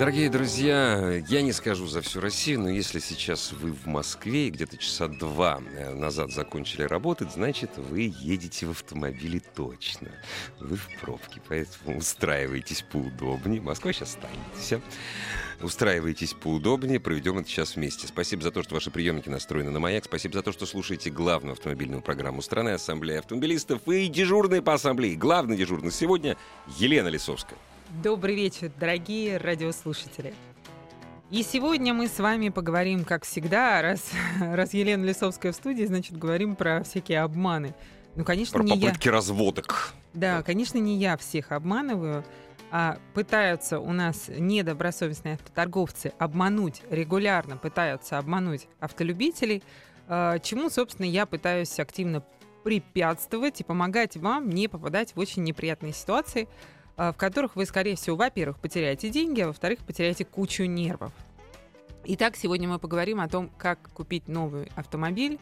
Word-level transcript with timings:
Дорогие 0.00 0.30
друзья, 0.30 1.22
я 1.28 1.42
не 1.42 1.52
скажу 1.52 1.86
за 1.86 2.00
всю 2.00 2.22
Россию, 2.22 2.60
но 2.60 2.70
если 2.70 3.00
сейчас 3.00 3.52
вы 3.52 3.72
в 3.72 3.84
Москве 3.84 4.48
и 4.48 4.50
где-то 4.50 4.78
часа 4.78 5.08
два 5.08 5.60
э, 5.76 5.92
назад 5.92 6.32
закончили 6.32 6.84
работать, 6.84 7.32
значит, 7.32 7.72
вы 7.76 8.10
едете 8.18 8.64
в 8.64 8.70
автомобиле 8.70 9.42
точно. 9.54 10.08
Вы 10.58 10.76
в 10.76 10.88
пробке, 11.02 11.42
поэтому 11.46 11.98
устраивайтесь 11.98 12.82
поудобнее. 12.90 13.60
Москва 13.60 13.92
сейчас 13.92 14.12
станет. 14.12 14.38
Все. 14.58 14.80
Устраивайтесь 15.60 16.32
поудобнее, 16.32 16.98
проведем 16.98 17.36
это 17.36 17.50
сейчас 17.50 17.76
вместе. 17.76 18.06
Спасибо 18.06 18.42
за 18.42 18.52
то, 18.52 18.62
что 18.62 18.76
ваши 18.76 18.90
приемники 18.90 19.28
настроены 19.28 19.70
на 19.70 19.80
маяк. 19.80 20.06
Спасибо 20.06 20.32
за 20.32 20.42
то, 20.42 20.52
что 20.52 20.64
слушаете 20.64 21.10
главную 21.10 21.52
автомобильную 21.52 22.00
программу 22.00 22.40
страны 22.40 22.70
Ассамблея 22.70 23.18
автомобилистов 23.18 23.86
и 23.86 24.08
дежурные 24.08 24.62
по 24.62 24.72
ассамблее. 24.72 25.14
Главный 25.14 25.58
дежурный 25.58 25.92
сегодня 25.92 26.38
Елена 26.78 27.08
Лисовская. 27.08 27.58
Добрый 27.90 28.36
вечер, 28.36 28.70
дорогие 28.78 29.36
радиослушатели. 29.36 30.32
И 31.28 31.42
сегодня 31.42 31.92
мы 31.92 32.06
с 32.06 32.20
вами 32.20 32.48
поговорим, 32.48 33.04
как 33.04 33.24
всегда, 33.24 33.82
раз, 33.82 34.12
раз 34.40 34.74
Елена 34.74 35.04
Лисовская 35.04 35.50
в 35.50 35.56
студии, 35.56 35.84
значит, 35.84 36.16
говорим 36.16 36.54
про 36.54 36.84
всякие 36.84 37.20
обманы. 37.20 37.74
Ну, 38.14 38.24
конечно, 38.24 38.58
Про 38.58 38.62
не 38.62 38.72
попытки 38.72 39.08
я. 39.08 39.12
разводок. 39.12 39.92
Да, 40.14 40.42
конечно, 40.42 40.78
не 40.78 40.98
я 40.98 41.16
всех 41.16 41.50
обманываю, 41.50 42.24
а 42.70 42.98
пытаются 43.12 43.80
у 43.80 43.92
нас 43.92 44.28
недобросовестные 44.28 45.34
автоторговцы 45.34 46.12
обмануть, 46.16 46.82
регулярно 46.90 47.56
пытаются 47.56 48.18
обмануть 48.18 48.68
автолюбителей, 48.78 49.64
а, 50.06 50.38
чему, 50.38 50.70
собственно, 50.70 51.06
я 51.06 51.26
пытаюсь 51.26 51.78
активно 51.80 52.24
препятствовать 52.62 53.60
и 53.60 53.64
помогать 53.64 54.16
вам 54.16 54.48
не 54.48 54.68
попадать 54.68 55.16
в 55.16 55.18
очень 55.18 55.42
неприятные 55.42 55.92
ситуации, 55.92 56.48
в 56.96 57.14
которых 57.16 57.56
вы, 57.56 57.64
скорее 57.66 57.96
всего, 57.96 58.16
во-первых, 58.16 58.58
потеряете 58.58 59.08
деньги, 59.10 59.40
а 59.40 59.48
во-вторых, 59.48 59.78
потеряете 59.80 60.24
кучу 60.24 60.64
нервов. 60.64 61.12
Итак, 62.04 62.36
сегодня 62.36 62.68
мы 62.68 62.78
поговорим 62.78 63.20
о 63.20 63.28
том, 63.28 63.50
как 63.58 63.90
купить 63.92 64.26
новый 64.28 64.68
автомобиль 64.74 65.38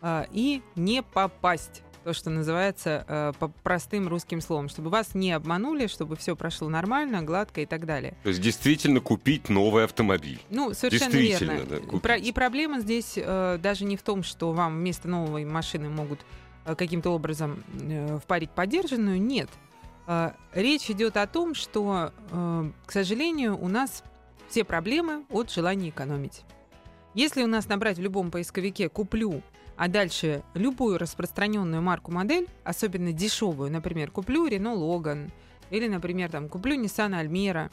а, 0.00 0.26
и 0.32 0.62
не 0.74 1.02
попасть 1.02 1.82
то, 2.04 2.14
что 2.14 2.30
называется 2.30 3.04
э, 3.06 3.32
по 3.38 3.48
простым 3.48 4.08
русским 4.08 4.40
словом, 4.40 4.70
чтобы 4.70 4.88
вас 4.88 5.14
не 5.14 5.32
обманули, 5.32 5.88
чтобы 5.88 6.16
все 6.16 6.34
прошло 6.36 6.68
нормально, 6.70 7.22
гладко 7.22 7.60
и 7.60 7.66
так 7.66 7.84
далее. 7.84 8.14
То 8.22 8.30
есть 8.30 8.40
действительно 8.40 9.00
купить 9.00 9.50
новый 9.50 9.84
автомобиль. 9.84 10.40
Ну, 10.48 10.72
совершенно 10.72 11.12
Действительно, 11.12 11.52
верно. 11.52 11.66
да, 11.66 11.76
купить. 11.80 12.02
про- 12.02 12.16
и 12.16 12.32
проблема 12.32 12.80
здесь 12.80 13.14
э, 13.16 13.58
даже 13.60 13.84
не 13.84 13.98
в 13.98 14.02
том, 14.02 14.22
что 14.22 14.52
вам 14.52 14.78
вместо 14.78 15.06
новой 15.08 15.44
машины 15.44 15.90
могут 15.90 16.20
э, 16.64 16.74
каким-то 16.74 17.10
образом 17.10 17.62
э, 17.78 18.18
впарить 18.24 18.52
подержанную. 18.52 19.20
Нет. 19.20 19.50
Э, 20.08 20.32
речь 20.54 20.90
идет 20.90 21.18
о 21.18 21.26
том, 21.26 21.54
что, 21.54 22.12
э, 22.30 22.70
к 22.86 22.92
сожалению, 22.92 23.62
у 23.62 23.68
нас 23.68 24.02
все 24.48 24.64
проблемы 24.64 25.26
от 25.28 25.50
желания 25.50 25.90
экономить. 25.90 26.44
Если 27.12 27.42
у 27.42 27.46
нас 27.46 27.68
набрать 27.68 27.98
в 27.98 28.00
любом 28.00 28.30
поисковике 28.30 28.88
«куплю», 28.88 29.42
а 29.76 29.86
дальше 29.86 30.42
любую 30.54 30.96
распространенную 30.96 31.82
марку 31.82 32.10
модель, 32.10 32.48
особенно 32.64 33.12
дешевую, 33.12 33.70
например, 33.70 34.10
куплю 34.10 34.48
Renault 34.48 34.78
Logan, 34.78 35.30
или, 35.68 35.86
например, 35.88 36.30
там, 36.30 36.48
куплю 36.48 36.82
Nissan 36.82 37.12
Almera, 37.12 37.70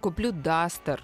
куплю 0.00 0.32
Duster, 0.32 1.00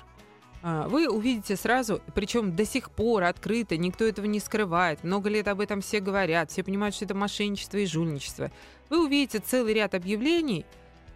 а, 0.66 0.88
вы 0.88 1.10
увидите 1.10 1.56
сразу, 1.56 2.00
причем 2.14 2.56
до 2.56 2.64
сих 2.64 2.90
пор 2.90 3.24
открыто, 3.24 3.76
никто 3.76 4.02
этого 4.02 4.24
не 4.24 4.40
скрывает, 4.40 5.04
много 5.04 5.28
лет 5.28 5.46
об 5.46 5.60
этом 5.60 5.82
все 5.82 6.00
говорят, 6.00 6.50
все 6.50 6.64
понимают, 6.64 6.94
что 6.94 7.04
это 7.04 7.14
мошенничество 7.14 7.76
и 7.76 7.84
жульничество. 7.84 8.50
Вы 8.90 9.04
увидите 9.04 9.38
целый 9.38 9.74
ряд 9.74 9.94
объявлений 9.94 10.64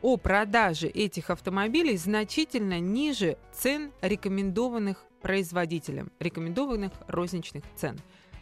о 0.02 0.16
продаже 0.16 0.86
этих 0.88 1.30
автомобилей 1.30 1.96
значительно 1.96 2.78
ниже 2.80 3.36
цен, 3.52 3.92
рекомендованных 4.00 5.04
производителем, 5.20 6.12
рекомендованных 6.20 6.92
розничных 7.08 7.64
цен. 7.76 7.98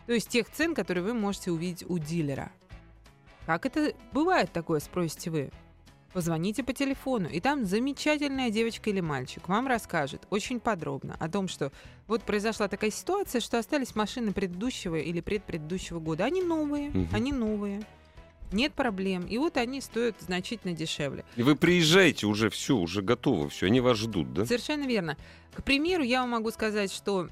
То 0.06 0.12
есть 0.12 0.28
тех 0.28 0.50
цен, 0.50 0.75
которые 0.75 1.03
вы 1.03 1.15
можете 1.15 1.50
увидеть 1.50 1.84
у 1.88 1.98
дилера. 1.98 2.53
Как 3.47 3.65
это 3.66 3.94
бывает 4.12 4.53
такое, 4.53 4.81
спросите 4.81 5.31
вы? 5.31 5.50
Позвоните 6.12 6.62
по 6.62 6.72
телефону, 6.72 7.28
и 7.28 7.41
там 7.41 7.66
замечательная 7.66 8.50
девочка 8.50 8.88
или 8.91 9.00
мальчик 9.00 9.48
вам 9.48 9.66
расскажет 9.66 10.26
очень 10.31 10.60
подробно 10.60 11.15
о 11.20 11.28
том, 11.28 11.47
что 11.47 11.72
вот 12.06 12.22
произошла 12.22 12.69
такая 12.69 12.91
ситуация, 12.91 13.41
что 13.41 13.59
остались 13.59 13.94
машины 13.94 14.32
предыдущего 14.32 14.97
или 14.97 15.20
предпредыдущего 15.20 16.00
года. 16.00 16.25
Они 16.25 16.41
новые, 16.42 16.88
Мгм. 16.91 17.09
они 17.12 17.32
новые. 17.32 17.82
Нет 18.52 18.72
проблем. 18.74 19.26
И 19.26 19.38
вот 19.38 19.56
они 19.56 19.80
стоят 19.80 20.16
значительно 20.20 20.74
дешевле. 20.74 21.24
И 21.36 21.42
вы 21.42 21.56
приезжаете 21.56 22.26
уже 22.26 22.50
все, 22.50 22.76
уже 22.76 23.02
готово 23.02 23.48
все, 23.48 23.66
они 23.66 23.80
вас 23.80 23.98
ждут, 23.98 24.32
да? 24.32 24.46
Совершенно 24.46 24.86
верно. 24.86 25.16
К 25.54 25.62
примеру, 25.62 26.02
я 26.02 26.20
вам 26.20 26.30
могу 26.30 26.50
сказать, 26.50 26.92
что 26.92 27.28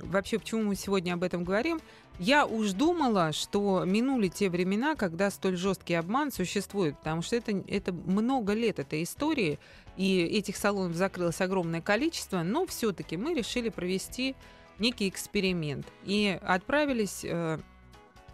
вообще 0.00 0.38
почему 0.38 0.64
мы 0.64 0.74
сегодня 0.74 1.14
об 1.14 1.22
этом 1.22 1.44
говорим. 1.44 1.80
Я 2.18 2.44
уж 2.44 2.72
думала, 2.72 3.32
что 3.32 3.84
минули 3.84 4.28
те 4.28 4.50
времена, 4.50 4.96
когда 4.96 5.30
столь 5.30 5.56
жесткий 5.56 5.94
обман 5.94 6.32
существует, 6.32 6.98
потому 6.98 7.22
что 7.22 7.36
это, 7.36 7.52
это 7.68 7.92
много 7.92 8.52
лет 8.52 8.78
этой 8.78 9.04
истории, 9.04 9.58
и 9.96 10.20
этих 10.20 10.56
салонов 10.56 10.96
закрылось 10.96 11.40
огромное 11.40 11.80
количество, 11.80 12.42
но 12.42 12.66
все-таки 12.66 13.16
мы 13.16 13.34
решили 13.34 13.68
провести 13.68 14.34
некий 14.78 15.08
эксперимент 15.08 15.86
и 16.04 16.38
отправились 16.42 17.20
э, 17.24 17.58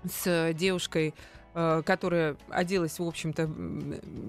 с 0.05 0.53
девушкой 0.55 1.15
которая 1.55 2.37
оделась, 2.51 2.99
в 2.99 3.03
общем-то, 3.03 3.51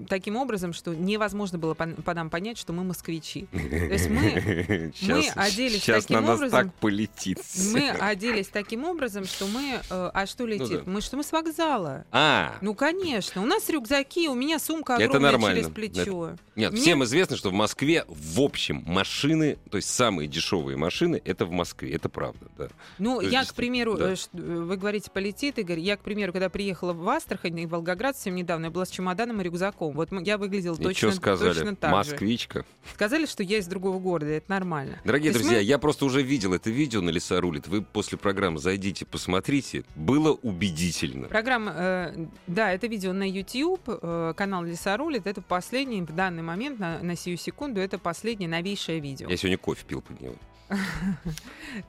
таким 0.08 0.36
образом, 0.36 0.72
что 0.72 0.94
невозможно 0.94 1.58
было 1.58 1.74
по, 1.74 1.86
по 1.86 2.14
нам 2.14 2.30
понять, 2.30 2.58
что 2.58 2.72
мы 2.72 2.82
москвичи. 2.84 3.46
есть 3.52 4.08
мы- 4.08 4.92
Щас- 5.00 5.32
оделись 5.36 5.82
щас 5.82 6.04
таким 6.04 6.20
на 6.20 6.26
нас 6.28 6.36
образом. 6.36 6.66
так 6.66 6.74
полетит. 6.74 7.38
Мы 7.72 7.90
оделись 7.90 8.48
таким 8.48 8.84
образом, 8.84 9.24
что 9.24 9.46
мы... 9.46 9.80
э, 9.88 10.10
а 10.12 10.26
что 10.26 10.46
летит? 10.46 10.68
Ну 10.70 10.76
да. 10.78 10.82
Мы 10.90 11.00
что 11.00 11.16
мы 11.16 11.22
с 11.24 11.32
вокзала. 11.32 12.04
А, 12.10 12.56
Ну, 12.60 12.74
конечно. 12.74 13.42
У 13.42 13.46
нас 13.46 13.68
рюкзаки, 13.68 14.28
у 14.28 14.34
меня 14.34 14.58
сумка 14.58 14.94
Это 14.94 15.04
огромная 15.04 15.32
нормально. 15.32 15.60
через 15.60 15.72
плечо. 15.72 16.36
нет, 16.56 16.72
Мне- 16.72 16.80
всем 16.80 17.04
известно, 17.04 17.36
что 17.36 17.50
в 17.50 17.54
Москве 17.54 18.04
в 18.08 18.40
общем 18.40 18.82
машины, 18.86 19.58
то 19.70 19.76
есть 19.76 19.88
самые 19.90 20.26
дешевые 20.28 20.76
машины, 20.76 21.20
это 21.24 21.44
в 21.46 21.50
Москве, 21.52 21.92
это 21.92 22.08
правда, 22.08 22.46
да. 22.58 22.68
Ну, 22.98 23.16
То 23.16 23.22
есть 23.22 23.32
я, 23.32 23.40
к 23.40 23.42
действительно, 23.44 23.56
примеру, 23.56 23.96
да. 23.96 24.12
э, 24.12 24.16
э, 24.34 24.38
вы 24.40 24.76
говорите, 24.76 25.10
полетит, 25.10 25.58
Игорь. 25.58 25.78
Я, 25.80 25.96
к 25.96 26.00
примеру, 26.00 26.32
когда 26.32 26.48
приехала 26.48 26.92
в 26.92 26.98
Астрахань 27.10 27.58
и 27.60 27.66
в 27.66 27.70
Волгоград 27.70 28.16
совсем 28.16 28.34
недавно, 28.34 28.66
я 28.66 28.70
была 28.70 28.84
с 28.86 28.90
чемоданом 28.90 29.40
и 29.40 29.44
рюкзаком. 29.44 29.94
Вот 29.94 30.10
я 30.22 30.38
выглядела 30.38 30.74
И 30.76 30.82
точно, 30.82 31.10
что 31.10 31.16
сказали? 31.20 31.54
точно 31.54 31.76
так 31.76 31.90
же. 31.90 31.96
Москвичка. 32.12 32.64
Сказали, 32.94 33.26
что 33.26 33.42
я 33.42 33.58
из 33.58 33.66
другого 33.66 33.98
города, 33.98 34.30
это 34.32 34.50
нормально. 34.50 34.98
Дорогие 35.04 35.32
То 35.32 35.38
друзья, 35.38 35.58
мы- 35.58 35.62
я 35.64 35.78
просто 35.78 36.04
уже 36.04 36.22
видел 36.22 36.52
это 36.54 36.70
видео 36.70 37.00
на 37.00 37.10
Леса 37.10 37.40
рулит. 37.40 37.68
Вы 37.68 37.82
после 37.82 38.18
программы 38.18 38.58
зайдите, 38.58 39.04
посмотрите. 39.06 39.84
Было 39.94 40.32
убедительно. 40.32 41.28
Программа, 41.28 41.72
э, 41.76 42.26
да, 42.46 42.72
это 42.72 42.86
видео 42.86 43.12
на 43.12 43.28
YouTube, 43.28 43.82
э, 43.86 44.34
канал 44.36 44.64
Леса 44.64 44.96
рулит. 44.96 45.26
Это 45.26 45.40
последний, 45.42 46.02
в 46.02 46.14
данный 46.14 46.42
момент, 46.42 46.78
на, 46.78 46.98
на 47.00 47.16
сию 47.16 47.36
секунду, 47.36 47.80
это 47.80 47.98
последнее 47.98 48.48
новейшее 48.48 49.00
видео. 49.00 49.28
Я 49.28 49.36
сегодня 49.36 49.58
кофе 49.58 49.84
пил 49.86 50.02
под 50.02 50.20
него. 50.20 50.34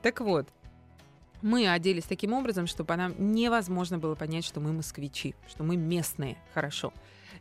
Так 0.01 0.21
вот, 0.21 0.47
мы 1.41 1.67
оделись 1.67 2.03
таким 2.03 2.33
образом, 2.33 2.67
что 2.67 2.83
по 2.83 2.95
нам 2.95 3.13
невозможно 3.17 3.97
было 3.97 4.15
понять, 4.15 4.45
что 4.45 4.59
мы 4.59 4.73
москвичи, 4.73 5.35
что 5.47 5.63
мы 5.63 5.77
местные, 5.77 6.37
хорошо. 6.53 6.93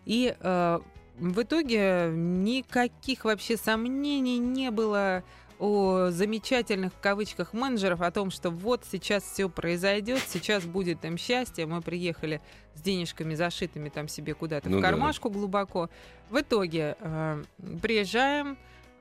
И 0.06 0.35
э, 0.38 0.79
в 1.19 1.43
итоге 1.43 2.11
никаких 2.12 3.25
вообще 3.25 3.56
сомнений 3.56 4.38
не 4.38 4.70
было 4.70 5.23
о 5.58 6.08
замечательных 6.11 6.94
в 6.94 7.00
кавычках 7.00 7.52
менеджеров 7.52 8.00
о 8.00 8.11
том, 8.11 8.31
что 8.31 8.50
вот 8.50 8.85
сейчас 8.91 9.23
все 9.25 9.50
произойдет, 9.50 10.23
сейчас 10.26 10.64
будет 10.64 11.05
им 11.05 11.19
счастье, 11.19 11.67
мы 11.67 11.82
приехали 11.82 12.41
с 12.75 12.81
денежками 12.81 13.35
зашитыми 13.35 13.91
там 13.91 14.08
себе 14.08 14.32
куда-то 14.32 14.70
Ну 14.70 14.79
в 14.79 14.81
да. 14.81 14.88
кармашку 14.88 15.29
глубоко. 15.29 15.91
В 16.31 16.41
итоге 16.41 16.97
э, 16.99 17.44
приезжаем, 17.82 18.56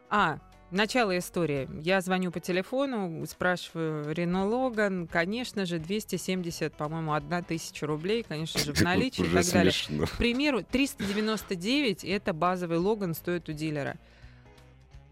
а 0.09 0.39
Начало 0.71 1.17
истории. 1.17 1.67
Я 1.81 1.99
звоню 2.01 2.31
по 2.31 2.39
телефону, 2.39 3.25
спрашиваю 3.25 4.13
Рено 4.13 4.45
Логан, 4.47 5.07
конечно 5.07 5.65
же, 5.65 5.79
270, 5.79 6.73
по-моему, 6.73 7.13
одна 7.13 7.41
тысяча 7.41 7.87
рублей, 7.87 8.23
конечно 8.27 8.59
же, 8.59 8.73
в 8.73 8.81
наличии 8.83 9.21
и 9.25 9.29
так 9.33 9.45
далее. 9.51 9.71
смешно. 9.71 10.05
К 10.05 10.11
примеру, 10.11 10.63
399 10.63 12.03
это 12.03 12.33
базовый 12.33 12.77
Логан 12.77 13.15
стоит 13.15 13.49
у 13.49 13.53
дилера. 13.53 13.95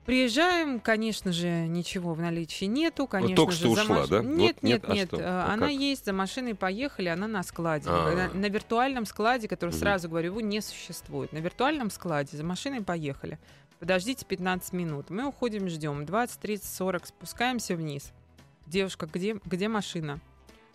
Приезжаем, 0.05 0.79
конечно 0.79 1.33
же, 1.33 1.49
ничего 1.67 2.13
в 2.13 2.21
наличии 2.21 2.65
нету, 2.65 3.07
конечно 3.07 3.35
только 3.35 3.51
же. 3.51 3.57
что 3.57 3.75
за 3.75 3.81
ушла, 3.81 3.95
маш- 3.97 4.09
да? 4.09 4.19
Нет, 4.21 4.27
Вот 4.27 4.37
нет, 4.37 4.61
нет, 4.63 4.85
а 4.87 4.93
нет. 4.93 5.07
что? 5.07 5.17
э, 5.17 5.23
А 5.25 5.53
Она 5.53 5.65
как? 5.67 5.75
есть, 5.75 6.05
за 6.05 6.13
машиной 6.13 6.53
поехали, 6.55 7.09
она 7.09 7.27
на 7.27 7.41
складе. 7.43 7.87
А. 7.89 8.29
На, 8.33 8.47
виртуальном 8.47 9.05
складе, 9.07 9.47
который 9.49 9.71
сразу 9.71 10.07
говорю, 10.07 10.27
его 10.31 10.39
не 10.41 10.61
существует. 10.61 11.33
На 11.33 11.39
виртуальном 11.39 11.89
складе 11.89 12.37
за 12.37 12.43
машиной 12.45 12.83
поехали. 12.83 13.37
Подождите 13.79 14.25
15 14.25 14.73
минут. 14.73 15.09
Мы 15.09 15.25
уходим, 15.25 15.69
ждем. 15.69 16.05
20, 16.05 16.39
30, 16.39 16.65
40, 16.65 17.05
спускаемся 17.07 17.75
вниз. 17.75 18.11
Девушка, 18.65 19.05
где, 19.05 19.39
где 19.45 19.67
машина? 19.67 20.19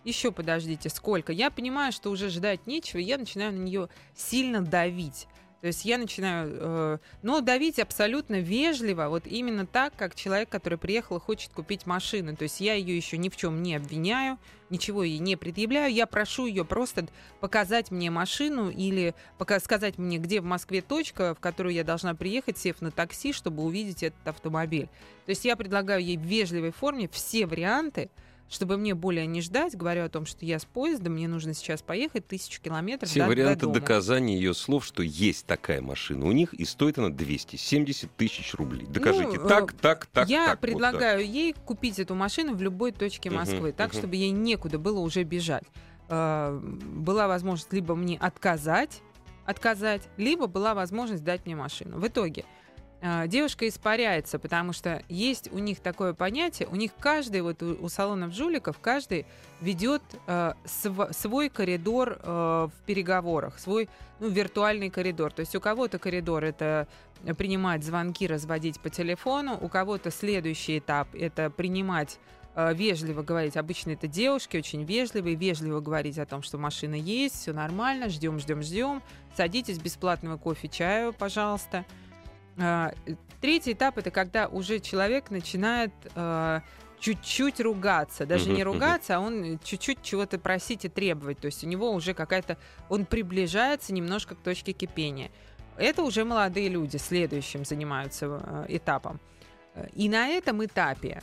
Еще 0.04 0.32
подождите, 0.32 0.88
сколько? 0.88 1.32
Я 1.32 1.50
понимаю, 1.50 1.92
что 1.92 2.10
уже 2.10 2.28
ждать 2.28 2.66
нечего, 2.66 2.98
я 2.98 3.18
начинаю 3.18 3.52
на 3.52 3.58
нее 3.58 3.88
сильно 4.14 4.60
давить. 4.60 5.26
То 5.62 5.68
есть 5.68 5.84
я 5.84 5.96
начинаю, 5.96 6.50
э, 6.50 6.98
но 7.22 7.40
давить 7.40 7.78
абсолютно 7.78 8.40
вежливо, 8.40 9.06
вот 9.08 9.28
именно 9.28 9.64
так, 9.64 9.94
как 9.94 10.16
человек, 10.16 10.48
который 10.48 10.76
приехал 10.76 11.18
и 11.18 11.20
хочет 11.20 11.52
купить 11.52 11.86
машину. 11.86 12.34
То 12.34 12.42
есть 12.42 12.60
я 12.60 12.74
ее 12.74 12.96
еще 12.96 13.16
ни 13.16 13.28
в 13.28 13.36
чем 13.36 13.62
не 13.62 13.76
обвиняю, 13.76 14.40
ничего 14.70 15.04
ей 15.04 15.20
не 15.20 15.36
предъявляю, 15.36 15.94
я 15.94 16.06
прошу 16.06 16.46
ее 16.46 16.64
просто 16.64 17.06
показать 17.38 17.92
мне 17.92 18.10
машину 18.10 18.70
или 18.70 19.14
пока 19.38 19.60
сказать 19.60 19.98
мне, 19.98 20.18
где 20.18 20.40
в 20.40 20.44
Москве 20.44 20.82
точка, 20.82 21.32
в 21.36 21.38
которую 21.38 21.74
я 21.76 21.84
должна 21.84 22.16
приехать, 22.16 22.58
сев 22.58 22.80
на 22.80 22.90
такси, 22.90 23.32
чтобы 23.32 23.62
увидеть 23.62 24.02
этот 24.02 24.26
автомобиль. 24.26 24.88
То 25.26 25.30
есть 25.30 25.44
я 25.44 25.54
предлагаю 25.54 26.02
ей 26.02 26.16
в 26.16 26.22
вежливой 26.22 26.72
форме 26.72 27.08
все 27.08 27.46
варианты, 27.46 28.10
чтобы 28.52 28.76
мне 28.76 28.94
более 28.94 29.26
не 29.26 29.40
ждать, 29.40 29.74
говорю 29.74 30.04
о 30.04 30.08
том, 30.08 30.26
что 30.26 30.44
я 30.44 30.58
с 30.58 30.64
поездом, 30.64 31.14
мне 31.14 31.26
нужно 31.26 31.54
сейчас 31.54 31.80
поехать 31.80 32.26
тысячу 32.26 32.60
километров 32.60 33.08
Все 33.08 33.20
до, 33.20 33.28
варианты 33.28 33.66
до 33.66 33.72
доказания 33.72 34.36
ее 34.36 34.52
слов, 34.52 34.84
что 34.84 35.02
есть 35.02 35.46
такая 35.46 35.80
машина 35.80 36.26
у 36.26 36.32
них, 36.32 36.52
и 36.52 36.64
стоит 36.66 36.98
она 36.98 37.08
270 37.08 38.14
тысяч 38.14 38.54
рублей. 38.54 38.86
Докажите. 38.86 39.40
Ну, 39.40 39.48
так, 39.48 39.72
так, 39.72 40.06
так, 40.06 40.28
я 40.28 40.46
так. 40.46 40.50
вот 40.50 40.60
предлагаю 40.60 41.26
ей 41.26 41.54
купить 41.54 41.98
эту 41.98 42.14
машину 42.14 42.54
в 42.54 42.60
любой 42.60 42.92
точке 42.92 43.30
Москвы, 43.30 43.72
так, 43.72 43.92
мгм. 43.92 43.98
чтобы 43.98 44.16
ей 44.16 44.30
некуда 44.30 44.78
было 44.78 45.00
уже 45.00 45.22
бежать. 45.22 45.64
Э, 46.08 46.60
Была 46.62 47.28
возможность 47.28 47.72
либо 47.72 47.94
мне 47.94 48.18
отказать, 48.18 49.00
отказать, 49.46 50.02
либо 50.18 50.46
была 50.46 50.74
возможность 50.74 51.24
дать 51.24 51.46
мне 51.46 51.56
машину. 51.56 51.98
В 51.98 52.06
итоге 52.06 52.42
э, 52.42 52.61
девушка 53.26 53.66
испаряется, 53.66 54.38
потому 54.38 54.72
что 54.72 55.02
есть 55.08 55.52
у 55.52 55.58
них 55.58 55.80
такое 55.80 56.14
понятие, 56.14 56.68
у 56.68 56.76
них 56.76 56.92
каждый, 56.98 57.40
вот 57.40 57.62
у, 57.62 57.76
у 57.84 57.88
салонов 57.88 58.32
жуликов, 58.32 58.78
каждый 58.78 59.26
ведет 59.60 60.02
э, 60.28 60.52
св- 60.64 61.12
свой 61.16 61.48
коридор 61.48 62.20
э, 62.22 62.24
в 62.24 62.72
переговорах, 62.86 63.58
свой 63.58 63.88
ну, 64.20 64.28
виртуальный 64.28 64.88
коридор. 64.88 65.32
То 65.32 65.40
есть 65.40 65.56
у 65.56 65.60
кого-то 65.60 65.98
коридор 65.98 66.44
это 66.44 66.86
принимать 67.36 67.82
звонки, 67.82 68.26
разводить 68.26 68.80
по 68.80 68.88
телефону, 68.88 69.58
у 69.60 69.68
кого-то 69.68 70.12
следующий 70.12 70.78
этап 70.78 71.08
это 71.14 71.50
принимать 71.50 72.20
вежливо 72.54 73.22
говорить, 73.22 73.56
обычно 73.56 73.92
это 73.92 74.06
девушки, 74.06 74.58
очень 74.58 74.84
вежливые, 74.84 75.36
вежливо 75.36 75.80
говорить 75.80 76.18
о 76.18 76.26
том, 76.26 76.42
что 76.42 76.58
машина 76.58 76.96
есть, 76.96 77.36
все 77.36 77.54
нормально, 77.54 78.10
ждем, 78.10 78.38
ждем, 78.38 78.62
ждем, 78.62 79.02
садитесь, 79.34 79.78
бесплатного 79.78 80.36
кофе, 80.36 80.68
чаю, 80.68 81.14
пожалуйста. 81.14 81.86
А, 82.58 82.92
Третий 83.40 83.72
этап 83.72 83.98
это 83.98 84.10
когда 84.12 84.46
уже 84.46 84.78
человек 84.78 85.30
начинает 85.30 85.92
э, 86.14 86.60
чуть-чуть 87.00 87.60
ругаться, 87.60 88.24
даже 88.24 88.46
Мгм, 88.46 88.54
не 88.54 88.62
ругаться, 88.62 89.16
а 89.16 89.20
он 89.20 89.58
чуть-чуть 89.64 90.02
чего-то 90.02 90.38
просить 90.38 90.84
и 90.84 90.88
требовать, 90.88 91.40
то 91.40 91.46
есть 91.46 91.64
у 91.64 91.66
него 91.66 91.90
уже 91.90 92.14
какая-то, 92.14 92.56
он 92.88 93.04
приближается 93.04 93.92
немножко 93.92 94.36
к 94.36 94.38
точке 94.38 94.72
кипения. 94.72 95.32
Это 95.76 96.04
уже 96.04 96.24
молодые 96.24 96.68
люди 96.68 96.98
следующим 96.98 97.64
занимаются 97.64 98.40
э, 98.40 98.66
этапом. 98.76 99.18
Э, 99.74 99.88
И 99.94 100.08
на 100.08 100.28
этом 100.28 100.64
этапе 100.64 101.20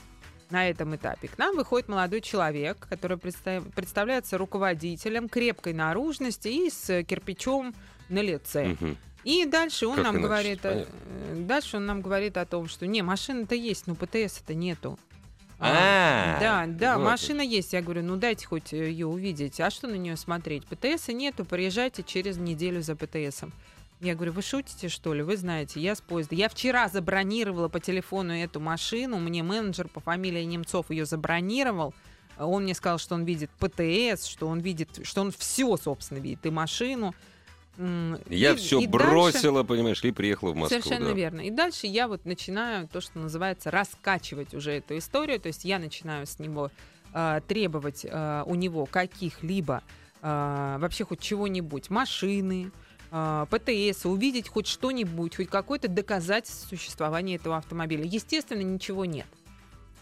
на 0.50 0.68
этом 0.68 0.96
этапе. 0.96 1.28
К 1.28 1.38
нам 1.38 1.56
выходит 1.56 1.88
молодой 1.90 2.22
человек, 2.22 2.88
который 2.90 3.18
предста- 3.18 3.62
представляется 3.72 4.38
руководителем 4.38 5.30
крепкой 5.30 5.74
наружности 5.74 6.48
и 6.48 6.70
с 6.72 7.04
кирпичом 7.04 7.76
на 8.10 8.20
лице. 8.22 8.76
Мгм. 8.80 8.98
И 9.24 9.46
дальше 9.46 9.88
он 9.88 9.96
Как 9.96 10.06
нам 10.06 10.16
иначе, 10.16 10.28
говорит, 10.28 10.60
э, 10.66 10.70
понятно. 10.70 10.94
э, 11.32 11.36
дальше 11.46 11.78
он 11.78 11.86
нам 11.86 12.02
говорит 12.02 12.38
о 12.38 12.46
том, 12.46 12.68
что 12.68 12.88
не, 12.88 13.02
машина-то 13.02 13.56
есть, 13.56 13.88
но 13.88 13.96
ПТС-то 13.96 14.54
нету. 14.54 14.98
А, 15.62 16.40
да, 16.40 16.66
да, 16.68 16.98
вот 16.98 17.04
машина 17.06 17.42
есть. 17.42 17.74
Я 17.74 17.82
говорю, 17.82 18.04
ну 18.04 18.16
дайте 18.16 18.48
хоть 18.48 18.72
ее 18.72 19.08
увидеть. 19.08 19.60
А 19.60 19.70
что 19.70 19.88
на 19.88 19.96
нее 19.96 20.16
смотреть? 20.16 20.66
ПТС 20.66 21.10
нету, 21.10 21.44
приезжайте 21.44 22.02
через 22.02 22.38
неделю 22.38 22.82
за 22.82 22.96
ПТСом. 22.96 23.52
Я 24.00 24.16
говорю, 24.16 24.32
вы 24.32 24.42
шутите, 24.42 24.88
что 24.88 25.14
ли? 25.14 25.22
Вы 25.22 25.36
знаете, 25.36 25.82
я 25.82 25.94
с 25.96 26.00
поезда. 26.00 26.34
Я 26.34 26.48
вчера 26.48 26.88
забронировала 26.88 27.68
по 27.68 27.82
телефону 27.82 28.34
эту 28.34 28.62
машину. 28.62 29.20
Мне 29.20 29.44
менеджер 29.44 29.90
по 29.90 30.00
фамилии 30.00 30.44
Немцов 30.44 30.90
ее 30.90 31.06
забронировал. 31.06 31.94
Он 32.38 32.64
мне 32.64 32.74
сказал, 32.74 32.98
что 32.98 33.16
он 33.16 33.26
видит 33.26 33.52
ПТС, 33.60 34.26
что 34.26 34.48
он 34.48 34.60
видит, 34.62 35.02
что 35.06 35.20
он 35.20 35.32
все, 35.32 35.76
собственно, 35.76 36.20
видит, 36.20 36.46
и 36.46 36.50
машину. 36.50 37.14
Я 38.30 38.52
и- 38.52 38.56
все 38.56 38.80
и 38.80 38.88
дальше- 38.88 39.08
бросила, 39.10 39.64
понимаешь, 39.64 40.04
и 40.04 40.12
приехала 40.12 40.52
в 40.52 40.56
Москву. 40.56 40.82
Совершенно 40.82 41.10
да. 41.10 41.16
верно. 41.16 41.42
И 41.42 41.50
дальше 41.50 41.88
я 41.88 42.08
вот 42.08 42.26
начинаю 42.26 42.88
то, 42.88 43.00
что 43.02 43.20
называется, 43.20 43.72
раскачивать 43.72 44.54
уже 44.54 44.72
эту 44.74 44.98
историю. 44.98 45.40
То 45.40 45.48
есть 45.48 45.64
я 45.66 45.80
начинаю 45.80 46.26
с 46.28 46.40
него 46.40 46.72
э, 47.14 47.42
требовать 47.48 48.06
э, 48.06 48.44
у 48.46 48.56
него 48.56 48.86
каких-либо 48.86 49.82
э, 50.22 50.78
вообще 50.80 51.06
хоть 51.06 51.22
чего-нибудь, 51.22 51.90
машины, 51.90 52.72
ПТС, 53.12 54.06
увидеть 54.06 54.50
хоть 54.50 54.68
что-нибудь, 54.68 55.36
хоть 55.36 55.50
какое-то 55.50 55.88
доказательство 55.88 56.68
существования 56.68 57.38
этого 57.38 57.58
автомобиля. 57.58 58.04
Естественно, 58.06 58.62
ничего 58.62 59.04
нет. 59.04 59.26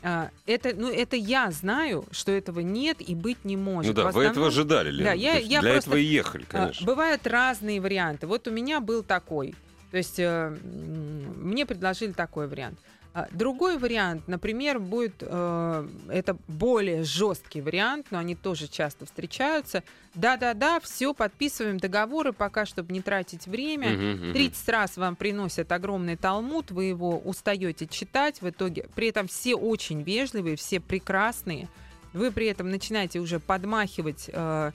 А, 0.09 0.29
Это, 0.45 0.73
ну, 0.73 0.89
это 0.89 1.17
я 1.17 1.51
знаю, 1.51 2.05
что 2.11 2.31
этого 2.31 2.61
нет 2.61 2.97
и 3.01 3.13
быть 3.13 3.43
не 3.43 3.57
может. 3.57 3.93
Ну 3.93 4.03
да, 4.03 4.09
В 4.09 4.13
вы 4.15 4.21
этого 4.23 4.47
основном- 4.47 4.47
ожидали, 4.47 4.89
Лена. 4.91 5.09
Да, 5.09 5.13
я- 5.13 5.37
я 5.37 5.59
Для 5.59 5.71
просто- 5.73 5.89
этого 5.89 5.99
и 5.99 6.05
ехали, 6.05 6.45
а, 6.49 6.51
конечно. 6.51 6.85
Бывают 6.85 7.27
разные 7.27 7.81
варианты. 7.81 8.25
Вот 8.25 8.47
у 8.47 8.51
меня 8.51 8.79
был 8.79 9.03
такой. 9.03 9.53
То 9.91 9.97
есть 9.97 10.15
э, 10.17 10.55
мне 10.63 11.65
предложили 11.65 12.13
такой 12.13 12.47
вариант. 12.47 12.79
А 13.17 13.27
Другой 13.31 13.79
вариант, 13.79 14.27
например, 14.27 14.77
будет, 14.77 15.15
э, 15.21 15.87
это 16.07 16.37
более 16.47 17.03
жесткий 17.03 17.61
вариант, 17.61 18.05
но 18.11 18.19
они 18.19 18.35
тоже 18.35 18.67
часто 18.67 19.07
встречаются. 19.07 19.81
Да-да-да, 20.13 20.79
все, 20.81 21.15
подписываем 21.15 21.79
договоры, 21.79 22.31
пока, 22.31 22.67
чтобы 22.67 22.93
не 22.93 23.01
тратить 23.01 23.47
время. 23.47 23.89
Мгм, 23.89 24.11
мгм. 24.11 24.33
30 24.33 24.69
раз 24.69 24.97
вам 24.97 25.15
приносят 25.15 25.71
огромный 25.71 26.15
талмуд, 26.15 26.69
вы 26.69 26.83
его 26.85 27.17
устаете 27.17 27.87
читать, 27.87 28.43
в 28.43 28.49
итоге 28.51 28.87
при 28.93 29.07
этом 29.07 29.27
все 29.27 29.55
очень 29.55 30.03
вежливые, 30.03 30.55
все 30.55 30.79
прекрасные. 30.79 31.69
Вы 32.13 32.31
при 32.31 32.45
этом 32.45 32.69
начинаете 32.69 33.17
уже 33.17 33.39
подмахивать 33.39 34.29
э, 34.31 34.71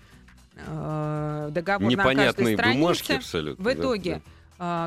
э, 0.57 1.49
договор 1.53 1.89
на 1.89 1.97
каждой 1.97 2.13
Непонятные 2.13 2.57
странице. 2.57 2.81
бумажки 2.81 3.13
абсолютно. 3.13 3.63
В 3.63 3.67
да, 3.69 3.73
итоге, 3.75 4.11
э, 4.11 4.21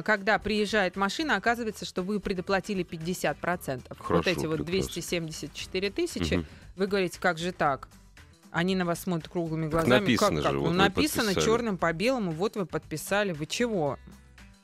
когда 0.04 0.40
приезжает 0.40 0.96
машина, 0.96 1.36
оказывается, 1.36 1.84
что 1.86 2.02
вы 2.02 2.20
предоплатили 2.20 2.84
50%. 2.86 3.84
вот 3.90 3.98
Хорошо, 4.00 4.30
эти 4.30 4.46
вот 4.46 4.58
прекрасно. 4.66 4.66
274 4.66 5.90
да. 5.90 5.96
тысячи. 5.96 6.34
Мгм. 6.36 6.46
Вы 6.78 6.88
говорите, 6.88 7.20
как 7.20 7.38
же 7.38 7.52
так? 7.52 7.88
Они 8.52 8.74
на 8.76 8.86
вас 8.86 9.02
смотрят 9.02 9.28
круглыми 9.28 9.68
глазами. 9.68 10.00
написано 10.00 10.36
как, 10.38 10.44
как? 10.44 10.52
же, 10.54 10.58
Ну, 10.58 10.62
вот 10.62 10.70
вы 10.72 10.76
написано 10.78 11.26
подписали. 11.26 11.46
черным 11.46 11.78
по 11.78 11.92
белому, 11.92 12.32
вот 12.32 12.56
вы 12.56 12.66
подписали. 12.66 13.34
Вы 13.34 13.46
чего? 13.48 14.00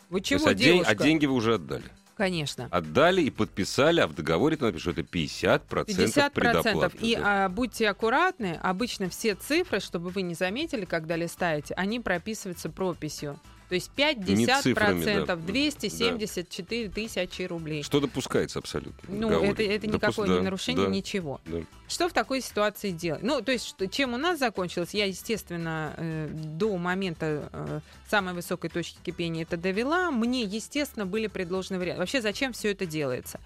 Вы 0.10 0.22
То 0.22 0.25
чего, 0.27 0.38
есть, 0.38 0.48
а, 0.48 0.53
день- 0.53 0.74
девушка? 0.75 0.91
а 0.91 0.96
деньги 0.96 1.25
вы 1.25 1.34
уже 1.34 1.56
отдали. 1.56 1.84
Конечно. 2.15 2.68
Отдали 2.72 3.22
и 3.24 3.30
подписали, 3.32 4.00
а 4.00 4.08
в 4.08 4.13
договоре 4.15 4.56
написано, 4.56 4.80
что 4.80 4.91
это 4.91 5.01
50%, 5.03 5.98
50%. 5.98 6.34
предоплаты. 6.34 6.98
И 7.01 7.15
да. 7.15 7.46
а, 7.46 7.50
будьте 7.50 7.89
аккуратны, 7.89 8.60
обычно 8.62 9.10
все 9.10 9.36
цифры, 9.36 9.80
чтобы 9.80 10.10
вы 10.10 10.22
не 10.22 10.36
заметили, 10.36 10.86
когда 10.86 11.15
листаете, 11.18 11.74
они 11.74 12.00
прописываются 12.00 12.70
прописью. 12.70 13.39
То 13.72 13.75
есть 13.75 13.90
5-10%, 13.96 14.62
цифрами, 14.63 15.25
да. 15.25 15.38
274 15.38 16.90
тысячи 16.90 17.44
рублей. 17.44 17.84
Что 17.84 18.01
допускается 18.01 18.60
абсолютно? 18.60 19.00
Ну, 19.08 19.30
это, 19.30 19.63
это 19.63 19.88
никакое 19.88 20.28
да, 20.28 20.34
не 20.34 20.42
нарушение, 20.42 20.88
да, 20.88 20.92
ничего. 20.92 21.40
да. 21.46 21.60
Что 21.88 22.10
в 22.10 22.12
такой 22.12 22.42
ситуации 22.42 22.92
делать? 22.92 23.24
Ну, 23.24 23.42
то 23.42 23.54
есть, 23.54 23.66
что- 23.66 23.88
чем 23.88 24.13
у 24.13 24.18
нас 24.18 24.40
закончилось, 24.40 24.90
я, 24.92 25.06
естественно, 25.06 25.94
э, 25.96 26.28
до 26.34 26.75
момента 26.75 27.50
э, 27.54 27.80
самой 28.10 28.34
высокой 28.34 28.70
точки 28.70 28.98
кипения 29.06 29.44
это 29.44 29.56
довела. 29.56 30.12
Мне, 30.12 30.44
естественно, 30.44 31.06
были 31.06 31.28
предложены 31.28 31.80
варианты. 31.80 32.01
Вообще, 32.01 32.22
зачем 32.22 32.51
все 32.51 32.72
это 32.72 32.86
делается? 32.86 33.40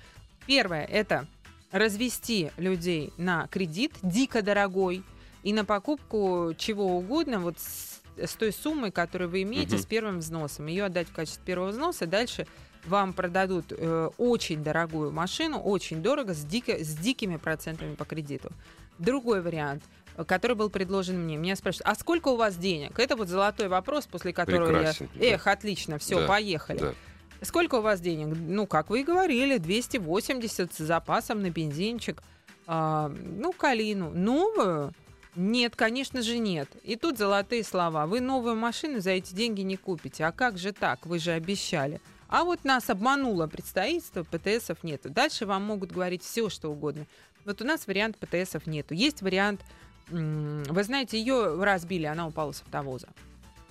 Первое, 0.47 0.85
это 0.85 1.27
развести 1.71 2.49
людей 2.57 3.13
на 3.17 3.45
кредит, 3.45 3.91
дико 4.01 4.41
дорогой, 4.41 5.03
и 5.43 5.53
на 5.53 5.65
покупку 5.65 6.55
чего 6.57 6.97
угодно, 6.97 7.39
вот 7.39 7.59
с, 7.59 7.94
с 8.17 8.33
той 8.33 8.51
суммой, 8.53 8.91
которую 8.91 9.29
вы 9.29 9.41
имеете, 9.43 9.75
Мгм. 9.75 9.83
с 9.83 9.85
первым 9.85 10.19
взносом. 10.19 10.67
Ее 10.67 10.85
отдать 10.85 11.07
в 11.07 11.13
качестве 11.13 11.43
первого 11.45 11.69
взноса, 11.69 12.05
дальше 12.05 12.47
вам 12.85 13.13
продадут 13.13 13.65
э, 13.71 14.09
очень 14.17 14.63
дорогую 14.63 15.11
машину, 15.11 15.59
очень 15.59 16.01
дорого, 16.03 16.33
с, 16.33 16.43
дико, 16.43 16.73
с 16.83 16.95
дикими 16.95 17.37
процентами 17.37 17.95
по 17.95 18.05
кредиту. 18.05 18.51
Другой 18.99 19.41
вариант, 19.41 19.83
э, 20.17 20.23
который 20.23 20.55
был 20.55 20.69
предложен 20.69 21.19
мне. 21.23 21.35
Меня 21.37 21.55
спрашивают, 21.55 21.87
а 21.87 21.95
сколько 21.95 22.27
у 22.29 22.35
вас 22.35 22.55
денег? 22.57 22.99
Это 22.99 23.15
вот 23.15 23.27
золотой 23.27 23.67
вопрос, 23.67 24.05
после 24.05 24.33
которого 24.33 24.67
Прекрасен, 24.69 25.09
я... 25.15 25.19
да. 25.19 25.25
Эх, 25.35 25.47
отлично, 25.47 25.97
все, 25.97 26.21
Да, 26.21 26.27
поехали. 26.27 26.79
Да. 26.79 26.93
Сколько 27.41 27.75
у 27.75 27.81
вас 27.81 27.99
денег? 28.01 28.35
Ну, 28.39 28.65
как 28.67 28.89
вы 28.89 29.01
и 29.01 29.03
говорили, 29.03 29.57
280 29.57 30.73
с 30.73 30.77
запасом 30.77 31.41
на 31.41 31.49
бензинчик. 31.49 32.21
А, 32.67 33.09
ну, 33.09 33.51
калину. 33.51 34.09
Новую? 34.11 34.93
Нет, 35.35 35.75
конечно 35.75 36.21
же 36.21 36.37
нет. 36.37 36.69
И 36.83 36.95
тут 36.95 37.17
золотые 37.17 37.63
слова. 37.63 38.05
Вы 38.07 38.21
новую 38.21 38.55
машину 38.55 39.01
за 39.01 39.11
эти 39.11 39.33
деньги 39.33 39.61
не 39.61 39.75
купите. 39.75 40.25
А 40.25 40.31
как 40.31 40.57
же 40.57 40.71
так? 40.71 41.05
Вы 41.05 41.19
же 41.19 41.31
обещали. 41.31 41.99
А 42.27 42.43
вот 42.43 42.63
нас 42.63 42.89
обмануло 42.89 43.47
представительство, 43.47 44.23
ПТСов 44.23 44.83
нету. 44.83 45.09
Дальше 45.09 45.45
вам 45.45 45.63
могут 45.63 45.91
говорить 45.91 46.23
все, 46.23 46.49
что 46.49 46.69
угодно. 46.69 47.05
Вот 47.43 47.61
у 47.61 47.65
нас 47.65 47.85
вариант 47.85 48.17
ПТСов 48.17 48.65
нету. 48.65 48.93
Есть 48.93 49.21
вариант, 49.21 49.61
вы 50.09 50.83
знаете, 50.83 51.19
ее 51.19 51.63
разбили, 51.63 52.05
она 52.05 52.27
упала 52.27 52.51
с 52.51 52.61
автовоза. 52.61 53.09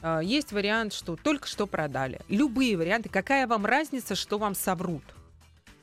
А, 0.02 0.21
есть 0.21 0.52
вариант, 0.52 0.92
что 0.92 1.16
только 1.16 1.49
что 1.49 1.66
продали. 1.66 2.21
Любые 2.28 2.76
варианты. 2.76 3.09
Какая 3.09 3.47
вам 3.47 3.66
разница, 3.66 4.14
что 4.14 4.38
вам 4.38 4.54
соврут? 4.54 5.02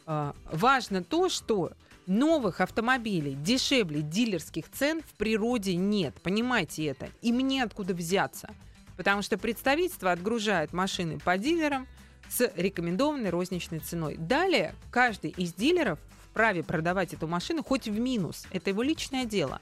А, 0.05 0.35
важно 0.45 1.03
то, 1.03 1.27
что 1.27 1.71
новых 2.07 2.61
автомобилей 2.61 3.35
дешевле 3.35 4.01
дилерских 4.01 4.69
цен 4.71 5.01
в 5.01 5.13
природе 5.17 5.75
нет. 5.75 6.15
Понимаете 6.21 6.85
это? 6.85 7.09
И 7.21 7.31
мне 7.31 7.63
откуда 7.63 7.93
взяться? 7.93 8.49
Потому 8.97 9.21
что 9.21 9.37
представительство 9.37 10.11
отгружает 10.11 10.73
машины 10.73 11.19
по 11.19 11.37
дилерам 11.37 11.87
с 12.29 12.51
рекомендованной 12.55 13.29
розничной 13.29 13.79
ценой. 13.79 14.15
Далее 14.17 14.75
каждый 14.91 15.31
из 15.31 15.53
дилеров 15.53 15.99
вправе 16.29 16.63
продавать 16.63 17.13
эту 17.13 17.27
машину 17.27 17.63
хоть 17.63 17.87
в 17.87 17.99
минус. 17.99 18.45
Это 18.51 18.69
его 18.69 18.83
личное 18.83 19.25
дело. 19.25 19.59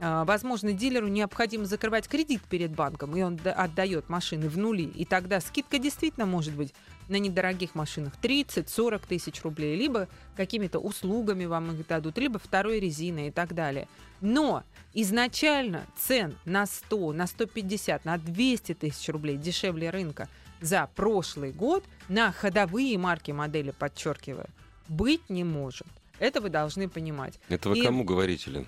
А, 0.00 0.24
возможно, 0.24 0.72
дилеру 0.72 1.08
необходимо 1.08 1.64
закрывать 1.64 2.08
кредит 2.08 2.42
перед 2.48 2.70
банком, 2.70 3.16
и 3.16 3.22
он 3.22 3.38
отдает 3.44 4.08
машины 4.08 4.48
в 4.48 4.56
нули. 4.56 4.84
И 4.84 5.04
тогда 5.04 5.40
скидка 5.40 5.78
действительно 5.78 6.24
может 6.24 6.54
быть 6.54 6.72
на 7.08 7.16
недорогих 7.16 7.74
машинах 7.74 8.14
30-40 8.22 9.02
тысяч 9.08 9.42
рублей, 9.42 9.76
либо 9.76 10.08
какими-то 10.36 10.78
услугами 10.78 11.46
вам 11.46 11.72
их 11.72 11.86
дадут, 11.86 12.18
либо 12.18 12.38
второй 12.38 12.78
резиной 12.80 13.28
и 13.28 13.30
так 13.30 13.54
далее. 13.54 13.88
Но 14.20 14.62
изначально 14.94 15.86
цен 15.96 16.36
на 16.44 16.66
100, 16.66 17.12
на 17.12 17.26
150, 17.26 18.04
на 18.04 18.18
200 18.18 18.74
тысяч 18.74 19.08
рублей 19.08 19.36
дешевле 19.36 19.90
рынка 19.90 20.28
за 20.60 20.88
прошлый 20.94 21.52
год 21.52 21.84
на 22.08 22.30
ходовые 22.32 22.98
марки 22.98 23.30
модели, 23.30 23.72
подчеркиваю, 23.76 24.48
быть 24.88 25.28
не 25.28 25.44
может. 25.44 25.86
Это 26.18 26.40
вы 26.40 26.50
должны 26.50 26.88
понимать. 26.88 27.38
Это 27.48 27.68
вы 27.68 27.78
и... 27.78 27.82
кому 27.82 28.04
говорите, 28.04 28.50
Лен? 28.50 28.66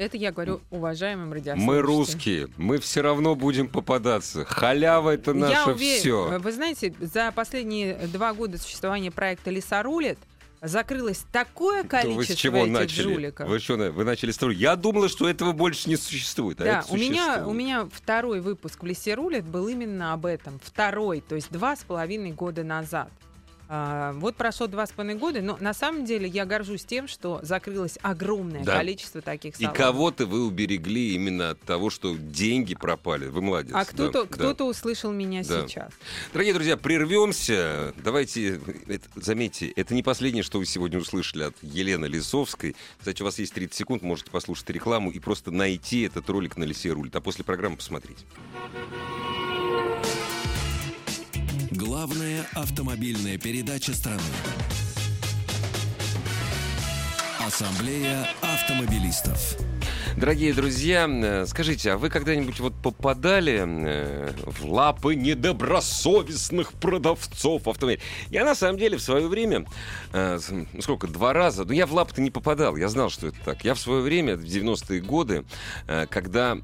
Это 0.00 0.16
я 0.16 0.32
говорю 0.32 0.62
уважаемым 0.70 1.30
радиослушателям. 1.30 1.76
Мы 1.76 1.82
русские, 1.82 2.48
мы 2.56 2.78
все 2.78 3.02
равно 3.02 3.34
будем 3.34 3.68
попадаться. 3.68 4.46
Халява 4.46 5.10
это 5.10 5.34
наше 5.34 5.74
все. 5.74 6.38
Вы 6.38 6.52
знаете, 6.52 6.94
за 7.00 7.30
последние 7.32 7.98
два 8.06 8.32
года 8.32 8.56
существования 8.56 9.10
проекта 9.10 9.50
«Леса 9.50 9.82
рулит» 9.82 10.18
закрылось 10.62 11.24
такое 11.30 11.84
количество 11.84 12.16
вы 12.16 12.24
с 12.24 12.34
чего 12.34 12.56
этих 12.64 12.72
начали? 12.72 13.02
жуликов. 13.02 13.46
Вы 13.46 13.58
что, 13.58 13.76
вы 13.76 14.04
начали 14.04 14.30
строить? 14.30 14.58
Я 14.58 14.74
думала, 14.76 15.10
что 15.10 15.28
этого 15.28 15.52
больше 15.52 15.86
не 15.90 15.96
существует. 15.96 16.62
А 16.62 16.64
да, 16.64 16.84
у 16.88 16.96
меня, 16.96 17.46
у 17.46 17.52
меня 17.52 17.86
второй 17.92 18.40
выпуск 18.40 18.82
в 18.82 18.86
«Лесе 18.86 19.12
рулит» 19.14 19.44
был 19.44 19.68
именно 19.68 20.14
об 20.14 20.24
этом. 20.24 20.58
Второй, 20.64 21.20
то 21.20 21.34
есть 21.34 21.50
два 21.52 21.76
с 21.76 21.84
половиной 21.84 22.32
года 22.32 22.64
назад. 22.64 23.10
А, 23.72 24.14
вот 24.14 24.34
прошло 24.34 24.66
два 24.66 24.84
с 24.84 24.90
половиной 24.90 25.16
года, 25.20 25.40
но 25.42 25.56
на 25.60 25.72
самом 25.72 26.04
деле 26.04 26.26
я 26.26 26.44
горжусь 26.44 26.84
тем, 26.84 27.06
что 27.06 27.38
закрылось 27.42 27.98
огромное 28.02 28.64
да. 28.64 28.76
количество 28.76 29.20
таких 29.20 29.54
салонов. 29.54 29.76
И 29.76 29.78
кого-то 29.78 30.26
вы 30.26 30.44
уберегли 30.44 31.14
именно 31.14 31.50
от 31.50 31.60
того, 31.60 31.88
что 31.88 32.16
деньги 32.16 32.74
пропали. 32.74 33.26
Вы 33.26 33.42
молодец. 33.42 33.72
А 33.72 33.84
кто-то, 33.84 34.24
да, 34.24 34.28
кто-то 34.28 34.64
услышал 34.64 35.12
меня 35.12 35.44
да. 35.44 35.68
сейчас. 35.68 35.92
Дорогие 36.32 36.52
друзья, 36.52 36.76
прервемся. 36.76 37.94
Давайте, 38.02 38.60
это, 38.88 39.08
заметьте, 39.14 39.68
это 39.68 39.94
не 39.94 40.02
последнее, 40.02 40.42
что 40.42 40.58
вы 40.58 40.66
сегодня 40.66 40.98
услышали 40.98 41.44
от 41.44 41.54
Елены 41.62 42.06
Лисовской. 42.06 42.74
Кстати, 42.98 43.22
у 43.22 43.24
вас 43.24 43.38
есть 43.38 43.54
30 43.54 43.72
секунд, 43.72 44.02
можете 44.02 44.32
послушать 44.32 44.68
рекламу 44.70 45.12
и 45.12 45.20
просто 45.20 45.52
найти 45.52 46.02
этот 46.02 46.28
ролик 46.28 46.56
на 46.56 46.64
Лисе 46.64 46.90
рулит, 46.90 47.14
а 47.14 47.20
после 47.20 47.44
программы 47.44 47.76
посмотреть. 47.76 48.18
Главная 51.80 52.46
автомобильная 52.54 53.38
передача 53.38 53.94
страны. 53.94 54.20
Ассамблея 57.38 58.28
автомобилистов. 58.42 59.56
Дорогие 60.14 60.52
друзья, 60.52 61.08
э, 61.08 61.46
скажите, 61.46 61.92
а 61.92 61.96
вы 61.96 62.10
когда-нибудь 62.10 62.60
вот 62.60 62.74
попадали 62.74 63.64
э, 63.66 64.30
в 64.44 64.70
лапы 64.70 65.14
недобросовестных 65.14 66.74
продавцов 66.74 67.66
автомобилей? 67.66 68.02
Я 68.28 68.44
на 68.44 68.54
самом 68.54 68.78
деле 68.78 68.98
в 68.98 69.02
свое 69.02 69.26
время, 69.26 69.64
э, 70.12 70.38
ну 70.50 70.82
сколько, 70.82 71.06
два 71.06 71.32
раза, 71.32 71.64
но 71.64 71.72
я 71.72 71.86
в 71.86 71.94
лапы-то 71.94 72.20
не 72.20 72.30
попадал, 72.30 72.76
я 72.76 72.90
знал, 72.90 73.08
что 73.08 73.28
это 73.28 73.38
так. 73.42 73.64
Я 73.64 73.72
в 73.72 73.80
свое 73.80 74.02
время, 74.02 74.36
в 74.36 74.44
90-е 74.44 75.00
годы, 75.00 75.46
когда 76.10 76.58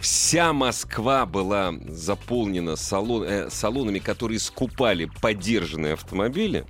Вся 0.00 0.52
Москва 0.52 1.24
была 1.24 1.74
заполнена 1.88 2.76
салон, 2.76 3.24
э, 3.24 3.50
салонами, 3.50 3.98
которые 3.98 4.38
скупали 4.38 5.10
подержанные 5.20 5.94
автомобили. 5.94 6.66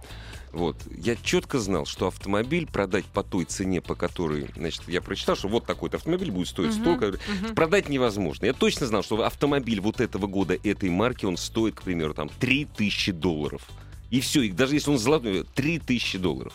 Вот. 0.55 0.77
Я 0.97 1.17
четко 1.17 1.59
знал, 1.59 1.85
что 1.85 2.07
автомобиль 2.07 2.67
продать 2.67 3.05
по 3.07 3.25
той 3.25 3.45
цене, 3.45 3.81
по 3.81 3.97
которой, 3.97 4.47
значит, 4.57 4.83
я 4.87 5.01
прочитал, 5.01 5.35
что 5.35 5.49
вот 5.49 5.67
такой-то 5.67 5.97
автомобиль 5.97 6.31
будет 6.31 6.47
стоить 6.47 6.71
uh-huh, 6.71 6.81
столько. 6.81 7.07
Uh-huh. 7.07 7.55
Продать 7.55 7.89
невозможно. 7.89 8.47
Я 8.47 8.53
точно 8.53 8.87
знал, 8.87 9.03
что 9.03 9.21
автомобиль 9.25 9.81
вот 9.81 10.01
этого 10.01 10.29
года, 10.29 10.57
этой 10.63 10.91
марки, 10.91 11.25
он 11.27 11.37
стоит, 11.37 11.75
к 11.75 11.83
примеру, 11.83 12.15
там 12.15 12.31
3000 12.39 13.11
долларов. 13.11 13.67
И 14.11 14.21
все, 14.21 14.43
и 14.43 14.51
даже 14.51 14.75
если 14.75 14.93
он 14.93 14.99
золотой, 14.99 15.45
3000 15.57 16.19
долларов. 16.19 16.53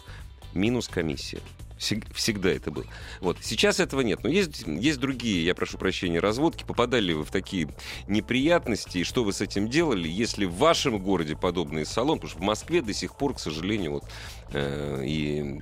Минус 0.53 0.87
комиссия. 0.87 1.39
Всегда 1.79 2.49
это 2.49 2.71
было. 2.71 2.85
Вот. 3.21 3.37
Сейчас 3.41 3.79
этого 3.79 4.01
нет. 4.01 4.21
Но 4.23 4.29
есть, 4.29 4.65
есть 4.67 4.99
другие, 4.99 5.45
я 5.45 5.55
прошу 5.55 5.77
прощения, 5.77 6.19
разводки. 6.19 6.65
Попадали 6.65 7.05
ли 7.05 7.13
вы 7.13 7.23
в 7.23 7.31
такие 7.31 7.69
неприятности? 8.07 8.99
И 8.99 9.03
что 9.05 9.23
вы 9.23 9.31
с 9.31 9.39
этим 9.39 9.69
делали? 9.69 10.09
Если 10.09 10.43
в 10.43 10.55
вашем 10.55 10.99
городе 10.99 11.37
подобный 11.37 11.85
салон, 11.85 12.17
потому 12.17 12.31
что 12.31 12.39
в 12.39 12.43
Москве 12.43 12.81
до 12.81 12.93
сих 12.93 13.15
пор, 13.15 13.33
к 13.35 13.39
сожалению, 13.39 13.93
вот, 13.93 14.03
э, 14.51 15.03
и 15.05 15.61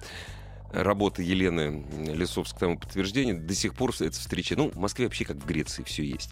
работа 0.71 1.21
Елены 1.21 1.85
Лисовской 2.07 2.59
тому 2.59 2.79
подтверждение, 2.79 3.35
до 3.35 3.53
сих 3.53 3.75
пор 3.75 3.93
это 3.99 4.11
встреча. 4.11 4.55
Ну, 4.55 4.71
в 4.71 4.77
Москве 4.77 5.05
вообще 5.05 5.23
как 5.23 5.37
в 5.37 5.45
Греции 5.45 5.83
все 5.83 6.03
есть. 6.03 6.31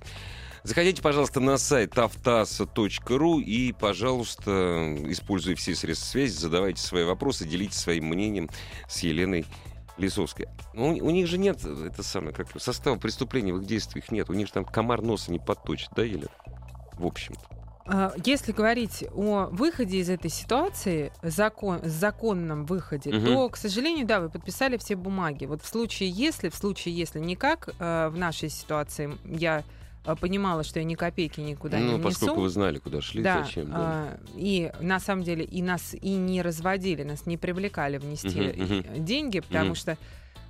Заходите, 0.63 0.99
пожалуйста, 0.99 1.39
на 1.39 1.59
сайт 1.59 1.95
автаса.ру 1.95 3.39
и, 3.39 3.71
пожалуйста, 3.71 4.97
используя 5.09 5.55
все 5.55 5.75
средства 5.75 6.07
связи, 6.07 6.31
задавайте 6.31 6.81
свои 6.81 7.03
вопросы, 7.03 7.47
делитесь 7.47 7.77
своим 7.77 8.05
мнением 8.07 8.49
с 8.89 9.03
Еленой 9.03 9.45
Лисовская. 9.97 10.53
Ну, 10.73 10.87
у, 10.87 11.07
у 11.07 11.09
них 11.09 11.27
же 11.27 11.37
нет 11.37 11.63
это 11.63 12.03
самое, 12.03 12.33
как 12.33 12.47
состава 12.59 12.97
преступления 12.97 13.53
в 13.53 13.61
их 13.61 13.67
действиях 13.67 14.11
нет. 14.11 14.29
У 14.29 14.33
них 14.33 14.47
же 14.47 14.53
там 14.53 14.65
комар 14.65 15.01
носа 15.01 15.31
не 15.31 15.39
подточит, 15.39 15.89
да, 15.95 16.03
Елена? 16.03 16.27
В 16.93 17.05
общем-то. 17.05 17.41
А, 17.87 18.13
если 18.23 18.51
говорить 18.51 19.05
о 19.13 19.47
выходе 19.51 19.99
из 19.99 20.09
этой 20.09 20.31
ситуации, 20.31 21.11
закон, 21.21 21.79
законном 21.83 22.65
выходе, 22.65 23.11
угу. 23.11 23.25
то, 23.25 23.49
к 23.49 23.57
сожалению, 23.57 24.07
да, 24.07 24.19
вы 24.19 24.29
подписали 24.29 24.77
все 24.77 24.95
бумаги. 24.95 25.45
Вот 25.45 25.61
в 25.61 25.67
случае 25.67 26.09
если, 26.09 26.49
в 26.49 26.55
случае 26.55 26.95
если 26.95 27.19
никак, 27.19 27.69
э, 27.79 28.09
в 28.09 28.17
нашей 28.17 28.49
ситуации 28.49 29.15
я 29.25 29.59
э, 29.59 29.63
понимала, 30.13 30.63
что 30.63 30.79
я 30.79 30.85
ни 30.85 30.93
копейки 30.93 31.41
никуда 31.41 31.77
ну, 31.77 31.83
не 31.83 31.89
внесу. 31.93 32.03
Ну, 32.03 32.09
поскольку 32.09 32.41
вы 32.41 32.49
знали, 32.49 32.77
куда 32.77 33.01
шли, 33.01 33.23
да, 33.23 33.43
зачем. 33.43 33.69
Да. 33.69 33.75
А, 33.77 34.19
и 34.35 34.71
на 34.79 34.99
самом 34.99 35.23
деле 35.23 35.43
и 35.43 35.63
нас 35.63 35.95
и 35.99 36.15
не 36.15 36.43
разводили, 36.43 37.01
нас 37.01 37.25
не 37.25 37.37
привлекали 37.37 37.97
внести 37.97 38.27
uh-huh, 38.27 38.55
uh-huh. 38.55 38.99
деньги, 38.99 39.39
потому 39.39 39.71
uh-huh. 39.71 39.75
что 39.75 39.97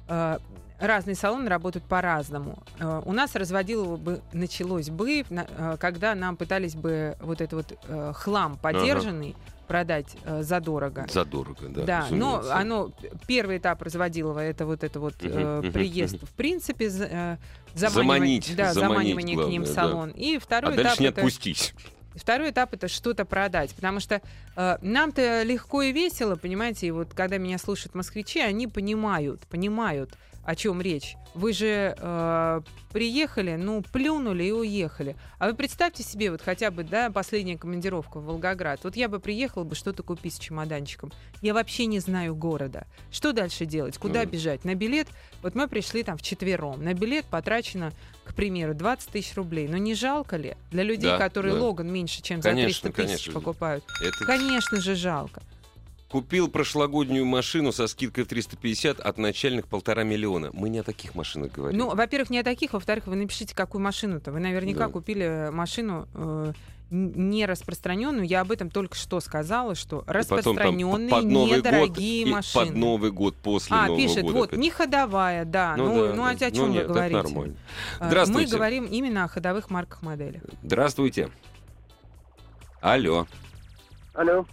а, 0.08 0.40
разные 0.80 1.16
салоны 1.16 1.50
работают 1.50 1.86
по-разному. 1.86 2.60
А, 2.80 3.02
у 3.06 3.14
нас 3.14 3.36
разводилово 3.36 3.98
бы 3.98 4.22
началось 4.34 4.90
бы, 4.90 5.24
а, 5.30 5.78
когда 5.78 6.16
нам 6.16 6.38
пытались 6.38 6.76
бы 6.76 7.18
вот 7.20 7.42
этот 7.42 7.54
вот 7.54 7.80
а, 7.88 8.14
хлам 8.14 8.58
подержанный 8.58 9.30
uh-huh 9.32 9.56
продать 9.66 10.16
э, 10.24 10.44
задорого. 10.44 11.08
Задорого, 11.12 11.68
да. 11.70 11.84
Да, 11.86 12.08
но 12.12 12.44
оно 12.52 12.92
первый 13.28 13.58
этап 13.58 13.82
разводилова 13.82 14.40
это 14.40 14.66
вот 14.66 14.84
это 14.84 15.00
вот 15.00 15.16
э, 15.22 15.72
приезд 15.74 16.18
в 16.22 16.34
принципе 16.34 16.86
э, 16.86 17.38
заманивание, 17.74 18.42
заманить, 18.42 18.56
да, 18.56 18.74
заманить 18.74 18.74
заманивание 18.74 19.36
главное, 19.36 19.50
к 19.50 19.52
ним 19.52 19.64
в 19.64 19.68
салон. 19.68 20.12
Да. 20.12 20.20
И 20.20 20.38
второй 20.38 20.78
а 20.78 20.82
этап 20.82 21.00
не 21.00 21.08
это, 21.08 21.22
отпустить. 21.22 21.74
Второй 22.16 22.52
этап 22.52 22.74
это 22.74 22.88
что-то 22.88 23.26
продать, 23.26 23.74
потому 23.76 24.00
что 24.00 24.22
э, 24.56 24.78
нам-то 24.82 25.44
легко 25.44 25.82
и 25.82 25.92
весело, 25.92 26.36
понимаете, 26.36 26.88
и 26.88 26.92
вот 26.92 27.14
когда 27.14 27.38
меня 27.38 27.58
слушают 27.58 27.94
москвичи, 27.94 28.40
они 28.40 28.68
понимают, 28.68 29.42
понимают, 29.48 30.12
о 30.46 30.56
чем 30.56 30.82
речь. 30.82 31.16
Вы 31.34 31.52
же 31.52 31.96
э, 31.98 32.62
приехали, 32.94 33.56
ну, 33.56 33.82
плюнули 33.82 34.46
и 34.46 34.52
уехали. 34.52 35.18
А 35.38 35.48
вы 35.48 35.56
представьте 35.56 36.02
себе, 36.02 36.32
вот 36.32 36.42
хотя 36.42 36.72
бы, 36.72 36.84
да, 36.84 37.10
последняя 37.10 37.58
командировка 37.58 38.20
в 38.20 38.26
Волгоград. 38.26 38.80
Вот 38.84 38.96
я 38.96 39.10
бы 39.10 39.20
приехала 39.20 39.64
бы 39.64 39.76
что-то 39.76 40.04
купить 40.04 40.36
с 40.36 40.40
чемоданчиком. 40.40 41.12
Я 41.42 41.54
вообще 41.54 41.88
не 41.88 42.00
знаю 42.00 42.36
города. 42.36 42.88
Что 43.12 43.34
дальше 43.34 43.66
делать? 43.66 43.98
Куда 43.98 44.24
mm. 44.24 44.30
бежать? 44.30 44.66
На 44.66 44.76
билет? 44.76 45.08
Вот 45.42 45.56
мы 45.56 45.68
пришли 45.68 46.04
там 46.04 46.18
вчетвером. 46.18 46.82
На 46.84 46.94
билет 46.94 47.26
потрачено, 47.26 47.92
к 48.24 48.34
примеру, 48.34 48.74
20 48.74 49.10
тысяч 49.10 49.36
рублей. 49.36 49.68
Но 49.68 49.78
не 49.78 49.96
жалко 49.96 50.38
ли? 50.38 50.56
Для 50.72 50.84
людей, 50.84 51.12
да, 51.12 51.18
которые 51.18 51.56
да. 51.56 51.62
Логан 51.64 51.92
меньше, 51.92 52.22
чем 52.22 52.42
конечно, 52.42 52.90
за 52.90 52.94
300 52.94 53.08
тысяч 53.08 53.34
покупают. 53.34 53.84
Это... 54.02 54.26
Конечно 54.26 54.80
же 54.80 54.96
жалко. 54.96 55.42
Купил 56.10 56.48
прошлогоднюю 56.50 57.26
машину 57.26 57.72
со 57.72 57.88
скидкой 57.88 58.26
в 58.26 58.28
350 58.28 59.00
от 59.00 59.18
начальных 59.18 59.68
полтора 59.68 60.04
миллиона. 60.04 60.52
Мы 60.54 60.70
не 60.70 60.80
о 60.80 60.84
таких 60.84 61.16
машинах 61.16 61.52
говорим. 61.52 61.78
Ну, 61.80 61.96
во-первых, 61.96 62.30
не 62.30 62.40
о 62.40 62.44
таких, 62.44 62.74
во-вторых, 62.74 63.08
вы 63.08 63.16
напишите, 63.16 63.56
какую 63.56 63.82
машину-то. 63.82 64.32
Вы 64.32 64.40
наверняка 64.40 64.86
Да. 64.86 64.92
купили 64.92 65.50
машину 65.52 66.08
э, 66.14 66.54
не 66.92 67.48
распространенную. 67.48 68.28
Я 68.28 68.42
об 68.42 68.52
этом 68.52 68.70
только 68.70 68.96
что 68.96 69.20
сказала, 69.20 69.74
что 69.74 70.02
И 70.02 70.06
потом 70.06 70.14
там 70.14 70.16
распространенные 70.16 71.10
под 71.10 71.24
Новый 71.26 71.58
недорогие 71.58 71.88
год, 71.88 72.30
и 72.30 72.32
машины. 72.32 72.66
Под 72.68 72.76
Новый 72.76 73.12
год, 73.12 73.36
после 73.38 73.76
а, 73.76 73.88
Нового 73.88 73.98
пишет, 73.98 74.22
года. 74.22 74.34
вот, 74.36 74.48
опять. 74.50 74.60
не 74.60 74.70
ходовая, 74.70 75.44
да. 75.46 75.76
Ну, 75.76 75.86
да, 75.88 76.14
ну, 76.14 76.24
а 76.24 76.36
да. 76.36 76.46
о 76.46 76.52
чем 76.52 76.60
Ну, 76.60 76.68
вы 76.68 76.74
нет, 76.74 76.84
это 76.84 76.94
говорите? 76.94 77.16
нормально. 77.18 77.56
Э, 78.00 78.08
Здравствуйте. 78.08 78.52
Мы 78.52 78.58
говорим 78.58 78.86
именно 78.86 79.24
о 79.24 79.28
ходовых 79.28 79.72
марках 79.72 80.04
моделях. 80.04 80.44
Здравствуйте. 80.62 81.32
Алло. 82.80 83.26
Алло. 84.14 84.46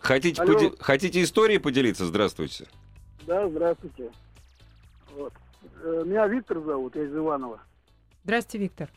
Хотите, 0.00 0.40
Алло. 0.42 0.54
поде- 0.54 0.72
Хотите 0.80 1.22
истории 1.22 1.58
поделиться? 1.58 2.06
Здравствуйте. 2.06 2.66
Да, 3.26 3.48
здравствуйте. 3.48 4.10
Вот. 5.16 5.32
Э, 5.82 6.02
Меня 6.06 6.26
Виктор 6.26 6.60
зовут, 6.60 6.96
я 6.96 7.04
из 7.04 7.14
Иванова. 7.14 7.60
Здравствуйте, 8.24 8.64
Виктор. 8.64 8.88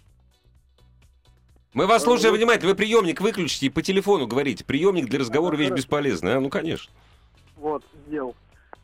Мы 1.74 1.88
вас 1.88 2.04
Э, 2.04 2.06
слушаем 2.06 2.36
внимательно. 2.36 2.70
Вы 2.72 2.76
приемник 2.76 3.20
выключите 3.20 3.66
и 3.66 3.70
по 3.70 3.82
телефону 3.82 4.28
говорите. 4.28 4.64
Приемник 4.64 5.10
для 5.10 5.20
разговора 5.20 5.56
вещь 5.56 5.72
бесполезная. 5.72 6.38
А, 6.38 6.40
ну, 6.40 6.50
конечно. 6.50 6.92
Вот, 7.58 7.84
сделал. 8.08 8.36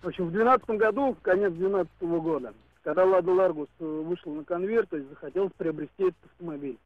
В 0.01 0.07
общем, 0.07 0.25
в 0.27 0.31
2012 0.31 0.77
году, 0.77 1.13
в 1.13 1.21
конец 1.21 1.51
2012 1.53 2.19
года, 2.19 2.53
когда 2.83 3.05
Лада 3.05 3.31
Ларгус 3.31 3.67
э, 3.79 3.85
вышел 3.85 4.33
на 4.33 4.43
конверт, 4.43 4.89
то 4.89 4.97
есть 4.97 5.09
захотелось 5.09 5.51
приобрести 5.57 6.03
этот 6.03 6.17
автомобиль. 6.25 6.77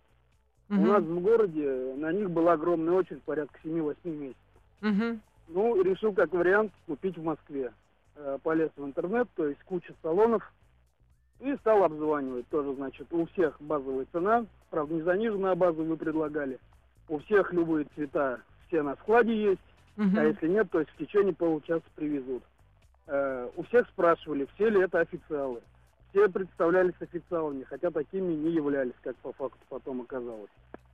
У 0.69 0.73
Мгм. 0.75 0.87
нас 0.87 1.03
в 1.03 1.19
городе 1.21 1.93
на 1.97 2.11
них 2.11 2.29
была 2.31 2.53
огромная 2.53 2.93
очередь, 2.95 3.21
порядка 3.23 3.57
7-8 3.63 4.15
месяцев. 4.17 4.37
Мгм. 4.83 5.21
Ну, 5.47 5.81
решил 5.81 6.13
как 6.13 6.31
вариант 6.33 6.71
купить 6.85 7.17
в 7.17 7.23
Москве. 7.23 7.71
Э, 8.15 8.37
Полез 8.43 8.69
в 8.75 8.85
интернет, 8.85 9.27
то 9.35 9.47
есть 9.47 9.63
куча 9.63 9.93
салонов. 10.03 10.43
И 11.39 11.55
стал 11.57 11.83
обзванивать 11.83 12.47
тоже, 12.49 12.73
значит, 12.75 13.07
у 13.11 13.25
всех 13.27 13.59
базовая 13.61 14.05
цена. 14.11 14.45
Правда, 14.69 14.93
не 14.93 15.01
заниженная 15.01 15.55
базовую 15.55 15.97
предлагали. 15.97 16.59
У 17.07 17.17
всех 17.19 17.51
любые 17.53 17.87
цвета, 17.95 18.41
все 18.67 18.81
на 18.81 18.95
складе 18.97 19.35
есть. 19.35 19.61
Мгм. 19.95 20.17
А 20.17 20.23
если 20.25 20.47
нет, 20.47 20.69
то 20.69 20.79
есть 20.79 20.91
в 20.91 20.97
течение 20.97 21.33
получаса 21.33 21.85
привезут. 21.95 22.43
Э, 23.07 23.49
у 23.55 23.63
всех 23.63 23.87
спрашивали, 23.89 24.47
все 24.55 24.69
ли 24.69 24.81
это 24.81 24.99
официалы. 24.99 25.61
Все 26.09 26.29
представлялись 26.29 26.93
официалами, 26.99 27.63
хотя 27.63 27.89
такими 27.89 28.33
не 28.33 28.51
являлись, 28.51 28.93
как 29.01 29.15
по 29.17 29.31
факту 29.33 29.59
потом 29.69 30.01
оказалось. 30.01 30.51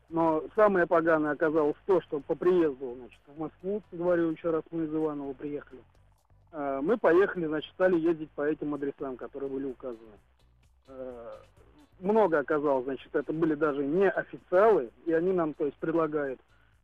Но 0.10 0.44
самое 0.56 0.88
поганое 0.88 1.32
оказалось 1.32 1.76
то, 1.86 2.02
что 2.02 2.20
по 2.20 2.36
приезду 2.36 2.96
значит, 2.98 3.20
в 3.28 3.40
Москву, 3.40 3.82
говорю 3.92 4.32
еще 4.32 4.50
раз, 4.50 4.64
мы 4.72 4.86
из 4.86 4.94
Иванова 4.94 5.34
приехали. 5.34 5.82
э, 6.52 6.80
мы 6.82 6.98
поехали, 6.98 7.46
значит, 7.46 7.72
стали 7.74 8.00
ездить 8.00 8.32
по 8.32 8.42
этим 8.42 8.74
адресам, 8.74 9.18
которые 9.18 9.52
были 9.52 9.66
указаны. 9.66 10.18
Э, 10.88 11.28
много 12.00 12.40
оказалось, 12.40 12.86
значит, 12.86 13.14
это 13.14 13.32
были 13.34 13.54
даже 13.54 13.86
не 13.86 14.10
официалы, 14.10 14.90
и 15.06 15.14
они 15.14 15.32
нам, 15.32 15.54
то 15.54 15.66
есть, 15.66 15.78
предлагают 15.78 16.40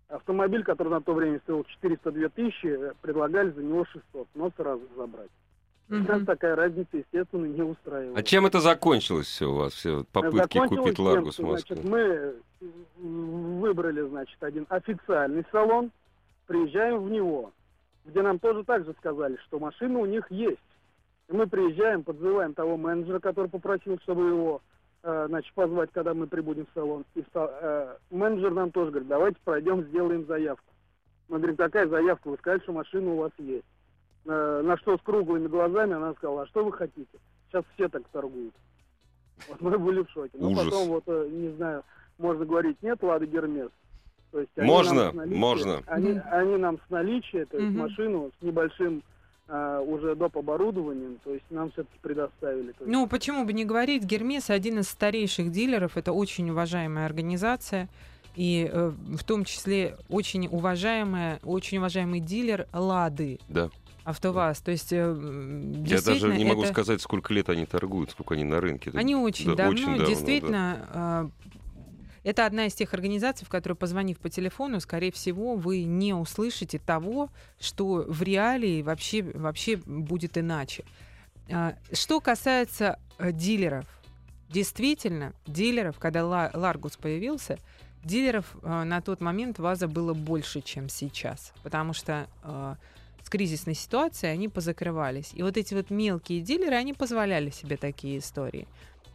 Автомобиль, 0.08 0.64
который 0.64 0.90
на 0.90 1.02
то 1.02 1.14
время 1.14 1.40
стоил 1.40 1.64
402 1.64 2.30
тысячи, 2.30 2.68
э, 2.68 2.94
предлагали 3.02 3.50
за 3.50 3.64
него 3.64 3.86
600, 3.86 4.28
но 4.36 4.52
сразу 4.56 4.84
забрать. 4.96 5.32
Мгм. 5.88 6.06
Нас 6.06 6.26
такая 6.26 6.56
разница, 6.56 6.98
естественно, 6.98 7.46
не 7.46 7.62
устраивала. 7.64 8.18
А 8.18 8.24
чем 8.24 8.46
это 8.46 8.60
закончилось 8.60 9.28
все 9.28 9.50
у 9.50 9.56
вас? 9.56 9.74
Все 9.74 10.04
попытки 10.12 10.58
Закончилось 10.58 10.80
купить 10.80 11.00
Ларгус 11.00 11.40
Москве? 11.40 11.76
Значит, 11.76 11.90
мы 11.90 12.36
выбрали, 12.98 14.02
значит, 14.02 14.42
один 14.42 14.66
официальный 14.70 15.46
салон, 15.52 15.92
приезжаем 16.48 17.04
в 17.04 17.10
него, 17.10 17.52
где 18.06 18.22
нам 18.22 18.40
тоже 18.40 18.64
так 18.64 18.86
же 18.86 18.94
сказали, 19.00 19.38
что 19.46 19.60
машина 19.60 20.00
у 20.00 20.06
них 20.06 20.30
есть. 20.32 20.60
И 21.28 21.34
мы 21.34 21.48
приезжаем, 21.48 22.04
подзываем 22.04 22.54
того 22.54 22.78
менеджера, 22.78 23.20
который 23.20 23.50
попросил, 23.50 23.98
чтобы 24.04 24.28
его 24.28 24.62
э, 25.04 25.26
значит, 25.28 25.54
позвать, 25.54 25.90
когда 25.92 26.14
мы 26.14 26.28
прибудем 26.28 26.68
в 26.68 26.74
салон. 26.74 27.04
И 27.16 27.24
э, 27.34 27.96
менеджер 28.12 28.52
нам 28.52 28.72
тоже 28.72 28.92
говорит, 28.92 29.08
давайте 29.08 29.38
пройдем, 29.44 29.84
сделаем 29.86 30.26
заявку. 30.28 30.72
Мы 31.28 31.38
говорим, 31.38 31.58
какая 31.58 31.88
заявка? 31.88 32.30
Вы 32.30 32.38
сказали, 32.38 32.62
что 32.62 32.74
машина 32.74 33.12
у 33.12 33.18
вас 33.18 33.32
есть. 33.40 33.66
Э, 34.26 34.62
на 34.64 34.78
что 34.78 34.98
с 34.98 35.02
круглыми 35.02 35.48
глазами 35.48 35.94
она 35.94 36.14
сказала, 36.14 36.44
а 36.44 36.48
что 36.48 36.64
вы 36.64 36.72
хотите? 36.72 37.18
Сейчас 37.48 37.64
все 37.74 37.88
так 37.90 38.04
торгуют. 38.12 38.54
Вот 39.48 39.62
мы 39.62 39.78
были 39.78 40.04
в 40.04 40.10
шоке. 40.10 40.38
Ужас. 40.38 40.66
потом, 40.66 40.88
вот, 40.90 41.04
э, 41.08 41.28
не 41.32 41.50
знаю, 41.56 41.84
можно 42.18 42.46
говорить, 42.46 42.78
нет 42.82 43.02
Лады 43.02 43.26
Гермес. 43.26 43.70
То 44.32 44.40
есть 44.40 44.52
они 44.58 44.68
Можно, 44.68 45.12
наличия- 45.14 45.38
можно. 45.38 45.82
Они, 45.88 46.20
они 46.32 46.58
нам 46.58 46.78
с 46.86 46.90
наличия, 46.90 47.46
то 47.46 47.58
есть 47.58 47.70
Мгм. 47.72 47.80
машину 47.80 48.32
с 48.40 48.44
небольшим 48.44 49.02
а, 49.48 49.80
уже 49.80 50.16
доп. 50.16 50.36
оборудованием, 50.38 51.18
то 51.24 51.32
есть 51.32 51.46
нам 51.52 51.70
все-таки 51.72 52.00
предоставили. 52.02 52.66
Есть, 52.70 52.80
Ну, 52.84 53.06
почему 53.06 53.46
бы 53.46 53.54
не 53.54 53.64
говорить, 53.64 54.04
Гермес 54.04 54.50
один 54.50 54.80
из 54.80 54.90
старейших 54.90 55.52
дилеров, 55.52 55.98
это 55.98 56.14
очень 56.14 56.50
уважаемая 56.50 57.06
организация, 57.06 57.88
и 58.36 58.68
э, 58.74 58.90
в 58.90 59.24
том 59.24 59.46
числе 59.46 59.98
очень 60.10 60.48
уважаемая, 60.48 61.40
очень 61.44 61.78
уважаемый 61.78 62.22
дилер 62.22 62.66
Лады. 62.74 63.40
Да. 63.48 63.70
АвтоВАЗ. 64.04 64.62
То 64.62 64.72
есть, 64.72 64.92
э, 64.92 65.16
Я 65.86 66.02
даже 66.02 66.36
не 66.36 66.44
могу 66.46 66.64
это- 66.64 66.72
сказать, 66.72 67.02
сколько 67.02 67.32
лет 67.32 67.48
они 67.50 67.68
торгуют, 67.68 68.10
сколько 68.12 68.34
они 68.34 68.44
на 68.44 68.60
рынке. 68.60 68.90
Они 68.96 69.16
очень 69.16 69.52
Да, 69.52 69.66
давно, 69.66 69.74
очень 69.74 69.86
давно, 69.92 70.06
действительно. 70.08 70.88
э, 70.92 71.30
Это 72.26 72.48
одна 72.48 72.66
из 72.66 72.74
тех 72.74 72.92
организаций, 72.96 73.46
в 73.46 73.50
которую, 73.50 73.78
позвонив 73.78 74.18
по 74.18 74.30
телефону, 74.30 74.80
скорее 74.80 75.12
всего, 75.12 75.56
вы 75.56 75.84
не 75.84 76.12
услышите 76.16 76.80
того, 76.80 77.30
что 77.60 78.04
в 78.08 78.24
реалии 78.24 78.82
вообще, 78.82 79.22
вообще 79.22 79.78
будет 79.78 80.36
иначе. 80.36 80.84
А, 81.52 81.76
Что 81.94 82.20
касается 82.20 82.98
э, 83.20 83.32
дилеров, 83.32 83.86
действительно, 84.50 85.34
дилеров, 85.46 86.00
когда 86.00 86.26
Ла- 86.26 86.50
Ларгус 86.52 86.98
появился, 86.98 87.60
дилеров 88.04 88.56
э, 88.64 88.84
на 88.84 89.02
тот 89.02 89.22
момент 89.22 89.60
ВАЗа 89.60 89.88
было 89.88 90.16
больше, 90.16 90.62
чем 90.62 90.90
сейчас, 90.90 91.54
потому 91.62 91.94
что 91.94 92.28
э, 92.42 92.76
с 93.24 93.30
кризисной 93.30 93.76
ситуацией 93.76 94.32
они 94.32 94.50
позакрывались. 94.50 95.30
И 95.36 95.44
вот 95.44 95.58
эти 95.58 95.76
вот 95.76 95.92
мелкие 95.92 96.42
дилеры, 96.42 96.76
они 96.76 96.94
позволяли 96.94 97.52
себе 97.52 97.78
такие 97.78 98.18
истории. 98.18 98.68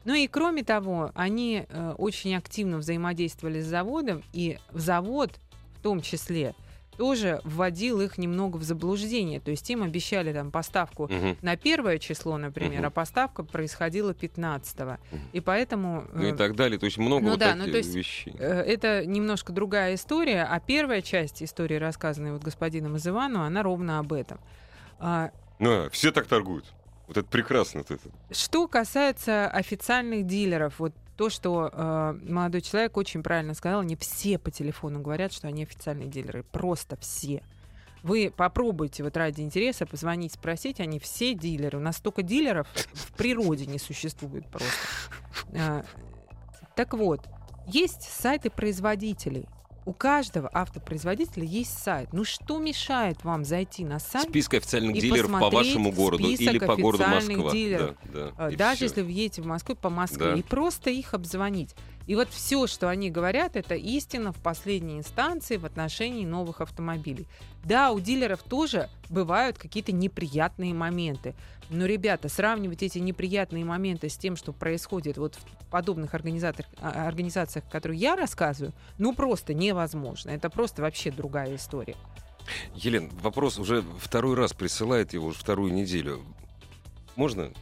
Ну 0.04 0.14
и 0.14 0.26
кроме 0.26 0.62
того, 0.64 1.10
они 1.14 1.66
э, 1.68 1.94
очень 1.98 2.34
активно 2.34 2.78
взаимодействовали 2.78 3.60
с 3.60 3.66
заводом, 3.66 4.22
и 4.32 4.58
завод 4.72 5.30
в 5.78 5.82
том 5.82 6.00
числе 6.00 6.54
тоже 6.96 7.40
вводил 7.44 8.02
их 8.02 8.18
немного 8.18 8.58
в 8.58 8.62
заблуждение. 8.62 9.40
То 9.40 9.50
есть 9.50 9.68
им 9.70 9.82
обещали 9.82 10.34
там 10.34 10.50
поставку 10.50 11.04
Мгм. 11.10 11.38
на 11.40 11.56
первое 11.56 11.98
число, 11.98 12.36
например, 12.36 12.80
Мгм. 12.80 12.86
а 12.88 12.90
поставка 12.90 13.42
происходила 13.42 14.12
15 14.12 14.98
Мгм. 15.10 15.22
И 15.32 15.40
поэтому 15.40 16.04
Ну 16.12 16.28
и 16.28 16.32
э, 16.32 16.36
так 16.36 16.56
далее. 16.56 16.78
То 16.78 16.84
есть 16.86 16.98
много 16.98 17.24
ну 17.24 17.30
вот 17.30 17.38
да, 17.40 17.54
ну 17.54 17.64
то 17.64 17.76
есть, 17.78 17.94
вещей. 17.94 18.34
э, 18.38 18.44
это 18.62 19.06
немножко 19.06 19.52
другая 19.52 19.94
история, 19.94 20.42
а 20.44 20.60
первая 20.60 21.00
часть 21.00 21.42
истории, 21.42 21.76
рассказанная 21.76 22.32
вот 22.34 22.42
господином 22.42 22.96
из 22.96 23.06
Ивану, 23.08 23.42
она 23.42 23.62
ровно 23.62 23.98
об 23.98 24.12
этом. 24.12 24.38
А, 24.98 25.30
Ну, 25.58 25.88
все 25.90 26.10
так 26.12 26.26
торгуют. 26.26 26.66
Вот 27.10 27.18
это 27.18 27.28
прекрасно. 27.28 27.80
Это. 27.80 27.98
Что 28.30 28.68
касается 28.68 29.48
официальных 29.48 30.28
дилеров, 30.28 30.78
вот 30.78 30.92
то, 31.16 31.28
что 31.28 31.68
э, 31.72 32.18
молодой 32.22 32.60
человек 32.60 32.96
очень 32.96 33.24
правильно 33.24 33.54
сказал, 33.54 33.82
не 33.82 33.96
все 33.96 34.38
по 34.38 34.52
телефону 34.52 35.00
говорят, 35.00 35.32
что 35.32 35.48
они 35.48 35.64
официальные 35.64 36.06
дилеры, 36.06 36.44
просто 36.44 36.96
все. 36.98 37.42
Вы 38.04 38.32
попробуйте 38.34 39.02
вот 39.02 39.16
ради 39.16 39.40
интереса 39.40 39.86
позвонить, 39.86 40.34
спросить, 40.34 40.78
они 40.78 41.00
все 41.00 41.34
дилеры. 41.34 41.78
У 41.78 41.80
нас 41.80 41.96
столько 41.96 42.22
дилеров 42.22 42.68
в 42.92 43.12
природе 43.14 43.66
не 43.66 43.80
существует 43.80 44.46
просто. 44.46 44.70
А, 45.58 45.84
Так 46.76 46.94
вот, 46.94 47.26
есть 47.66 48.02
сайты 48.02 48.50
производителей. 48.50 49.48
У 49.86 49.92
каждого 49.92 50.50
автопроизводителя 50.52 51.44
есть 51.44 51.76
сайт. 51.78 52.12
Ну 52.12 52.24
что 52.24 52.58
мешает 52.58 53.24
вам 53.24 53.44
зайти 53.44 53.84
на 53.84 53.98
сайт? 53.98 54.28
Список 54.28 54.54
официальных 54.54 54.96
и 54.96 55.00
дилеров 55.00 55.30
по 55.30 55.50
вашему 55.50 55.90
городу 55.90 56.28
или 56.28 56.58
по 56.58 56.76
городу 56.76 57.04
Москва. 57.06 57.50
дилеров. 57.50 57.96
Да, 58.12 58.32
А, 58.36 58.48
да, 58.48 58.50
и 58.50 58.56
Даже 58.56 58.76
всё. 58.76 58.84
если 58.86 59.02
вы 59.02 59.10
едете 59.10 59.42
в 59.42 59.46
Москву 59.46 59.74
по 59.74 59.88
Москве, 59.90 60.32
Да. 60.32 60.34
и 60.34 60.42
просто 60.42 60.90
их 60.90 61.14
обзвонить. 61.14 61.74
И 62.10 62.16
вот 62.16 62.28
все, 62.30 62.66
что 62.66 62.88
они 62.88 63.08
говорят, 63.08 63.54
это 63.54 63.76
истина 63.76 64.32
в 64.32 64.38
последней 64.38 64.98
инстанции 64.98 65.58
в 65.58 65.64
отношении 65.64 66.26
новых 66.26 66.60
автомобилей. 66.60 67.28
Да, 67.62 67.92
у 67.92 68.00
дилеров 68.00 68.42
тоже 68.42 68.90
бывают 69.08 69.58
какие-то 69.58 69.92
неприятные 69.92 70.74
моменты. 70.74 71.36
Но, 71.68 71.86
ребята, 71.86 72.28
сравнивать 72.28 72.82
эти 72.82 72.98
неприятные 72.98 73.64
моменты 73.64 74.08
с 74.08 74.16
тем, 74.16 74.34
что 74.34 74.52
происходит 74.52 75.18
вот 75.18 75.36
в 75.36 75.66
подобных 75.66 76.12
организациях, 76.14 76.66
а, 76.80 77.06
организациях, 77.06 77.64
которые 77.70 78.00
я 78.00 78.16
рассказываю, 78.16 78.72
ну 78.98 79.14
просто 79.14 79.54
невозможно. 79.54 80.30
Это 80.30 80.50
просто 80.50 80.82
вообще 80.82 81.12
другая 81.12 81.54
история. 81.54 81.94
Елен, 82.74 83.08
вопрос 83.22 83.56
уже 83.56 83.84
второй 84.00 84.34
раз 84.34 84.52
присылает 84.52 85.12
его 85.12 85.28
уже 85.28 85.38
вторую 85.38 85.72
неделю. 85.72 86.24
Можно? 87.14 87.52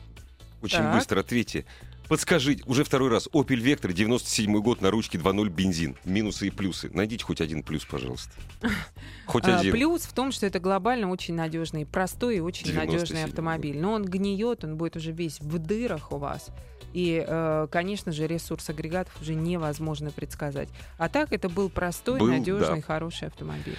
Очень 0.62 0.78
Так. 0.78 0.94
быстро 0.94 1.20
ответьте. 1.20 1.66
Подскажите, 2.08 2.62
уже 2.66 2.84
второй 2.84 3.10
раз, 3.10 3.28
Opel 3.32 3.62
Vectra, 3.62 3.92
97 3.92 4.60
год, 4.60 4.80
на 4.80 4.90
ручке 4.90 5.18
2.0 5.18 5.48
бензин. 5.50 5.96
Минусы 6.04 6.46
и 6.46 6.50
плюсы. 6.50 6.90
Найдите 6.92 7.24
хоть 7.24 7.40
один 7.40 7.62
плюс, 7.62 7.84
пожалуйста. 7.84 8.32
Хоть 9.26 9.44
А, 9.44 9.58
один. 9.58 9.72
Плюс 9.72 10.02
в 10.02 10.12
том, 10.14 10.32
что 10.32 10.46
это 10.46 10.58
глобально 10.58 11.10
очень 11.10 11.34
надежный, 11.34 11.84
простой 11.84 12.38
и 12.38 12.40
очень 12.40 12.66
97 12.68 12.92
надежный 12.92 13.24
автомобиль. 13.24 13.78
Но 13.78 13.92
он 13.92 14.04
гниет, 14.04 14.64
он 14.64 14.76
будет 14.76 14.96
уже 14.96 15.12
весь 15.12 15.38
в 15.40 15.58
дырах 15.58 16.10
у 16.12 16.16
вас. 16.16 16.48
И, 16.94 17.22
э, 17.26 17.66
конечно 17.70 18.12
же, 18.12 18.26
ресурс 18.26 18.70
агрегатов 18.70 19.20
уже 19.20 19.34
невозможно 19.34 20.10
предсказать. 20.10 20.70
А 20.96 21.10
так 21.10 21.32
это 21.34 21.50
был 21.50 21.68
простой, 21.68 22.18
Был, 22.18 22.28
надежный, 22.28 22.76
да. 22.76 22.82
хороший 22.82 23.28
автомобиль. 23.28 23.76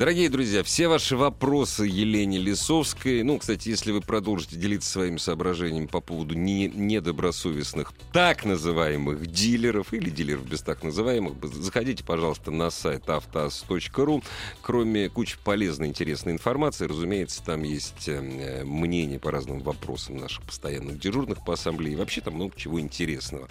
Дорогие 0.00 0.30
друзья, 0.30 0.62
все 0.62 0.88
ваши 0.88 1.14
вопросы 1.14 1.84
Елене 1.84 2.38
Лисовской. 2.38 3.22
Ну, 3.22 3.38
кстати, 3.38 3.68
если 3.68 3.92
вы 3.92 4.00
продолжите 4.00 4.56
делиться 4.56 4.90
своими 4.90 5.18
соображениями 5.18 5.88
по 5.88 6.00
поводу 6.00 6.34
не- 6.34 6.70
недобросовестных 6.70 7.92
так 8.10 8.46
называемых 8.46 9.26
дилеров 9.26 9.92
или 9.92 10.08
дилеров 10.08 10.48
без 10.48 10.62
так 10.62 10.84
называемых, 10.84 11.34
заходите, 11.52 12.02
пожалуйста, 12.02 12.50
на 12.50 12.70
сайт 12.70 13.10
автоаз.ру. 13.10 14.22
Кроме 14.62 15.10
кучи 15.10 15.36
полезной, 15.44 15.88
интересной 15.88 16.32
информации, 16.32 16.86
разумеется, 16.86 17.44
там 17.44 17.62
есть 17.62 18.08
э, 18.08 18.64
мнения 18.64 19.18
по 19.18 19.30
разным 19.30 19.58
вопросам 19.58 20.16
наших 20.16 20.44
постоянных 20.44 20.98
дежурных 20.98 21.44
по 21.44 21.52
ассамблее. 21.52 21.98
Вообще 21.98 22.22
там 22.22 22.36
много 22.36 22.54
чего 22.56 22.80
интересного. 22.80 23.48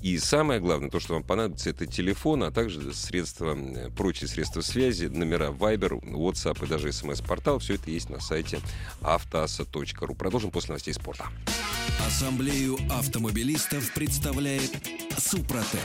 И 0.00 0.18
самое 0.18 0.60
главное, 0.60 0.90
то, 0.90 1.00
что 1.00 1.14
вам 1.14 1.22
понадобится, 1.22 1.70
это 1.70 1.86
телефон, 1.86 2.44
а 2.44 2.50
также 2.50 2.92
средства, 2.92 3.56
э, 3.56 3.90
прочие 3.90 4.28
средства 4.28 4.60
связи, 4.60 5.06
номера 5.06 5.48
Viber, 5.48 6.00
WhatsApp 6.02 6.64
и 6.64 6.68
даже 6.68 6.92
смс-портал. 6.92 7.58
Все 7.58 7.74
это 7.74 7.90
есть 7.90 8.10
на 8.10 8.20
сайте 8.20 8.60
автоаса.ру. 9.00 10.14
Продолжим 10.14 10.50
после 10.50 10.68
новостей 10.68 10.92
спорта. 10.94 11.26
Ассамблею 12.06 12.78
автомобилистов 12.90 13.92
представляет 13.94 14.70
Супротек. 15.18 15.80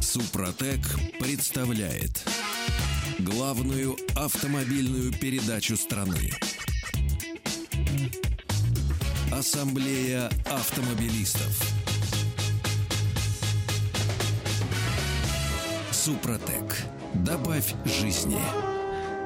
Супротек 0.00 0.80
представляет 1.18 2.26
главную 3.18 3.96
автомобильную 4.14 5.12
передачу 5.12 5.76
страны. 5.76 6.30
Ассамблея 9.32 10.30
автомобилистов. 10.44 11.60
Супротек. 15.90 16.76
Добавь 17.14 17.74
жизни. 17.84 18.38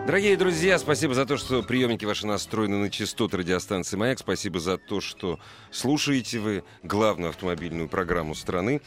Дорогие 0.06 0.37
друзья, 0.37 0.78
спасибо 0.78 1.14
за 1.14 1.26
то, 1.26 1.37
что 1.37 1.62
приемники 1.62 2.04
ваши 2.04 2.26
настроены 2.26 2.78
на 2.78 2.90
частоты 2.90 3.37
радиостанции 3.37 3.96
«Маяк». 3.96 4.18
Спасибо 4.18 4.59
за 4.59 4.78
то, 4.78 5.00
что 5.00 5.38
слушаете 5.70 6.38
вы 6.38 6.64
главную 6.83 7.28
автомобильную 7.28 7.88
программу 7.88 8.35
страны 8.35 8.80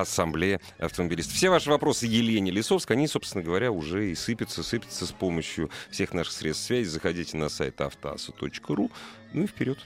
Ассамблея 0.00 0.60
автомобилистов. 0.78 1.34
Все 1.34 1.50
ваши 1.50 1.70
вопросы 1.70 2.06
Елене 2.06 2.50
Лисовской, 2.50 2.96
они, 2.96 3.06
собственно 3.06 3.44
говоря, 3.44 3.72
уже 3.72 4.10
и 4.10 4.14
сыпятся, 4.14 4.62
сыпятся 4.62 5.06
с 5.06 5.12
помощью 5.12 5.70
всех 5.90 6.12
наших 6.12 6.32
средств 6.32 6.66
связи. 6.66 6.88
Заходите 6.88 7.36
на 7.36 7.48
сайт 7.48 7.80
автоаса.ру. 7.80 8.90
Ну 9.32 9.42
и 9.42 9.46
вперед. 9.46 9.78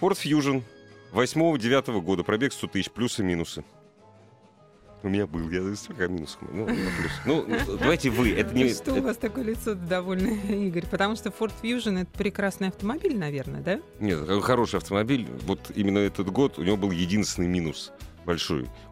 Ford 0.00 0.16
Fusion 0.16 0.62
8-9 1.12 2.00
года. 2.00 2.24
Пробег 2.24 2.52
100 2.52 2.66
тысяч. 2.68 2.90
Плюсы 2.90 3.22
минусы. 3.22 3.64
У 5.02 5.08
меня 5.08 5.28
был, 5.28 5.48
я 5.50 5.76
столько 5.76 6.08
минусов. 6.08 6.38
Ну, 6.52 6.66
плюс. 6.66 7.12
ну, 7.24 7.46
давайте 7.78 8.10
вы. 8.10 8.32
Это 8.32 8.52
не... 8.52 8.68
Что 8.70 8.94
у 8.94 9.02
вас 9.02 9.16
такое 9.16 9.44
лицо 9.44 9.74
довольное, 9.74 10.34
Игорь? 10.66 10.86
Потому 10.90 11.14
что 11.14 11.28
Ford 11.28 11.52
Fusion 11.62 12.02
это 12.02 12.10
прекрасный 12.18 12.68
автомобиль, 12.68 13.16
наверное, 13.16 13.60
да? 13.60 13.80
Нет, 14.00 14.18
хороший 14.42 14.76
автомобиль. 14.76 15.28
Вот 15.42 15.70
именно 15.76 15.98
этот 15.98 16.30
год 16.30 16.58
у 16.58 16.64
него 16.64 16.76
был 16.76 16.90
единственный 16.90 17.46
минус 17.46 17.92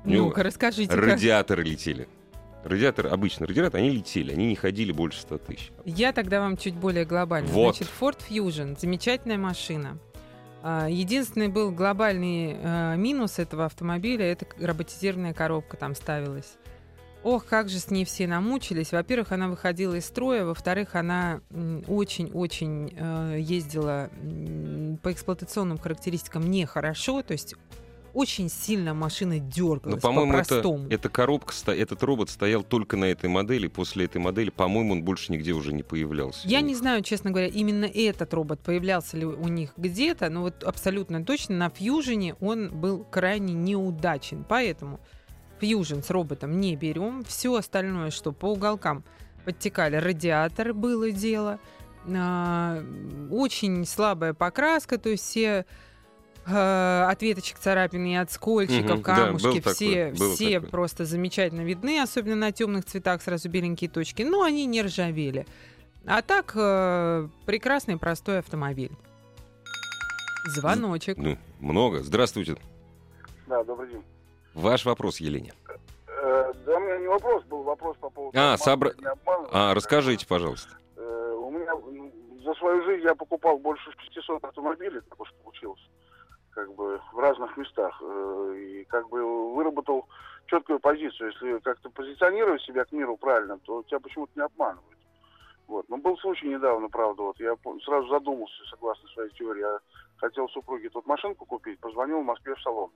У 0.05 0.09
него 0.09 0.27
Ну-ка, 0.27 0.42
расскажите. 0.42 0.94
радиаторы 0.94 1.62
летели. 1.62 2.09
Радиатор, 2.64 3.07
обычно 3.07 3.46
радиатор, 3.46 3.79
они 3.81 3.90
летели, 3.90 4.33
они 4.33 4.46
не 4.49 4.57
ходили 4.57 4.90
больше 4.90 5.20
100 5.20 5.38
тысяч. 5.38 5.70
Я 5.85 6.12
тогда 6.12 6.40
вам 6.40 6.57
чуть 6.57 6.75
более 6.75 7.05
глобально. 7.05 7.49
Вот. 7.49 7.77
Значит, 7.77 7.92
Ford 8.01 8.18
Fusion 8.29 8.77
замечательная 8.81 9.38
машина. 9.38 9.99
А, 10.64 10.88
Единственный 10.88 11.46
был 11.46 11.70
глобальный 11.70 12.57
э, 12.61 12.96
минус 12.96 13.38
этого 13.38 13.66
автомобиля, 13.66 14.25
это 14.25 14.46
к- 14.46 14.57
роботизированная 14.61 15.33
коробка 15.33 15.77
там 15.77 15.94
ставилась. 15.94 16.55
Ох, 17.22 17.44
как 17.46 17.68
же 17.68 17.79
с 17.79 17.90
ней 17.90 18.05
все 18.05 18.27
намучились. 18.27 18.90
Во-первых, 18.92 19.31
она 19.33 19.46
выходила 19.49 19.94
из 19.94 20.07
строя, 20.07 20.44
во-вторых, 20.44 20.94
она 20.96 21.40
м, 21.51 21.85
очень-очень 21.87 22.92
э, 22.96 23.37
ездила 23.40 24.11
м, 24.22 24.99
по 25.03 25.12
эксплуатационным 25.12 25.79
характеристикам 25.79 26.51
нехорошо, 26.51 27.22
то 27.22 27.33
есть 27.33 27.55
очень 28.16 28.48
сильно 28.48 28.94
машина 28.94 29.38
дергалась 29.38 29.96
Но, 30.02 30.09
по-моему, 30.09 30.33
это, 30.33 30.42
по-простому. 30.42 30.88
эта 30.88 31.09
коробка, 31.11 31.52
этот 31.72 32.02
робот 32.02 32.31
стоял 32.31 32.62
только 32.62 32.96
на 32.96 33.05
этой 33.05 33.29
модели. 33.29 33.66
После 33.68 34.07
этой 34.07 34.22
модели, 34.22 34.48
по-моему, 34.48 34.92
он 34.92 35.02
больше 35.02 35.33
нигде 35.33 35.52
уже 35.52 35.74
не 35.74 35.83
появлялся. 35.83 36.48
Я 36.48 36.62
не 36.62 36.74
знаю, 36.74 37.02
честно 37.02 37.31
говоря, 37.31 37.48
именно 37.48 37.85
этот 37.85 38.33
робот 38.33 38.61
появлялся 38.61 39.18
ли 39.18 39.26
у 39.26 39.48
них 39.48 39.74
где-то, 39.76 40.31
но 40.31 40.40
вот 40.40 40.64
абсолютно 40.64 41.22
точно 41.26 41.57
на 41.57 41.68
Фьюжене 41.68 42.37
он 42.40 42.70
был 42.70 43.05
крайне 43.05 43.52
неудачен. 43.52 44.46
Поэтому 44.48 44.98
Фьюжен 45.61 46.02
с 46.02 46.09
роботом 46.09 46.59
не 46.59 46.74
берем. 46.74 47.22
Все 47.24 47.55
остальное, 47.55 48.11
что 48.11 48.33
по 48.33 48.46
уголкам 48.46 49.05
подтекали, 49.44 49.96
радиатор 49.96 50.72
было 50.72 51.11
дело. 51.11 51.61
А, 52.09 52.83
очень 53.31 53.85
слабая 53.85 54.33
покраска, 54.33 54.96
то 54.96 55.11
есть 55.11 55.24
все 55.24 55.66
э, 56.46 57.06
от 57.09 57.22
веточек 57.22 57.59
царапины 57.59 58.12
и 58.12 58.16
от 58.16 58.30
скольчиков, 58.30 58.87
да, 58.87 58.94
был 58.96 59.02
камушки, 59.02 59.61
такой, 59.61 59.74
все, 59.74 60.12
был 60.16 60.35
все 60.35 60.54
такой. 60.54 60.70
просто 60.70 61.04
замечательно 61.04 61.62
видны, 61.62 62.00
особенно 62.00 62.37
на 62.37 62.52
темных 62.52 62.85
цветах 62.85 63.22
сразу 63.22 63.48
беленькие 63.48 63.90
точки, 63.90 64.22
но 64.22 64.42
они 64.42 64.66
не 64.66 64.82
ржавели. 64.82 65.46
А 66.06 66.22
так, 66.22 66.52
э, 66.54 67.28
прекрасный 67.46 67.96
простой 67.98 68.38
автомобиль. 68.38 68.92
Звоночек. 70.46 71.16
Ну, 71.18 71.37
много. 71.59 72.02
Здравствуйте. 72.04 72.56
Да, 73.46 73.64
добрый 73.64 73.90
день. 73.90 74.04
Ваш 74.54 74.85
вопрос, 74.85 75.18
Елене. 75.18 75.52
Э, 76.09 76.52
да, 76.64 76.76
у 76.76 76.80
меня 76.80 76.98
не 76.98 77.09
вопрос 77.09 77.44
был, 77.44 77.62
вопрос 77.62 77.96
по 77.98 78.09
поводу... 78.11 78.38
А, 78.38 78.54
обмана, 78.54 78.59
собра-. 78.59 78.94
А, 79.52 79.74
расскажите, 79.74 80.26
пожалуйста. 80.26 80.70
Э, 80.96 81.35
у 81.40 81.50
меня 81.50 81.72
за 82.44 82.54
свою 82.54 82.85
жизнь 82.85 83.04
я 83.04 83.14
покупал 83.14 83.59
больше 83.59 83.90
500 84.14 84.44
автомобилей, 84.44 85.00
так 85.09 85.20
уж 85.20 85.32
получилось, 85.44 85.80
как 86.57 86.75
бы 86.75 86.99
в 87.12 87.19
разных 87.19 87.55
местах. 87.59 88.03
Э, 88.03 88.55
и 88.57 88.85
как 88.85 89.09
бы 89.11 89.55
выработал 89.55 90.09
четкую 90.47 90.81
позицию. 90.81 91.33
Если 91.33 91.59
как-то 91.59 91.90
позиционировать 91.90 92.62
себя 92.62 92.85
к 92.87 92.92
миру 92.92 93.16
правильно, 93.19 93.59
то 93.59 93.83
тебя 93.83 94.01
почему-то 94.01 94.33
не 94.35 94.42
обманывают. 94.42 94.99
Вот. 95.69 95.87
Но 95.90 95.99
был 95.99 96.16
случай 96.16 96.49
недавно, 96.49 96.88
правда, 96.88 97.23
вот 97.23 97.38
я 97.40 97.55
сразу 97.85 98.09
задумался, 98.09 98.55
согласно 98.71 99.07
своей 99.11 99.31
теории, 99.31 99.61
я 99.61 99.79
хотел 100.16 100.49
супруге 100.49 100.88
тут 100.88 101.07
машинку 101.07 101.45
купить, 101.45 101.79
позвонил 101.81 102.21
в 102.21 102.25
Москве 102.25 102.55
в 102.55 102.62
салон. 102.62 102.90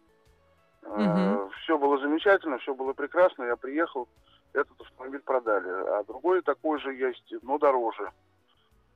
Мгм. 0.83 1.51
Все 1.63 1.77
было 1.77 1.99
замечательно, 1.99 2.59
все 2.59 2.75
было 2.75 2.95
прекрасно, 2.95 3.43
я 3.43 3.57
приехал, 3.57 4.09
этот 4.55 4.81
автомобиль 4.81 5.21
продали. 5.21 5.69
А 5.69 6.05
другой 6.05 6.41
такой 6.41 6.81
же 6.81 6.95
есть, 6.95 7.35
но 7.43 7.59
дороже. 7.59 8.11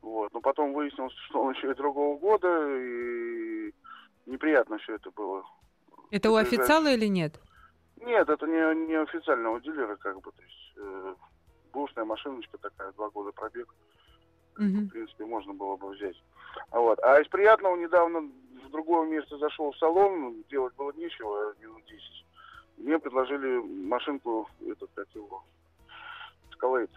Вот. 0.01 0.33
Но 0.33 0.41
потом 0.41 0.73
выяснилось, 0.73 1.13
что 1.29 1.43
он 1.43 1.53
еще 1.53 1.71
и 1.71 1.75
другого 1.75 2.17
года, 2.17 2.49
и 2.79 3.75
неприятно 4.27 4.79
все 4.79 4.97
это 4.97 5.11
было. 5.11 5.45
Это 6.11 6.31
у 6.31 6.37
официала 6.37 6.93
или 6.93 7.07
нет? 7.07 7.41
Нет, 7.97 8.29
это 8.29 8.47
не, 8.47 8.87
не 8.87 8.95
официального 8.95 9.61
дилера, 9.61 9.97
как 9.97 10.21
бы, 10.21 10.31
то 10.33 10.43
есть 10.43 10.73
э, 10.77 11.15
бушная 11.73 12.05
машиночка 12.05 12.59
такая, 12.59 12.93
два 12.93 13.09
года 13.11 13.33
пробег, 13.33 13.75
Мгм. 14.57 14.87
в 14.87 14.89
принципе, 14.91 15.25
можно 15.25 15.53
было 15.53 15.77
бы 15.77 15.89
взять. 15.91 16.17
А 16.71 16.79
Вот. 16.81 16.99
А 17.03 17.21
из 17.21 17.29
приятного 17.29 17.77
недавно 17.77 18.21
в 18.21 18.71
другое 18.71 19.09
место 19.09 19.39
зашел 19.39 19.73
в 19.73 19.77
салон, 19.79 20.45
делать 20.51 20.75
было 20.77 20.93
нечего, 20.93 21.55
минут 21.61 21.83
10. 21.87 22.27
Мне 22.77 22.99
предложили 22.99 23.59
машинку, 23.87 24.49
этот, 24.67 24.91
как 24.95 25.09
его, 25.15 25.43
Escalade. 26.53 26.91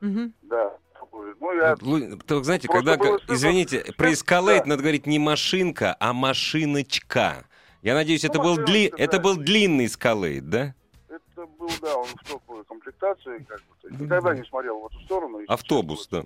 Мгм. 0.00 0.34
Да. 0.42 0.76
Ну, 1.12 1.52
я... 1.54 1.74
Лу- 1.74 2.22
то, 2.26 2.42
знаете, 2.42 2.68
Просто 2.68 2.96
когда, 2.98 3.16
извините, 3.34 3.84
про 3.96 4.06
Да. 4.06 4.12
Escalade 4.12 4.64
надо 4.66 4.82
говорить 4.82 5.06
не 5.06 5.18
машинка, 5.18 5.96
а 5.98 6.12
машиночка. 6.12 7.44
Я 7.82 7.94
надеюсь, 7.94 8.24
это, 8.24 8.38
Ну, 8.38 8.44
был, 8.44 8.50
машиночка, 8.50 8.72
дли... 8.72 8.90
да. 8.90 8.96
это 8.98 9.18
был 9.20 9.36
длинный 9.36 9.86
Escalade, 9.86 10.40
да? 10.42 10.74
Это 11.08 11.46
был, 11.58 11.70
да, 11.80 11.96
он 11.96 12.06
в 12.06 12.28
топовой 12.28 12.64
комплектации, 12.64 13.44
как 13.48 13.58
бы. 13.58 13.88
Есть 13.88 14.00
никогда 14.00 14.34
не 14.34 14.44
смотрел 14.44 14.80
в 14.80 14.86
эту 14.86 15.00
сторону. 15.00 15.40
Автобус, 15.48 16.06
да. 16.08 16.22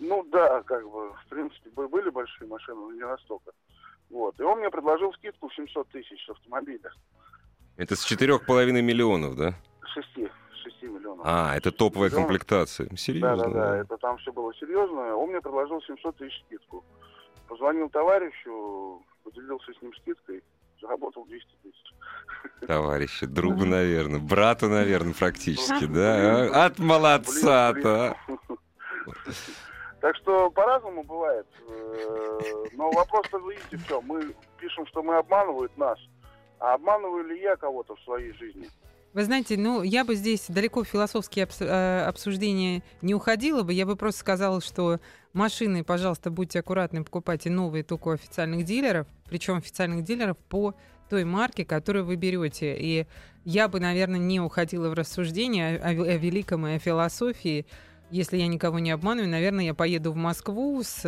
Ну 0.00 0.26
да, 0.32 0.62
как 0.62 0.82
бы, 0.90 1.12
в 1.12 1.26
принципе, 1.28 1.70
бы- 1.70 1.88
были 1.88 2.10
большие 2.10 2.48
машины, 2.48 2.76
но 2.80 2.92
не 2.92 3.06
настолько. 3.06 3.52
Вот. 4.10 4.38
И 4.40 4.42
он 4.42 4.58
мне 4.58 4.68
предложил 4.70 5.12
скидку 5.14 5.48
в 5.48 5.54
700 5.54 5.88
тысяч 5.90 6.24
с 6.26 6.30
автомобиля. 6.30 6.90
Это 7.76 7.94
с 7.96 8.04
четырех 8.04 8.44
половиной 8.44 8.82
миллионов, 8.82 9.36
да? 9.36 9.54
Шести. 9.94 10.28
Шести 10.62 10.86
миллионов. 10.86 11.26
А, 11.26 11.56
это 11.56 11.72
топовая 11.72 12.08
Миллионов. 12.08 12.28
комплектация. 12.28 12.86
Да, 12.88 12.96
Серьезно? 12.96 13.36
да, 13.36 13.48
да, 13.50 13.76
это 13.78 13.96
там 13.98 14.16
все 14.18 14.32
было 14.32 14.54
серьезно. 14.54 15.16
Он 15.16 15.30
мне 15.30 15.40
предложил 15.40 15.80
700 15.82 16.16
тысяч 16.16 16.42
скидку. 16.46 16.84
Позвонил 17.48 17.88
товарищу, 17.90 19.02
поделился 19.24 19.72
с 19.72 19.82
ним 19.82 19.92
скидкой. 19.96 20.42
заработал 20.80 21.24
200 21.26 21.48
тысяч. 21.62 22.66
Товарищи, 22.66 23.26
другу, 23.26 23.64
наверное, 23.64 24.20
брату, 24.20 24.68
наверное, 24.68 25.14
практически, 25.14 25.86
да? 25.86 26.48
А? 26.52 26.66
От 26.66 26.78
молодца-то. 26.78 28.16
Так 30.00 30.16
что 30.16 30.50
по-разному 30.50 31.04
бывает. 31.04 31.46
Э, 31.68 32.38
но 32.72 32.90
вопрос-то, 32.90 33.38
видите, 33.48 33.76
все. 33.84 34.00
Мы 34.00 34.34
пишем, 34.58 34.84
что 34.86 35.02
мы 35.02 35.16
обманывают 35.16 35.76
нас. 35.76 35.98
А 36.58 36.74
обманываю 36.74 37.24
ли 37.24 37.40
я 37.40 37.54
кого-то 37.56 37.94
в 37.94 38.00
своей 38.00 38.32
жизни? 38.32 38.68
Вы 39.14 39.24
знаете, 39.24 39.58
ну, 39.58 39.82
я 39.82 40.04
бы 40.04 40.14
здесь 40.14 40.46
далеко 40.48 40.84
в 40.84 40.88
философские 40.88 41.46
э, 41.60 42.04
обсуждения 42.06 42.82
не 43.02 43.14
уходила 43.14 43.62
бы. 43.62 43.74
Я 43.74 43.84
бы 43.84 43.94
просто 43.94 44.20
сказала, 44.20 44.62
что 44.62 45.00
машины, 45.34 45.84
пожалуйста, 45.84 46.30
будьте 46.30 46.60
аккуратны, 46.60 47.04
покупайте 47.04 47.50
новые 47.50 47.84
только 47.84 48.08
у 48.08 48.10
официальных 48.12 48.64
дилеров, 48.64 49.06
причем 49.28 49.56
официальных 49.56 50.02
дилеров 50.02 50.38
по 50.38 50.74
той 51.10 51.24
марке, 51.24 51.66
которую 51.66 52.06
вы 52.06 52.16
берете. 52.16 52.74
И 52.78 53.06
я 53.44 53.68
бы, 53.68 53.80
наверное, 53.80 54.18
не 54.18 54.40
уходила 54.40 54.88
в 54.88 54.94
рассуждение 54.94 55.76
о, 55.76 55.88
о 55.88 56.16
великом 56.16 56.66
и 56.66 56.76
о 56.76 56.78
философии. 56.78 57.66
Если 58.12 58.36
я 58.36 58.46
никого 58.46 58.78
не 58.78 58.90
обманываю, 58.90 59.30
наверное, 59.30 59.64
я 59.64 59.72
поеду 59.72 60.12
в 60.12 60.16
Москву 60.16 60.82
с 60.84 61.00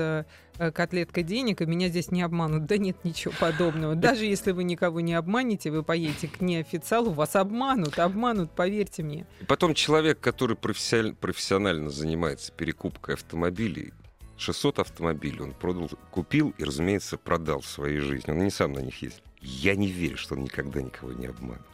э, 0.58 0.70
котлеткой 0.70 1.22
денег, 1.22 1.60
и 1.60 1.66
меня 1.66 1.88
здесь 1.88 2.10
не 2.10 2.22
обманут. 2.22 2.64
Да 2.64 2.78
нет 2.78 2.96
ничего 3.04 3.34
подобного. 3.38 3.94
Даже 3.94 4.24
если 4.24 4.52
вы 4.52 4.64
никого 4.64 5.00
не 5.00 5.12
обманете, 5.12 5.70
вы 5.70 5.82
поедете 5.82 6.28
к 6.28 6.40
неофициалу, 6.40 7.10
вас 7.10 7.36
обманут, 7.36 7.98
обманут, 7.98 8.52
поверьте 8.52 9.02
мне. 9.02 9.26
И 9.42 9.44
потом 9.44 9.74
человек, 9.74 10.18
который 10.18 10.56
профессионально, 10.56 11.14
профессионально 11.14 11.90
занимается 11.90 12.50
перекупкой 12.52 13.16
автомобилей, 13.16 13.92
600 14.38 14.78
автомобилей 14.78 15.40
он 15.40 15.52
продал, 15.52 15.90
купил 16.10 16.54
и, 16.56 16.64
разумеется, 16.64 17.18
продал 17.18 17.60
в 17.60 17.66
своей 17.66 17.98
жизни. 17.98 18.30
Он 18.30 18.38
не 18.38 18.50
сам 18.50 18.72
на 18.72 18.78
них 18.78 19.02
ездил. 19.02 19.20
Я 19.42 19.76
не 19.76 19.88
верю, 19.88 20.16
что 20.16 20.36
он 20.36 20.44
никогда 20.44 20.80
никого 20.80 21.12
не 21.12 21.26
обманул. 21.26 21.66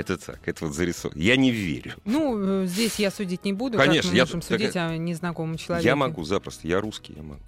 Это 0.00 0.16
так, 0.18 0.40
это 0.46 0.66
вот 0.66 0.74
зарисовано. 0.74 1.20
Я 1.20 1.36
не 1.36 1.50
верю. 1.50 1.94
Ну, 2.04 2.62
э, 2.62 2.66
здесь 2.66 2.98
я 2.98 3.10
судить 3.10 3.44
не 3.44 3.52
буду. 3.52 3.78
Конечно, 3.78 4.10
мы 4.10 4.16
я 4.16 4.22
можем 4.24 4.42
судить 4.42 4.72
так- 4.72 4.90
о 4.92 4.96
незнакомом 4.96 5.56
человеке. 5.56 5.88
Я 5.88 5.96
могу 5.96 6.24
запросто, 6.24 6.66
я 6.66 6.80
русский, 6.80 7.14
я 7.16 7.22
могу. 7.22 7.40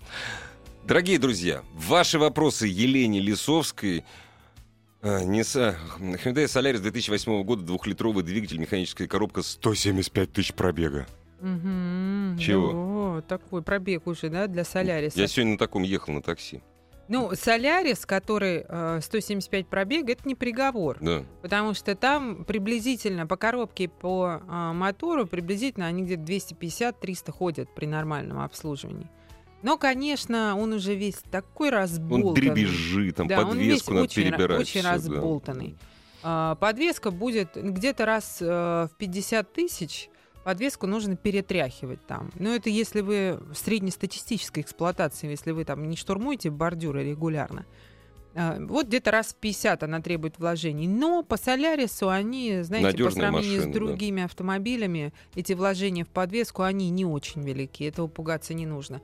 Дорогие 0.85 1.19
друзья, 1.19 1.63
ваши 1.75 2.19
вопросы 2.19 2.67
Елене 2.67 3.21
Лисовской. 3.21 4.05
А, 5.01 5.23
Nissan- 5.25 5.75
Hyundai 5.99 6.45
Solaris 6.45 6.79
2008 6.79 7.43
года, 7.45 7.63
двухлитровый 7.63 8.23
двигатель, 8.25 8.59
механическая 8.59 9.09
коробка, 9.09 9.43
175 9.43 10.33
тысяч 10.33 10.53
пробега. 10.55 11.07
Мгм. 11.41 12.39
Чего? 12.39 12.71
О, 13.17 13.21
такой 13.27 13.63
пробег 13.63 14.07
уже, 14.07 14.29
да, 14.29 14.47
для 14.47 14.65
Соляриса. 14.65 15.19
Я 15.21 15.27
сегодня 15.27 15.53
на 15.53 15.59
таком 15.59 15.83
ехал 15.83 16.15
на 16.15 16.23
такси. 16.23 16.61
Ну, 17.13 17.35
Солярис, 17.35 18.07
который 18.07 18.65
э, 18.67 19.01
175 19.03 19.67
пробег, 19.67 20.09
это 20.09 20.27
не 20.27 20.35
приговор. 20.35 20.97
Да. 21.01 21.25
Потому 21.43 21.75
что 21.75 21.95
там 21.95 22.47
приблизительно 22.47 23.27
по 23.27 23.37
коробке, 23.37 23.89
по 23.89 24.41
а, 24.49 24.73
мотору, 24.73 25.27
приблизительно 25.27 25.87
они 25.87 26.05
где-то 26.05 26.23
250-300 26.23 27.31
ходят 27.31 27.75
при 27.75 27.85
нормальном 27.85 28.41
обслуживании. 28.41 29.11
Но, 29.63 29.77
конечно, 29.77 30.57
он 30.57 30.73
уже 30.73 30.95
весь 30.95 31.19
такой 31.31 31.69
разболтанный. 31.69 32.29
Он 32.29 32.35
дребезжит, 32.35 33.17
там 33.17 33.29
Да, 33.29 33.43
подвеску 33.43 33.93
надо 33.93 34.05
очень, 34.05 34.23
ра- 34.23 34.31
перебирать. 34.31 34.61
очень 34.61 34.83
да. 34.83 34.95
разболтанный. 34.95 35.77
А, 36.23 36.55
подвеска 36.55 37.11
будет 37.11 37.51
где-то 37.57 38.07
раз 38.07 38.39
э, 38.41 38.47
в 38.47 38.97
50 38.97 39.53
тысяч. 39.53 40.09
Подвеску 40.45 40.87
нужно 40.87 41.17
перетряхивать 41.17 42.05
там. 42.07 42.31
Но 42.35 42.55
это 42.55 42.69
если 42.69 43.01
вы 43.01 43.39
в 43.53 43.57
среднестатистической 43.57 44.63
эксплуатации, 44.63 45.31
если 45.31 45.53
вы 45.53 45.65
там 45.65 45.89
не 45.89 45.97
штурмуете 45.97 46.51
бордюры 46.51 47.05
регулярно. 47.05 47.65
А, 48.35 48.59
Вот 48.61 48.87
где-то 48.87 49.11
раз 49.11 49.29
в 49.29 49.37
50 49.37 49.83
она 49.83 50.01
требует 50.01 50.39
вложений. 50.39 50.89
Но 50.89 51.23
по 51.23 51.37
Солярису 51.37 52.09
они, 52.09 52.63
знаете, 52.63 52.87
по 52.87 52.93
Надёжная 52.93 53.31
сравнению 53.31 53.59
машина, 53.59 53.63
с 53.63 53.67
да. 53.67 53.73
другими 53.73 54.23
автомобилями, 54.25 55.13
эти 55.35 55.53
вложения 55.53 56.05
в 56.05 56.09
подвеску, 56.09 56.63
они 56.63 56.91
не 56.91 57.05
очень 57.05 57.43
велики. 57.43 57.85
Этого 57.85 58.09
пугаться 58.09 58.55
не 58.55 58.67
нужно. 58.67 59.01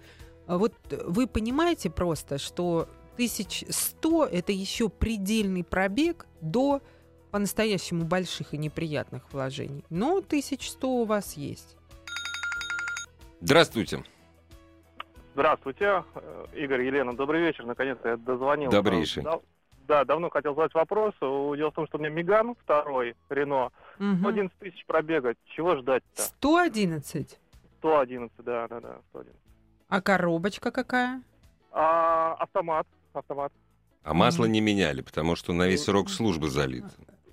А 0.46 0.58
Вот 0.58 0.74
вы 1.04 1.26
понимаете 1.26 1.90
просто, 1.90 2.38
что 2.38 2.88
1100 3.14 4.26
это 4.26 4.52
еще 4.52 4.88
предельный 4.88 5.62
пробег 5.62 6.26
до 6.40 6.82
по-настоящему 7.30 8.04
больших 8.04 8.54
и 8.54 8.58
неприятных 8.58 9.32
вложений. 9.32 9.84
Но 9.90 10.18
1100 10.18 10.88
у 10.88 11.04
вас 11.04 11.34
есть. 11.36 11.76
Здравствуйте. 13.40 14.04
Здравствуйте, 15.34 16.02
э, 16.14 16.46
Игорь, 16.56 16.82
Елена, 16.82 17.16
добрый 17.16 17.40
вечер. 17.40 17.64
Наконец-то 17.64 18.08
я 18.08 18.16
дозвонился. 18.16 18.76
Добрейший. 18.76 19.22
Да, 19.22 19.38
да, 19.86 20.04
давно 20.04 20.30
хотел 20.30 20.54
задать 20.56 20.74
вопрос. 20.74 21.14
Дело 21.20 21.70
в 21.70 21.74
том, 21.74 21.86
что 21.86 21.98
у 21.98 22.00
меня 22.00 22.10
Меган 22.10 22.56
второй, 22.56 23.14
Рено, 23.28 23.70
Мгм. 23.98 24.26
11 24.26 24.58
тысяч 24.58 24.84
пробега. 24.86 25.34
Чего 25.54 25.76
ждать-то? 25.76 26.22
111. 26.22 27.38
111, 27.78 28.44
да, 28.44 28.66
да, 28.66 28.80
да, 28.80 28.98
111. 29.10 29.40
А 29.88 30.02
коробочка 30.02 30.72
какая? 30.72 31.22
А, 31.70 32.34
автомат, 32.34 32.86
автомат. 33.12 33.52
А 34.02 34.14
масло 34.14 34.46
не 34.46 34.60
меняли, 34.60 35.02
потому 35.02 35.36
что 35.36 35.52
на 35.52 35.68
весь 35.68 35.84
срок 35.84 36.10
службы 36.10 36.50
залит. 36.50 36.84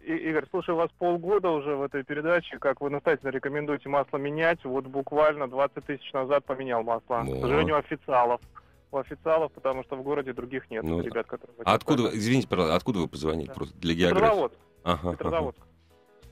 Игорь, 0.06 0.46
слушаю 0.52 0.76
вас 0.76 0.90
полгода 1.00 1.50
уже 1.50 1.76
в 1.76 1.82
этой 1.82 2.04
передаче, 2.04 2.58
как 2.60 2.80
вы 2.82 2.90
настоятельно 2.90 3.30
рекомендуете 3.32 3.90
масло 3.90 4.18
менять. 4.18 4.64
Вот 4.64 4.86
буквально 4.86 5.48
20 5.50 5.84
тысяч 5.86 6.14
назад 6.14 6.46
поменял 6.46 6.84
масло. 6.84 7.24
Ну. 7.26 7.38
К 7.38 7.42
сожалению, 7.42 7.76
у 7.76 7.80
официалов. 7.80 8.40
У 8.92 8.98
официалов, 8.98 9.52
потому 9.52 9.84
что 9.84 9.96
в 9.96 10.04
городе 10.04 10.32
других 10.34 10.70
нет 10.70 10.84
Ну, 10.84 11.02
ребят, 11.02 11.26
которые... 11.28 11.56
А 11.66 11.74
откуда, 11.74 12.04
вы- 12.04 12.10
извините, 12.18 12.48
пожалуйста, 12.48 12.76
откуда 12.76 13.00
вы 13.00 13.08
позвонили? 13.08 13.48
Да. 13.48 13.54
Просто 13.54 13.78
для 13.80 13.94
географии. 13.96 14.22
Петрозаводск, 14.24 14.58
Ага, 14.84 15.00
ага. 15.02 15.12
Петрозаводск. 15.14 15.60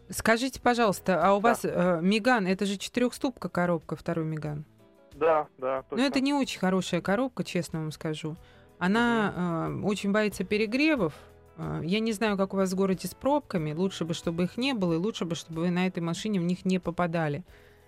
Скажите, 0.10 0.62
пожалуйста, 0.62 1.22
а 1.26 1.34
у 1.34 1.42
Да. 1.42 1.50
вас 1.50 1.66
э, 1.66 2.00
Меган, 2.02 2.46
это 2.46 2.66
же 2.66 2.78
четырехступка 2.78 3.50
коробка, 3.50 3.96
второй 3.96 4.26
Меган. 4.26 4.66
Да, 5.14 5.48
да, 5.58 5.78
Но 5.78 5.84
точно. 5.98 6.04
это 6.04 6.20
не 6.22 6.34
очень 6.34 6.60
хорошая 6.60 7.02
коробка, 7.02 7.44
честно 7.44 7.80
вам 7.80 7.92
скажу. 7.92 8.36
Она 8.80 9.70
э, 9.72 9.86
очень 9.86 10.12
боится 10.12 10.44
перегревов. 10.44 11.14
Э, 11.58 11.82
Я 11.84 12.00
не 12.00 12.12
знаю, 12.14 12.38
как 12.38 12.54
у 12.54 12.58
вас 12.58 12.72
в 12.72 12.76
городе 12.76 13.08
с 13.08 13.14
пробками. 13.14 13.74
Лучше 13.74 14.06
бы, 14.06 14.14
чтобы 14.14 14.44
их 14.44 14.58
не 14.58 14.74
было, 14.74 14.94
и 14.94 14.98
лучше 14.98 15.26
бы, 15.26 15.36
чтобы 15.36 15.62
вы 15.62 15.70
на 15.70 15.88
этой 15.88 16.00
машине 16.02 16.40
в 16.40 16.44
них 16.44 16.66
не 16.66 16.80
попадали. 16.80 17.44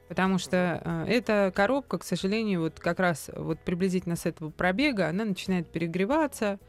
Потому 0.07 0.37
что 0.37 0.81
э, 0.83 1.05
эта 1.07 1.51
коробка, 1.55 1.97
к 1.97 2.03
сожалению, 2.03 2.61
вот 2.61 2.79
как 2.79 2.99
раз 2.99 3.29
вот 3.35 3.59
приблизительно 3.59 4.15
с 4.15 4.25
этого 4.25 4.51
пробега, 4.51 5.07
она 5.09 5.25
начинает 5.25 5.67
перегреваться, 5.67 6.59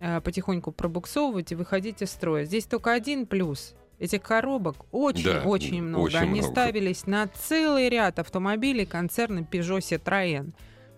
э, 0.00 0.20
потихоньку 0.20 0.72
пробуксовывать 0.72 1.52
и 1.52 1.54
выходить 1.54 2.02
из 2.02 2.10
строя. 2.10 2.44
Здесь 2.44 2.64
только 2.66 2.92
один 2.92 3.26
плюс. 3.26 3.74
Этих 4.00 4.22
коробок 4.22 4.74
Да, 4.78 4.84
очень-очень 4.90 5.80
много. 5.82 6.02
очень 6.02 6.18
Они 6.18 6.40
много. 6.40 6.50
ставились 6.52 7.06
на 7.06 7.28
целый 7.28 7.88
ряд 7.88 8.18
автомобилей 8.18 8.84
концерна 8.84 9.46
Peugeot 9.48 9.78
Citroën. 9.78 10.52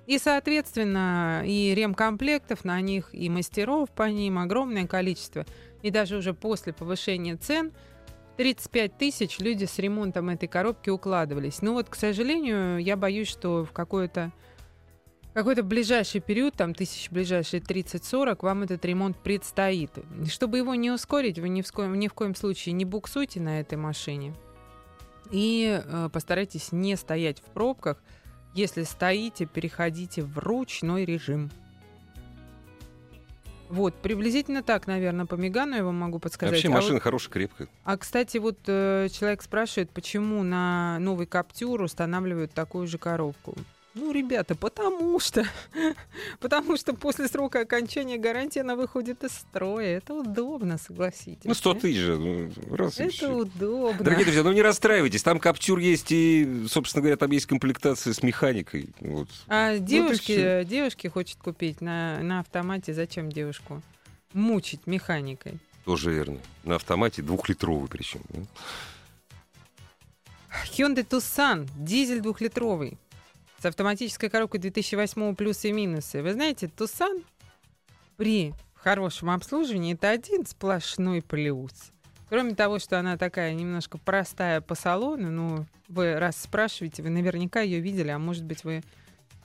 И, 0.07 0.19
соответственно, 0.19 1.43
и 1.47 1.75
ремкомплектов 1.75 2.65
на 2.65 2.81
них, 2.81 3.09
и 3.13 3.31
мастеров 3.31 3.91
по 3.91 4.05
ним 4.05 4.39
огромное 4.39 4.87
количество. 4.87 5.47
И 5.83 5.91
даже 5.91 6.17
уже 6.17 6.35
после 6.35 6.73
повышения 6.73 7.37
цен 7.37 7.73
35 8.37 8.99
тысяч 8.99 9.39
люди 9.39 9.65
с 9.65 9.79
ремонтом 9.79 10.29
этой 10.29 10.49
коробки 10.49 10.91
укладывались. 10.91 11.63
Ну 11.63 11.73
вот, 11.73 11.89
к 11.89 11.95
сожалению, 11.95 12.79
я 12.79 12.97
боюсь, 12.97 13.29
что 13.29 13.65
в 13.65 13.73
какое-то 13.73 14.33
какой-то 15.35 15.65
ближайший 15.65 16.21
период, 16.21 16.55
там 16.55 16.75
тысяч 16.75 17.11
ближайшие 17.11 17.61
30-40, 17.61 18.39
вам 18.41 18.63
этот 18.63 18.85
ремонт 18.85 19.19
предстоит. 19.19 19.91
Чтобы 20.29 20.59
его 20.59 20.77
не 20.77 20.93
ускорить, 20.93 21.41
вы 21.41 21.49
ни 21.49 21.61
в, 21.61 21.73
коем, 21.73 21.99
ни 21.99 22.07
в 22.07 22.15
коем 22.15 22.37
случае 22.37 22.73
не 22.73 22.85
буксуйте 22.85 23.41
на 23.41 23.61
этой 23.61 23.77
машине. 23.77 24.33
И 25.33 25.83
э, 25.85 26.09
постарайтесь 26.13 26.71
не 26.71 26.95
стоять 26.97 27.41
в 27.41 27.45
пробках. 27.51 28.01
Если 28.55 28.85
стоите, 28.85 29.47
переходите 29.47 30.23
в 30.23 30.39
ручной 30.39 31.05
режим. 31.05 31.51
Вот, 33.69 33.95
приблизительно 33.97 34.63
так, 34.63 34.87
наверное, 34.87 35.27
по 35.27 35.35
Мегану 35.35 35.75
я 35.75 35.85
вам 35.85 35.97
могу 35.97 36.21
подсказать. 36.21 36.53
Вообще 36.55 36.69
А 36.69 36.71
вот- 36.71 36.77
машина 36.77 37.01
хорошая, 37.01 37.33
крепкая. 37.33 37.69
а, 37.85 37.97
кстати, 37.97 38.39
вот 38.39 38.59
э, 38.67 39.09
человек 39.11 39.43
спрашивает, 39.43 39.91
почему 39.91 40.43
на 40.45 40.99
новый 41.01 41.27
Каптюр 41.27 41.83
устанавливают 41.83 42.53
такую 42.53 42.87
же 42.87 42.99
коробку. 42.99 43.57
Ну, 43.95 44.11
ребята, 44.11 44.57
потому 44.57 45.21
что, 45.21 45.47
потому 46.41 46.77
что 46.77 46.95
после 46.95 47.29
срока 47.29 47.61
окончания 47.61 48.19
гарантии 48.19 48.59
она 48.59 48.75
выходит 48.75 49.23
из 49.23 49.31
строя. 49.33 49.99
Это 49.99 50.15
удобно, 50.15 50.79
согласитесь. 50.79 51.45
Ну, 51.45 51.55
100 51.55 51.75
да? 51.75 51.81
тысяч 51.81 51.99
же. 51.99 52.19
ну, 52.19 52.51
Раз 52.71 52.99
Это 52.99 53.11
всё. 53.11 53.33
удобно. 53.37 54.03
Дорогие 54.03 54.25
друзья, 54.25 54.43
ну 54.43 54.53
не 54.53 54.63
расстраивайтесь, 54.63 55.23
там 55.23 55.39
Каптюр 55.39 55.79
есть 55.79 56.11
и, 56.11 56.65
собственно 56.69 57.03
говоря, 57.03 57.17
там 57.17 57.31
есть 57.31 57.47
комплектация 57.47 58.13
с 58.13 58.23
механикой. 58.25 58.89
Вот. 58.99 59.29
А 59.47 59.79
девушки, 59.79 60.33
всё. 60.33 60.65
девушки 60.65 61.07
хочет 61.07 61.39
купить 61.39 61.81
на, 61.81 62.19
на 62.21 62.41
автомате. 62.41 62.93
Зачем 62.95 63.31
девушку 63.31 63.81
мучить 64.33 64.87
механикой? 64.87 65.59
Тоже 65.85 66.11
верно. 66.13 66.39
На 66.65 66.77
автомате 66.77 67.23
двухлитровый 67.23 67.89
причем. 67.89 68.23
да. 68.31 68.41
Hyundai 70.77 71.07
Tucson, 71.07 71.69
дизель 71.77 72.21
двухлитровый, 72.21 72.97
с 73.65 73.67
автоматической 73.67 74.29
коробкой 74.29 74.61
2008 74.61 75.35
плюсы 75.35 75.71
и 75.71 75.73
минусы. 75.73 76.23
Вы 76.23 76.35
знаете, 76.35 76.67
Tucson 76.67 77.25
при 78.19 78.53
хорошем 78.75 79.31
обслуживании, 79.31 79.95
это 79.95 80.11
один 80.11 80.45
сплошной 80.45 81.23
плюс. 81.23 81.73
Кроме 82.29 82.55
того, 82.55 82.79
что 82.79 82.99
она 82.99 83.17
такая 83.17 83.55
немножко 83.55 83.97
простая 83.97 84.61
по 84.61 84.75
салону, 84.75 85.31
ну, 85.31 85.67
вы 85.89 86.19
раз 86.19 86.37
спрашиваете, 86.37 87.03
вы 87.03 87.09
наверняка 87.09 87.63
ее 87.63 87.81
видели, 87.81 88.11
а 88.11 88.19
может 88.19 88.45
быть, 88.45 88.65
вы 88.65 88.83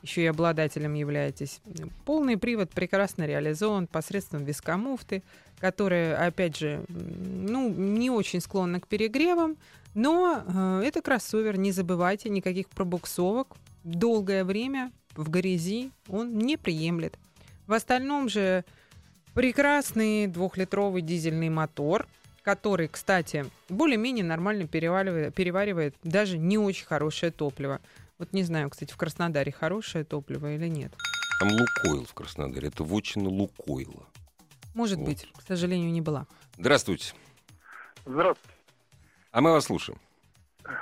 еще 0.01 0.21
и 0.23 0.25
обладателем 0.25 0.95
являетесь. 0.95 1.61
Полный 2.03 2.37
привод 2.37 2.71
прекрасно 2.71 3.25
реализован 3.25 3.87
посредством 3.87 4.43
вискомуфты, 4.43 5.23
которая, 5.61 6.27
опять 6.27 6.57
же, 6.57 6.83
ну, 6.89 7.69
не 7.69 8.09
очень 8.09 8.41
склонна 8.41 8.81
к 8.81 8.87
перегревам, 8.87 9.55
но 9.93 10.43
э, 10.45 10.81
это 10.83 11.01
кроссовер, 11.01 11.57
не 11.57 11.71
забывайте, 11.71 12.27
никаких 12.29 12.67
пробуксовок. 12.67 13.55
Долгое 13.83 14.43
время 14.43 14.91
в 15.15 15.29
грязи 15.29 15.91
он 16.07 16.37
не 16.37 16.57
приемлет. 16.57 17.17
В 17.67 17.73
остальном 17.73 18.29
же 18.29 18.65
прекрасный 19.33 20.27
двухлитровый 20.27 21.01
дизельный 21.01 21.49
мотор, 21.49 22.07
который, 22.43 22.87
кстати, 22.87 23.45
более-менее 23.69 24.25
нормально 24.25 24.67
переваривает, 24.67 25.33
переваривает 25.35 25.95
даже 26.03 26.37
не 26.37 26.57
очень 26.57 26.85
хорошее 26.85 27.31
топливо. 27.31 27.79
Вот 28.17 28.33
не 28.33 28.43
знаю, 28.43 28.69
кстати, 28.69 28.91
в 28.91 28.97
Краснодаре 28.97 29.51
хорошее 29.51 30.03
топливо 30.03 30.55
или 30.55 30.67
нет. 30.67 30.93
Там 31.39 31.49
Лукойл 31.51 32.05
в 32.05 32.13
Краснодаре. 32.13 32.67
Это 32.67 32.83
вотчина 32.83 33.29
Лукойла. 33.29 34.07
Может 34.73 34.97
Вот. 34.99 35.05
быть, 35.05 35.27
к 35.37 35.41
сожалению, 35.47 35.91
не 35.91 36.01
была. 36.01 36.27
Здравствуйте. 36.57 37.13
Здравствуйте. 38.05 38.55
А 39.31 39.41
мы 39.41 39.51
вас 39.51 39.65
слушаем. 39.65 39.99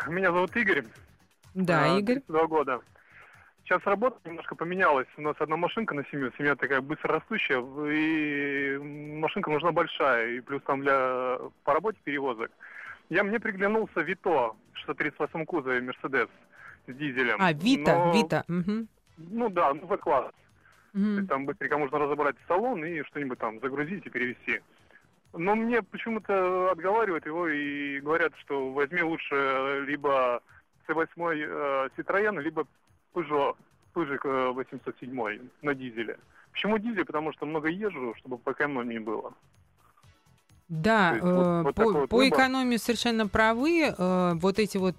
Меня 0.08 0.32
зовут 0.32 0.56
Игорь. 0.56 0.86
Да, 1.54 1.94
а, 1.96 1.98
Игорь. 2.00 2.16
32 2.22 2.48
года. 2.48 2.82
Сейчас 3.64 3.82
работа 3.86 4.18
немножко 4.26 4.56
поменялась. 4.56 5.08
У 5.18 5.22
нас 5.22 5.36
одна 5.40 5.58
машинка 5.58 5.94
на 5.94 6.06
семью. 6.06 6.32
Семья 6.38 6.56
такая 6.56 6.80
быстро 6.82 7.16
растущая. 7.16 7.60
И 7.92 8.78
машинка 9.20 9.52
нужна 9.52 9.72
большая. 9.72 10.30
И 10.36 10.40
плюс 10.40 10.62
там 10.64 10.82
для 10.82 11.38
по 11.64 11.74
работе 11.74 12.00
перевозок. 12.04 12.52
Я 13.10 13.24
мне 13.24 13.40
приглянулся 13.40 14.02
Вито 14.02 14.56
638 14.74 15.46
кузове 15.46 15.82
Мерседес 15.82 16.30
с 16.88 16.94
дизелем. 16.94 17.38
А, 17.40 17.52
Вита, 17.52 17.96
Но- 17.98 18.14
Вита. 18.14 18.44
мгм. 18.48 18.88
Ну 19.18 19.50
да, 19.50 19.74
ну 19.74 19.88
Мгм. 20.94 21.18
есть 21.18 21.28
Там 21.30 21.46
быстренько 21.46 21.78
можно 21.78 22.00
разобрать 22.00 22.36
салон 22.48 22.84
и 22.86 23.04
что-нибудь 23.04 23.40
там 23.40 23.60
загрузить 23.60 24.06
и 24.06 24.10
перевести. 24.10 24.62
Но 25.34 25.56
мне 25.56 25.82
почему-то 25.84 26.72
отговаривают 26.72 27.26
его 27.26 27.48
и 27.48 28.00
говорят, 28.00 28.34
что 28.38 28.72
возьми 28.72 29.02
лучше 29.04 29.84
либо 29.86 30.42
C8 30.88 31.08
э, 31.16 31.90
Citroёn, 31.98 32.40
либо 32.42 32.66
Peugeot, 33.14 33.56
Пыжик 33.94 34.26
э, 34.26 34.52
807 34.54 35.50
на 35.62 35.74
дизеле. 35.74 36.18
Почему 36.52 36.78
дизель? 36.78 37.06
Потому 37.06 37.34
что 37.34 37.46
много 37.46 37.68
езжу, 37.70 38.14
чтобы 38.20 38.38
по 38.38 38.52
экономии 38.52 39.00
было. 39.00 39.34
Да, 40.70 41.12
есть 41.14 41.24
вот- 41.24 41.32
э, 41.32 41.62
вот 41.64 41.76
по, 41.76 41.84
вот 41.86 42.10
по 42.10 42.18
выбор. 42.18 42.40
экономии 42.40 42.78
совершенно 42.78 43.28
правы. 43.28 43.94
Э, 43.98 44.34
вот 44.36 44.60
эти 44.60 44.78
вот 44.78 44.96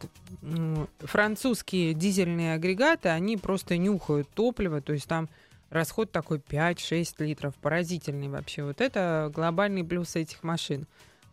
французские 1.00 1.94
дизельные 1.94 2.54
агрегаты, 2.54 3.10
они 3.10 3.36
просто 3.36 3.76
нюхают 3.76 4.28
топливо, 4.30 4.80
то 4.80 4.92
есть 4.92 5.06
там 5.08 5.28
расход 5.70 6.10
такой 6.10 6.38
5-6 6.38 7.20
литров, 7.20 7.54
поразительный 7.56 8.28
вообще. 8.28 8.64
Вот 8.64 8.80
это 8.80 9.30
глобальный 9.34 9.84
плюс 9.84 10.16
этих 10.16 10.42
машин. 10.42 10.86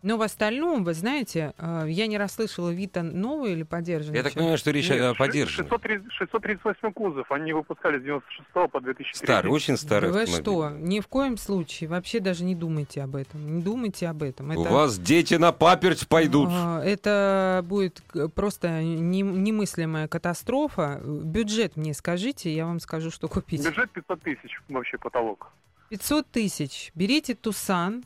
Но 0.06 0.18
в 0.18 0.22
остальном, 0.22 0.84
вы 0.84 0.94
знаете, 0.94 1.56
э, 1.58 1.86
я 1.90 2.06
не 2.06 2.20
расслышала, 2.20 2.70
Вита 2.70 3.02
новый 3.02 3.54
или 3.54 3.64
поддержанный? 3.64 4.18
Я 4.18 4.24
так 4.24 4.34
понимаю, 4.34 4.60
что 4.60 4.70
речь 4.70 4.88
Нет, 4.88 5.18
поддержанной. 5.18 5.68
630 5.68 6.12
638 6.14 6.92
кузов, 6.94 7.32
они 7.32 7.54
выпускали 7.54 7.98
с 8.00 8.04
96 8.04 8.48
по 8.72 8.80
2003. 8.82 9.26
Старый, 9.26 9.52
очень 9.52 9.78
старый 9.78 10.12
Вы 10.12 10.22
автомобиль. 10.22 10.44
что? 10.44 10.70
Ни 10.78 11.00
в 11.00 11.08
коем 11.08 11.38
случае. 11.38 11.90
Вообще 11.90 12.20
даже 12.20 12.44
не 12.44 12.54
думайте 12.54 13.02
об 13.02 13.16
этом. 13.16 13.56
Не 13.58 13.64
думайте 13.64 14.08
об 14.08 14.22
этом. 14.22 14.52
У 14.56 14.62
Это- 14.62 14.72
вас 14.72 15.00
дети 15.00 15.34
на 15.34 15.52
паперть 15.52 16.08
пойдут. 16.08 16.50
А, 16.52 16.84
Это 16.84 17.66
будет 17.68 18.04
просто 18.36 18.84
не- 18.84 19.22
немыслимая 19.24 20.08
катастрофа. 20.08 21.02
Бюджет 21.04 21.78
мне 21.78 21.96
скажите, 21.96 22.54
я 22.54 22.68
вам 22.68 22.80
скажу, 22.80 23.10
что 23.10 23.28
купить. 23.28 23.66
Бюджет 23.66 23.90
500 23.90 24.22
тысяч 24.22 24.62
вообще 24.70 25.00
потолок. 25.00 25.52
500 25.90 26.28
тысяч. 26.30 26.92
Берите 26.94 27.34
Тусан, 27.34 28.04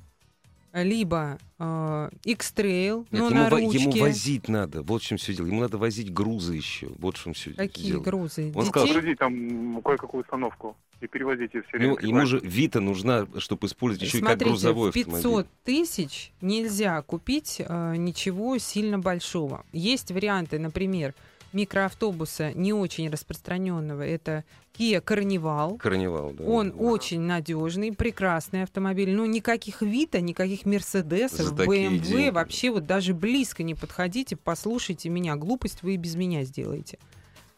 либо 0.74 1.38
э, 1.58 2.10
X-Trail, 2.26 3.00
Нет, 3.00 3.08
но 3.12 3.18
ему, 3.28 3.30
на 3.36 3.50
во- 3.50 3.60
ему 3.60 3.72
ручке. 3.72 4.02
возить 4.02 4.48
надо. 4.48 4.82
Вот 4.84 5.02
в 5.02 5.06
чем 5.06 5.18
все 5.18 5.34
дело. 5.34 5.48
Ему 5.48 5.62
надо 5.62 5.78
возить 5.78 6.14
грузы 6.14 6.56
еще. 6.56 6.90
Вот 7.00 7.18
в 7.18 7.24
чем 7.24 7.34
все 7.34 7.52
Какие 7.54 7.88
дело. 7.94 8.02
грузы? 8.02 8.52
Он 8.56 8.66
сказал, 8.66 8.88
Детей? 8.88 9.00
Грузить 9.02 9.20
там 9.20 9.82
кое-какую 9.82 10.24
установку 10.24 10.78
и 11.02 11.08
перевозить 11.08 11.54
ее 11.54 11.64
все 11.64 11.78
время. 11.78 11.96
Ему, 12.02 12.26
же 12.26 12.40
Вита 12.44 12.80
нужна, 12.82 13.26
чтобы 13.38 13.68
использовать 13.68 14.04
еще 14.08 14.18
и 14.18 14.22
как 14.22 14.30
Смотрите, 14.32 14.50
грузовой 14.52 14.92
в 14.92 14.94
500 14.94 15.16
автомобиль. 15.16 15.46
тысяч 15.64 16.32
нельзя 16.42 17.02
купить 17.02 17.58
э, 17.60 17.96
ничего 17.98 18.58
сильно 18.58 19.00
большого. 19.00 19.66
Есть 19.72 20.12
варианты, 20.12 20.60
например, 20.60 21.14
микроавтобуса 21.54 22.54
не 22.54 22.74
очень 22.74 23.10
распространенного. 23.10 24.02
Это 24.04 24.44
Kia 24.78 25.04
Carnival. 25.04 25.78
Карнивал, 25.78 26.32
да. 26.32 26.44
Он 26.44 26.70
Да. 26.72 26.76
очень 26.78 27.22
надежный, 27.22 27.92
прекрасный 27.92 28.64
автомобиль. 28.64 29.12
Ну, 29.12 29.26
никаких 29.26 29.82
Вита, 29.82 30.20
никаких 30.22 30.66
Мерседесов, 30.66 31.54
BMW. 31.54 32.00
деньги. 32.00 32.30
Вообще 32.30 32.70
вот 32.72 32.86
даже 32.86 33.14
близко 33.14 33.64
не 33.64 33.76
подходите, 33.76 34.36
послушайте 34.36 35.10
меня. 35.10 35.36
Глупость 35.36 35.84
вы 35.84 35.96
и 35.96 35.98
без 35.98 36.16
меня 36.16 36.44
сделаете. 36.44 36.98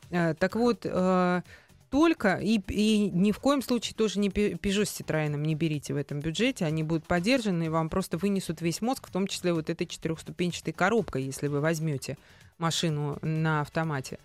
Э, 0.10 0.34
Так 0.34 0.56
вот, 0.56 0.86
э, 1.92 1.98
только 1.98 2.36
и, 2.36 2.60
и 2.70 3.10
ни 3.10 3.32
в 3.32 3.40
коем 3.40 3.62
случае 3.62 3.96
тоже 3.96 4.20
не 4.20 4.30
Peugeot 4.30 4.86
с 4.86 5.00
Citroёn 5.00 5.38
не 5.38 5.56
берите 5.56 5.94
в 5.94 5.98
этом 5.98 6.20
бюджете. 6.20 6.66
Они 6.66 6.84
будут 6.84 7.06
поддержаны 7.06 7.66
и 7.66 7.70
вам 7.70 7.90
просто 7.90 8.18
вынесут 8.18 8.62
весь 8.62 8.82
мозг, 8.82 9.08
в 9.08 9.12
том 9.12 9.28
числе 9.28 9.54
вот 9.54 9.70
этой 9.70 9.86
четырехступенчатой 9.86 10.74
коробкой, 10.74 11.24
если 11.24 11.48
вы 11.48 11.60
возьмете 11.60 12.18
машину 12.58 13.18
на 13.22 13.62
автомате. 13.62 14.20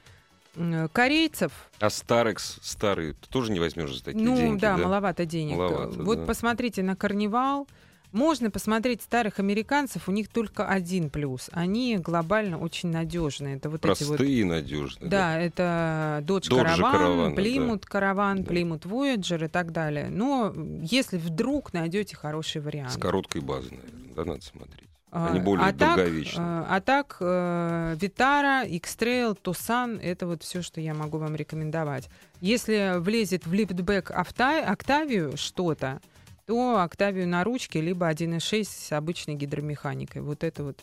М, 0.57 0.89
Корейцев 0.89 1.53
А 1.81 1.91
Старекс 1.91 2.59
старый 2.63 3.13
ты 3.13 3.29
тоже 3.29 3.53
не 3.53 3.61
возьмешь 3.61 3.95
за 3.95 4.05
такие 4.05 4.25
ну 4.25 4.37
деньги, 4.37 4.61
да, 4.61 4.77
да? 4.77 4.85
маловато 4.85 5.27
денег. 5.27 5.57
Маловато, 5.57 6.03
вот 6.03 6.21
да. 6.21 6.27
посмотрите 6.27 6.83
на 6.83 6.97
карнивал. 6.97 7.69
Можно 8.17 8.51
посмотреть 8.51 9.03
старых 9.03 9.41
американцев, 9.41 10.09
у 10.09 10.13
них 10.13 10.29
только 10.29 10.67
один 10.67 11.11
плюс. 11.11 11.51
Они 11.53 11.99
глобально 11.99 12.59
очень 12.59 12.89
надежные. 12.89 13.57
Это 13.57 13.69
вот 13.69 13.85
эти 13.85 14.05
вот. 14.05 14.17
Простые 14.17 14.41
и 14.41 14.45
надежные. 14.45 15.11
Да, 15.11 15.39
это 15.39 16.23
Dodge 16.27 16.49
Dodge 16.49 16.79
Caravan, 16.79 16.81
Caravan, 16.81 17.35
да. 17.37 17.43
Plymouth 17.43 17.85
Caravan, 17.87 18.37
Да. 18.43 18.55
Plymouth 18.55 18.83
Voyager 18.85 19.45
и 19.45 19.49
так 19.49 19.71
далее. 19.71 20.09
Но 20.09 20.51
если 20.81 21.19
вдруг 21.19 21.75
найдете 21.75 22.17
хороший 22.17 22.63
вариант. 22.63 22.93
С 22.93 22.97
короткой 22.97 23.43
базой, 23.43 23.73
наверное, 23.73 24.15
да, 24.17 24.25
надо 24.25 24.41
смотреть. 24.41 24.89
А, 25.11 25.29
Они 25.29 25.41
более 25.41 25.67
а 25.67 25.73
так, 25.75 25.97
долговечные. 25.97 26.47
э, 26.47 26.65
А 26.69 26.81
так, 26.81 27.19
э, 27.21 27.97
Витара, 28.01 28.65
X-Trail, 28.67 29.39
Tucson— 29.43 30.01
это 30.03 30.27
вот 30.27 30.43
все, 30.43 30.63
что 30.63 30.81
я 30.81 30.95
могу 30.95 31.19
вам 31.19 31.37
рекомендовать. 31.37 32.09
Если 32.41 32.95
влезет 32.99 33.47
в 33.47 33.53
лифтбэк 33.53 34.11
Октавию 34.11 35.37
что-то, 35.37 36.01
то 36.47 36.81
Октавию 36.81 37.29
на 37.29 37.45
ручке, 37.45 37.81
либо 37.81 38.09
1.6 38.09 38.65
с 38.65 38.93
обычной 38.93 39.35
гидромеханикой. 39.35 40.23
Вот 40.23 40.45
это 40.45 40.63
вот 40.63 40.79
э, 40.79 40.83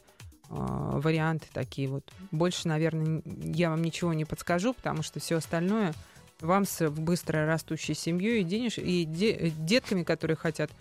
варианты 0.49 1.47
такие 1.53 1.87
вот. 1.87 2.03
Больше, 2.31 2.67
наверное, 2.67 3.21
я 3.25 3.69
вам 3.69 3.81
ничего 3.81 4.13
не 4.13 4.25
подскажу, 4.25 4.73
потому 4.73 5.03
что 5.03 5.19
все 5.19 5.37
остальное 5.37 5.93
вам 6.41 6.65
с 6.65 6.89
быстро 6.89 7.45
растущей 7.45 7.93
семьей 7.93 8.41
и, 8.41 8.43
денеж... 8.43 8.77
и 8.77 9.05
де- 9.05 9.53
детками, 9.57 10.03
которые 10.03 10.35
хотят 10.35 10.71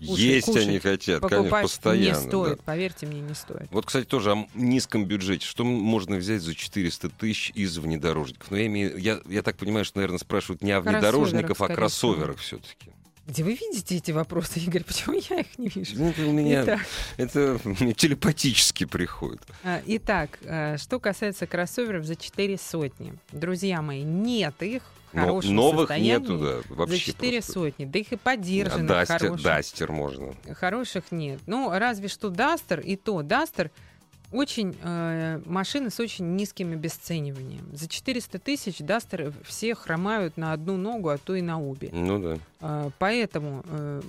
кушать- 0.00 0.18
Есть 0.18 0.46
кушать, 0.46 0.66
они 0.66 0.78
хотят, 0.80 1.20
конечно, 1.20 1.60
постоянно. 1.62 2.04
не 2.04 2.10
да. 2.10 2.28
стоит. 2.28 2.60
Поверьте 2.62 3.06
мне, 3.06 3.20
не 3.20 3.34
стоит. 3.34 3.68
Вот, 3.70 3.86
кстати, 3.86 4.04
тоже 4.04 4.32
о 4.32 4.46
низком 4.54 5.04
бюджете. 5.04 5.46
Что 5.46 5.62
можно 5.62 6.16
взять 6.16 6.42
за 6.42 6.56
400 6.56 7.08
тысяч 7.10 7.52
из 7.54 7.78
внедорожников? 7.78 8.50
Но 8.50 8.56
я, 8.56 8.66
имею, 8.66 8.98
я, 8.98 9.20
я 9.26 9.42
так 9.42 9.56
понимаю, 9.56 9.84
что, 9.84 9.98
наверное, 9.98 10.18
спрашивают 10.18 10.62
не 10.62 10.72
о 10.72 10.80
внедорожниках, 10.80 11.60
а 11.60 11.68
кроссоверах 11.68 12.38
все-таки. 12.38 12.90
Где 13.26 13.44
вы 13.44 13.54
видите 13.54 13.96
эти 13.96 14.10
вопросы, 14.10 14.58
Игорь? 14.58 14.82
Почему 14.84 15.14
я 15.30 15.40
их 15.40 15.58
не 15.58 15.68
вижу? 15.68 15.94
Извините, 15.94 16.22
у 16.24 16.32
меня 16.32 16.64
Итак, 16.64 16.80
это 17.16 17.58
телепатически 17.94 18.84
приходит. 18.84 19.40
а, 19.62 19.80
итак, 19.86 20.38
а, 20.44 20.76
что 20.76 20.98
касается 20.98 21.46
кроссоверов 21.46 22.04
за 22.04 22.16
4 22.16 22.58
сотни. 22.58 23.14
Друзья 23.30 23.80
мои, 23.80 24.02
нет 24.02 24.60
их 24.62 24.82
Но 25.12 25.40
новых 25.40 25.90
нету, 25.90 26.36
да, 26.38 26.74
вообще. 26.74 26.96
за 26.96 27.00
4 27.02 27.32
просто. 27.38 27.52
сотни. 27.52 27.84
Да 27.84 27.98
их 28.00 28.12
и 28.12 28.16
А 28.16 28.18
поддержанных 28.18 28.88
Дастер, 28.88 29.18
хороших. 29.18 29.44
Дастер 29.44 29.92
можно. 29.92 30.34
Хороших 30.54 31.04
нет. 31.12 31.40
Ну, 31.46 31.70
разве 31.70 32.08
что 32.08 32.28
Дастер, 32.28 32.80
и 32.80 32.96
то 32.96 33.22
Дастер 33.22 33.70
очень 34.32 34.74
э, 34.82 35.42
машины 35.44 35.90
с 35.90 36.00
очень 36.00 36.34
низким 36.36 36.72
обесцениванием. 36.72 37.68
За 37.76 37.86
400 37.86 38.38
тысяч 38.38 38.78
Дастер 38.78 39.32
все 39.44 39.74
хромают 39.74 40.36
на 40.38 40.52
одну 40.54 40.76
ногу, 40.76 41.10
а 41.10 41.18
то 41.18 41.34
и 41.34 41.42
на 41.42 41.60
обе. 41.62 41.90
Ну 41.92 42.18
да. 42.18 42.38
А, 42.62 42.90
Поэтому 42.98 43.62
э, 43.66 44.00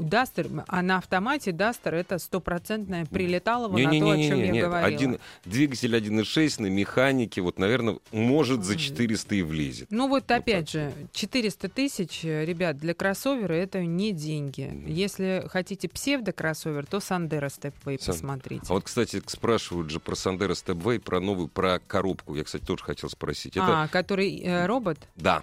Дастер, 0.00 0.48
а 0.66 0.82
на 0.82 0.96
автомате 0.98 1.52
Дастер 1.52 1.94
это 1.94 2.18
стопроцентное 2.18 3.04
прилеталово 3.06 3.76
на 3.78 3.90
то, 3.90 4.10
о 4.10 4.16
чем 4.16 4.38
я 4.40 4.50
нет, 4.50 4.64
говорила. 4.64 4.78
один, 4.96 5.18
двигатель 5.44 5.94
1.6 5.94 6.62
на 6.62 6.66
механике, 6.68 7.40
вот, 7.42 7.58
наверное, 7.58 7.98
может 8.12 8.64
за 8.64 8.76
400 8.76 9.34
и 9.34 9.42
влезет. 9.42 9.88
Ну 9.90 10.08
вот 10.08 10.18
Вот 10.18 10.30
опять 10.32 10.72
так 10.72 10.82
же, 10.90 10.92
400 11.12 11.68
тысяч, 11.68 12.24
э, 12.24 12.44
ребят, 12.44 12.76
для 12.78 12.92
кроссовера 12.94 13.52
это 13.52 13.84
не 13.84 14.12
деньги. 14.12 14.62
Мгм. 14.72 14.86
Если 14.86 15.44
хотите 15.48 15.88
псевдо-кроссовер, 15.88 16.86
то 16.86 17.00
Sandero 17.00 17.48
Stepway 17.50 17.98
Сан- 18.00 18.14
посмотрите. 18.14 18.64
А 18.68 18.72
вот, 18.72 18.84
кстати, 18.84 19.22
спрашивают 19.26 19.90
же 19.90 20.00
про 20.00 20.14
Sandero 20.16 20.54
Stepway, 20.54 20.98
про 20.98 21.20
новую, 21.20 21.48
про 21.48 21.78
коробку. 21.86 22.34
Я, 22.34 22.44
кстати, 22.44 22.64
тоже 22.64 22.82
хотел 22.84 23.08
спросить. 23.10 23.56
Это, 23.56 23.82
А, 23.84 23.88
который 23.88 24.40
э, 24.40 24.66
робот? 24.66 24.98
да, 25.16 25.42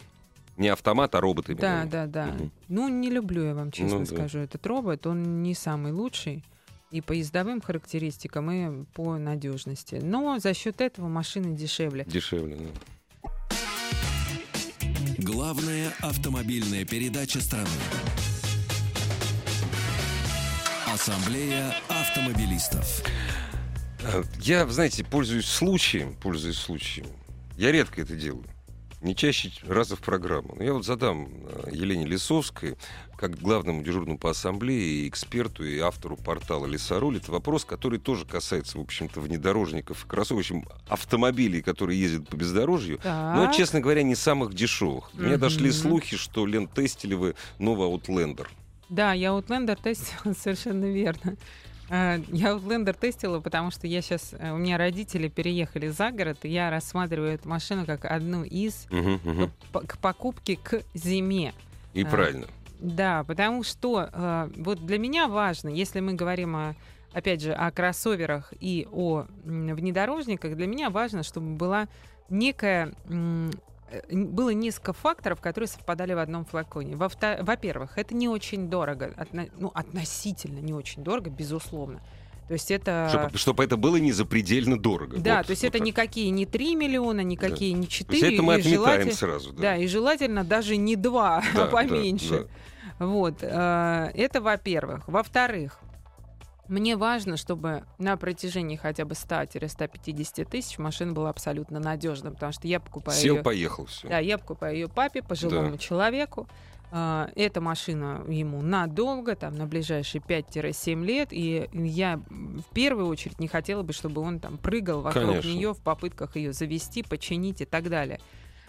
не 0.58 0.70
автомат, 0.70 1.16
а 1.16 1.22
робот 1.22 1.49
именно. 1.49 1.62
Да, 1.62 1.86
да, 1.86 2.06
да. 2.08 2.26
Мгм. 2.34 2.51
Ну, 2.70 2.88
не 2.88 3.10
люблю 3.10 3.43
я 3.43 3.53
вам 3.56 3.72
честно 3.72 3.99
Ну 3.99 4.06
да. 4.06 4.16
скажу 4.16 4.39
этот 4.39 4.66
робот. 4.66 5.06
Он 5.08 5.41
не 5.43 5.53
самый 5.53 5.91
лучший 5.91 6.43
и 6.91 7.01
по 7.01 7.12
ездовым 7.14 7.62
характеристикам, 7.62 8.51
и 8.51 8.86
по 8.93 9.18
надежности. 9.18 9.95
Но 10.01 10.39
за 10.39 10.53
счет 10.53 10.80
этого 10.82 11.08
машины 11.08 11.56
дешевле. 11.56 12.06
Дешевле, 12.06 12.58
да. 12.58 13.30
Главная 15.18 15.91
автомобильная 16.01 16.86
передача 16.86 17.41
страны. 17.41 17.68
Ассамблея 20.88 21.74
автомобилистов. 21.89 23.01
А, 24.03 24.24
Я, 24.39 24.66
знаете, 24.68 25.03
пользуюсь 25.03 25.45
случаем, 25.47 26.16
пользуюсь 26.16 26.58
случаем. 26.58 27.08
Я 27.58 27.72
редко 27.72 28.01
это 28.01 28.16
делаю. 28.16 28.45
Не 29.02 29.16
чаще 29.16 29.52
раза 29.68 29.96
в 29.96 30.00
программу. 30.02 30.56
Но 30.58 30.64
я 30.64 30.74
вот 30.74 30.86
задам 30.86 31.28
э, 31.48 31.70
Елене 31.72 32.06
Лисовской, 32.06 32.76
как 33.18 33.38
главному 33.39 33.84
дежурному 33.84 34.18
по 34.18 34.32
ассамблее, 34.32 34.82
и 35.06 35.08
эксперту, 35.10 35.64
и 35.64 35.80
автору 35.80 36.18
портала 36.18 36.66
«Лесоруль», 36.66 37.18
это 37.18 37.32
вопрос, 37.32 37.66
который 37.66 38.00
тоже 38.00 38.26
касается, 38.26 38.78
в 38.78 38.82
общем-то, 38.82 39.22
внедорожников 39.22 40.06
и 40.06 40.08
кроссовок, 40.08 40.43
в 40.43 40.46
общем, 40.46 40.66
автомобилей, 40.88 41.62
которые 41.62 42.00
ездят 42.00 42.28
по 42.30 42.36
бездорожью. 42.36 43.00
Но, 43.04 43.46
Так. 43.46 43.56
честно 43.56 43.80
говоря, 43.80 44.02
не 44.04 44.16
самых 44.16 44.54
дешевых. 44.54 45.10
До 45.14 45.24
меня 45.24 45.38
дошли 45.38 45.72
слухи, 45.72 46.18
что, 46.18 46.46
Лен, 46.46 46.68
тестили 46.68 47.14
вы 47.14 47.36
новый 47.60 47.88
Outlander. 47.89 48.48
Да, 48.89 49.14
я 49.14 49.30
Outlander 49.30 49.78
тестила, 49.82 50.34
совершенно 50.39 50.86
верно. 50.86 51.36
А, 51.90 52.18
Я 52.30 52.52
Outlander 52.54 52.96
тестила, 52.98 53.40
потому 53.40 53.72
что 53.72 53.88
я 53.88 54.02
сейчас... 54.02 54.34
У 54.40 54.58
меня 54.58 54.78
родители 54.78 55.28
переехали 55.28 55.88
за 55.90 56.12
город, 56.12 56.40
и 56.44 56.50
я 56.50 56.70
рассматриваю 56.70 57.34
эту 57.34 57.48
машину 57.48 57.86
как 57.86 58.06
одну 58.06 58.44
из 58.44 58.88
Мгм, 58.90 59.20
мгм. 59.24 59.52
по- 59.72 59.82
к 59.82 59.98
покупке 60.00 60.58
к 60.58 60.82
зиме. 60.94 61.54
И 61.94 62.04
А, 62.04 62.08
правильно. 62.08 62.48
Да, 62.80 63.24
потому 63.24 63.64
что 63.64 64.10
э, 64.12 64.50
вот 64.58 64.86
для 64.86 64.98
меня 65.00 65.28
важно, 65.28 65.70
если 65.70 66.00
мы 66.02 66.14
говорим 66.14 66.56
о, 66.56 66.76
опять 67.14 67.42
же, 67.42 67.54
о 67.54 67.72
кроссоверах 67.72 68.54
и 68.60 68.88
о 68.92 69.26
внедорожниках, 69.46 70.56
для 70.56 70.68
меня 70.68 70.90
важно, 70.90 71.24
чтобы 71.24 71.56
была 71.56 71.88
некая 72.30 72.92
э, 73.10 73.50
было 74.12 74.50
несколько 74.50 74.94
факторов, 74.94 75.42
которые 75.42 75.68
совпадали 75.68 76.14
в 76.14 76.20
одном 76.20 76.46
флаконе. 76.46 76.96
Во-первых, 76.96 77.98
это 77.98 78.16
не 78.16 78.28
очень 78.28 78.70
дорого, 78.70 79.14
отно- 79.18 79.50
ну, 79.58 79.72
относительно 79.74 80.60
не 80.60 80.74
очень 80.74 81.04
дорого, 81.04 81.30
безусловно. 81.30 82.02
То 82.48 82.54
есть 82.54 82.70
это... 82.70 83.08
Чтобы, 83.10 83.38
чтобы 83.40 83.64
это 83.64 83.76
было 83.76 83.96
не 83.96 84.12
запредельно 84.12 84.78
дорого. 84.80 85.18
Да, 85.18 85.38
Вот- 85.38 85.48
то 85.48 85.52
есть 85.52 85.64
вот 85.64 85.70
это 85.70 85.78
так. 85.80 85.88
никакие 85.88 86.30
не 86.30 86.46
3 86.46 86.76
миллиона, 86.76 87.22
никакие 87.22 87.74
не 87.74 87.88
То 87.88 87.88
есть 87.88 87.98
4. 87.98 88.34
это 88.36 88.44
мы 88.44 88.54
отметаем 88.56 88.76
желательно- 88.84 89.14
сразу. 89.14 89.54
Да. 89.54 89.62
да, 89.62 89.78
и 89.78 89.88
желательно 89.88 90.44
даже 90.44 90.78
не 90.78 90.96
2, 90.96 91.42
Да, 91.42 91.64
а 91.64 91.66
да, 91.66 91.72
поменьше. 91.72 92.48
Вот, 93.00 93.40
э, 93.42 94.12
это 94.14 94.42
во-первых. 94.42 95.08
Во-вторых, 95.08 95.80
мне 96.68 96.95
важно, 96.97 97.38
чтобы 97.38 97.84
на 97.97 98.18
протяжении 98.18 98.76
хотя 98.76 99.05
бы 99.05 99.13
100-150 99.13 100.45
тысяч 100.45 100.78
машина 100.78 101.13
была 101.13 101.30
абсолютно 101.30 101.80
надежна, 101.80 102.32
потому 102.32 102.51
что 102.53 102.68
я 102.68 102.80
покупаю 102.80 103.18
Сел, 103.18 103.36
ее... 103.38 103.43
поехал, 103.43 103.86
все. 103.86 104.07
Да, 104.07 104.20
я 104.20 104.38
покупаю 104.38 104.76
ее 104.76 104.88
папе, 104.88 105.22
пожилому 105.22 105.72
Да. 105.72 105.78
человеку. 105.78 106.47
А, 106.91 107.30
Эта 107.36 107.61
машина 107.61 108.24
ему 108.28 108.61
надолго, 108.61 109.36
там, 109.36 109.55
на 109.55 109.66
ближайшие 109.66 110.22
5-7 110.22 111.03
лет. 111.03 111.30
И 111.32 111.68
я 111.74 112.18
в 112.30 112.74
первую 112.74 113.07
очередь 113.07 113.39
не 113.39 113.47
хотела 113.47 113.84
бы, 113.84 113.91
чтобы 113.91 114.22
он 114.22 114.39
там 114.39 114.57
прыгал 114.57 115.01
вокруг 115.01 115.26
Конечно. 115.26 115.49
нее 115.49 115.74
в 115.74 115.82
попытках 115.82 116.36
ее 116.36 116.53
завести, 116.53 117.03
починить 117.03 117.61
и 117.61 117.66
так 117.66 117.89
далее. 117.89 118.20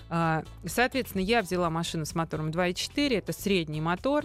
А, 0.08 0.42
Соответственно, 0.64 1.22
я 1.22 1.42
взяла 1.42 1.70
машину 1.70 2.04
с 2.04 2.14
мотором 2.14 2.50
2.4, 2.50 3.18
это 3.18 3.32
средний 3.32 3.80
мотор. 3.80 4.24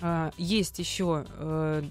А, 0.00 0.32
Есть 0.36 0.78
еще, 0.78 1.24
э, 1.38 1.82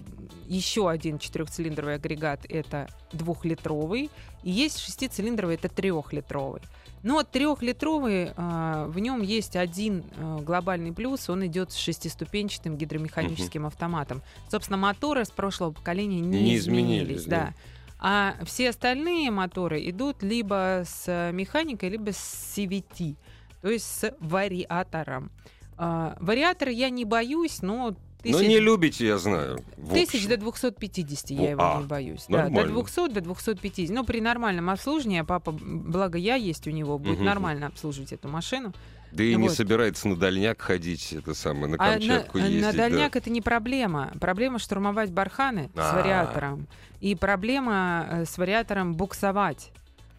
еще 0.46 0.88
один 0.88 1.18
четырехцилиндровый 1.18 1.96
агрегат, 1.96 2.44
это 2.48 2.88
двухлитровый. 3.12 4.10
И 4.42 4.50
есть 4.50 4.78
шестицилиндровый, 4.78 5.56
это 5.56 5.68
трехлитровый. 5.68 6.62
Но 7.02 7.22
трехлитровый, 7.22 8.32
а, 8.36 8.86
в 8.86 8.98
нем 8.98 9.20
есть 9.20 9.56
один 9.56 10.04
а, 10.16 10.38
глобальный 10.40 10.92
плюс, 10.92 11.28
он 11.28 11.46
идет 11.46 11.70
с 11.70 11.76
шестиступенчатым 11.76 12.76
гидромеханическим 12.76 13.66
автоматом. 13.66 14.22
Собственно, 14.50 14.78
моторы 14.78 15.24
с 15.24 15.30
прошлого 15.30 15.72
поколения 15.72 16.20
не, 16.20 16.40
Не 16.40 16.56
изменились, 16.56 17.00
изменились, 17.00 17.24
да. 17.24 17.36
да. 17.36 17.54
А 17.98 18.44
все 18.44 18.70
остальные 18.70 19.30
моторы 19.30 19.88
идут 19.88 20.22
либо 20.22 20.82
с 20.86 21.30
механикой, 21.32 21.90
либо 21.90 22.12
с 22.12 22.54
CVT, 22.56 23.16
то 23.60 23.68
есть 23.68 23.86
с 23.86 24.14
вариатором. 24.20 25.30
А, 25.76 26.16
вариатор 26.20 26.68
я 26.68 26.90
не 26.90 27.04
боюсь, 27.04 27.62
но 27.62 27.94
тысяч- 28.22 28.46
не 28.48 28.58
любите, 28.60 29.06
я 29.06 29.18
знаю. 29.18 29.58
Тысяч 29.92 30.26
до 30.26 30.36
250 30.36 31.30
Ну, 31.36 31.42
я 31.42 31.50
его 31.50 31.62
а, 31.62 31.78
не 31.80 31.86
боюсь. 31.86 32.24
Да, 32.28 32.44
до 32.44 32.50
нормально. 32.50 32.72
200, 32.82 33.08
до 33.12 33.20
250. 33.20 33.94
Ну, 33.94 34.04
при 34.04 34.20
нормальном 34.20 34.70
обслуживании, 34.70 35.20
а 35.20 35.24
папа, 35.24 35.52
благо 35.52 36.18
я 36.18 36.36
есть 36.36 36.66
у 36.66 36.70
него, 36.70 36.98
будет 36.98 37.16
Мгм. 37.18 37.24
нормально 37.26 37.66
обслуживать 37.66 38.12
эту 38.12 38.28
машину. 38.28 38.72
Да 39.12 39.22
и 39.22 39.36
не 39.36 39.46
вот. 39.48 39.52
собирается 39.56 40.08
на 40.08 40.16
дальняк 40.16 40.60
ходить, 40.60 41.12
это 41.12 41.34
самое, 41.34 41.68
на 41.68 41.76
А 41.78 41.86
на, 41.86 41.92
Камчатку 41.92 42.38
на 42.38 42.46
ездить. 42.46 42.62
да. 42.76 42.88
дальняк 42.88 43.14
это 43.14 43.30
не 43.30 43.40
проблема. 43.40 44.10
Проблема 44.20 44.58
штурмовать 44.58 45.12
барханы 45.12 45.70
с 45.74 45.78
А. 45.78 46.00
вариатором. 46.00 46.66
И 47.00 47.14
проблема 47.14 48.06
э, 48.10 48.24
с 48.24 48.36
вариатором 48.38 48.94
буксовать. 48.94 49.70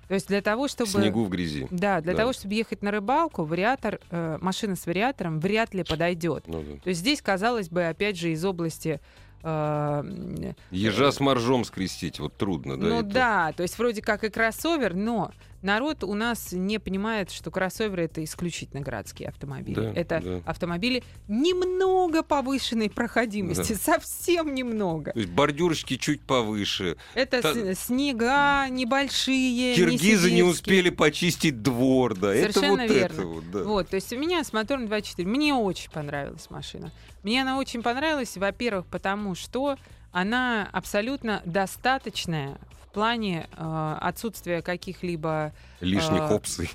То 0.08 0.14
есть 0.14 0.28
для 0.28 0.42
того, 0.42 0.68
В 0.68 0.72
чтобы... 0.72 0.90
снегу 0.90 1.24
в 1.26 1.30
грязи. 1.30 1.68
Да, 1.72 2.02
для 2.02 2.14
Да. 2.14 2.20
того, 2.20 2.34
чтобы 2.34 2.54
ехать 2.54 2.82
на 2.84 2.92
рыбалку, 2.92 3.44
вариатор, 3.44 4.00
э, 4.12 4.38
машина 4.42 4.76
с 4.76 4.86
вариатором 4.86 5.40
вряд 5.40 5.74
ли 5.74 5.84
подойдет. 5.84 6.44
Ну 6.48 6.62
да. 6.62 6.78
То 6.84 6.90
есть 6.90 7.00
здесь, 7.02 7.22
казалось 7.22 7.70
бы, 7.70 7.86
опять 7.86 8.18
же, 8.18 8.32
из 8.32 8.46
области 8.46 9.00
э, 9.46 10.54
Ежа 10.72 11.12
с 11.12 11.20
моржом 11.20 11.64
скрестить, 11.66 12.20
вот 12.20 12.36
трудно, 12.36 12.78
да? 12.78 12.88
ну 12.88 13.00
это? 13.00 13.10
да, 13.10 13.54
то 13.56 13.64
есть 13.64 13.78
вроде 13.78 14.02
как 14.02 14.24
и 14.24 14.30
кроссовер, 14.30 14.94
но 14.94 15.32
народ 15.62 16.04
у 16.04 16.14
нас 16.14 16.52
не 16.52 16.80
понимает, 16.80 17.32
что 17.32 17.52
кроссоверы 17.52 18.04
это 18.06 18.24
исключительно 18.24 18.82
городские 18.82 19.30
автомобили. 19.30 19.76
Да, 19.76 19.92
это 19.94 20.22
да. 20.22 20.42
автомобили 20.46 21.04
немного 21.28 22.24
повышенной 22.24 22.90
проходимости, 22.90 23.74
совсем 23.74 24.54
немного. 24.54 25.12
То 25.12 25.20
есть 25.20 25.32
бордюрочки 25.32 25.98
чуть 25.98 26.22
повыше. 26.22 26.98
Это 27.16 27.42
Та- 27.42 27.74
снега 27.74 28.68
небольшие. 28.70 29.76
Киргизы 29.76 30.32
не 30.32 30.38
сибирские. 30.38 30.46
успели 30.46 30.90
почистить 30.90 31.62
двор, 31.62 32.16
да. 32.16 32.34
это 32.34 32.54
Совершенно 32.54 32.84
вот 32.84 32.92
верно. 32.92 33.14
это 33.14 33.26
вот, 33.26 33.52
да. 33.52 33.64
Вот, 33.64 33.90
то 33.90 33.96
есть 33.96 34.14
у 34.14 34.18
меня 34.18 34.44
с 34.44 34.54
мотором 34.54 34.86
2.4. 34.86 35.26
Мне 35.26 35.54
очень 35.54 35.90
понравилась 35.90 36.50
машина. 36.50 36.92
Мне 37.26 37.42
она 37.42 37.58
очень 37.58 37.82
понравилась, 37.82 38.38
во-первых, 38.38 38.86
потому 38.86 39.34
что 39.34 39.78
она 40.12 40.70
абсолютно 40.72 41.42
достаточная 41.44 42.60
в 42.84 42.94
плане 42.94 43.48
э, 43.58 43.98
отсутствия 44.00 44.62
каких-либо 44.62 45.52
Лишних 45.82 46.22
а, 46.22 46.36
опций. 46.36 46.70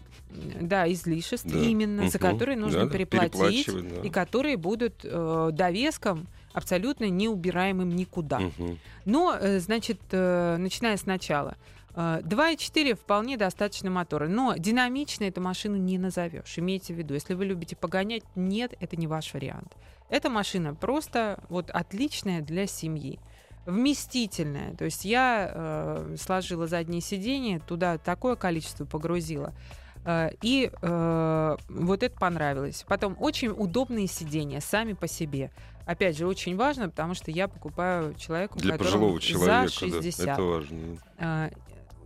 да, 0.61 0.91
излишеств, 0.93 1.47
Да. 1.47 1.57
именно, 1.57 2.11
за 2.11 2.19
Мгм. 2.19 2.29
которые 2.29 2.59
нужно 2.59 2.81
Да-да, 2.81 2.93
переплатить, 2.93 3.67
да. 3.69 4.03
и 4.03 4.11
которые 4.11 4.57
будут 4.57 5.05
э, 5.05 5.51
довеском 5.53 6.27
абсолютно 6.53 7.09
неубираемым 7.09 7.89
никуда. 7.95 8.41
Мгм. 8.41 8.81
Но, 9.05 9.37
э, 9.41 9.61
значит, 9.61 10.01
э, 10.11 10.57
начиная 10.57 10.97
сначала. 10.97 11.57
Э, 11.95 12.23
2.4 12.25 12.95
вполне 12.97 13.37
достаточно 13.37 13.89
мотора, 13.89 14.27
но 14.27 14.57
динамично 14.57 15.25
эту 15.25 15.41
машину 15.41 15.77
не 15.77 15.97
назовешь. 15.97 16.59
Имейте 16.59 16.93
в 16.93 16.97
виду, 16.99 17.15
если 17.15 17.35
вы 17.35 17.45
любите 17.45 17.77
погонять, 17.77 18.25
нет, 18.35 18.75
это 18.81 18.97
не 18.97 19.07
ваш 19.07 19.33
вариант. 19.33 19.77
Эта 20.11 20.29
машина 20.29 20.75
просто 20.75 21.39
вот 21.49 21.71
отличная 21.71 22.43
для 22.43 22.67
семьи. 22.67 23.19
Вместительная. 23.67 24.75
То 24.75 24.85
есть 24.87 25.05
я 25.05 25.51
э, 25.53 26.17
сложила 26.19 26.67
заднее 26.67 27.01
сиденье, 27.01 27.61
туда 27.61 27.99
такое 27.99 28.35
количество 28.35 28.85
погрузила. 28.85 29.55
Э, 30.05 30.31
И 30.43 30.71
э, 30.83 31.57
вот 31.69 32.03
это 32.03 32.19
понравилось. 32.19 32.85
Потом 32.89 33.17
очень 33.21 33.49
удобные 33.49 34.07
сиденья 34.09 34.61
сами 34.61 34.95
по 34.95 35.07
себе. 35.07 35.51
Опять 35.87 36.17
же, 36.17 36.27
очень 36.27 36.57
важно, 36.57 36.89
потому 36.89 37.15
что 37.15 37.31
я 37.31 37.49
покупаю 37.49 38.15
человеку, 38.15 38.59
Для 38.59 38.77
пожилого 38.77 39.21
человека, 39.21 39.69
за 39.69 39.73
60. 39.73 40.27
да, 40.27 40.33
это 40.33 40.43
важно. 40.43 40.79
А, 41.19 41.51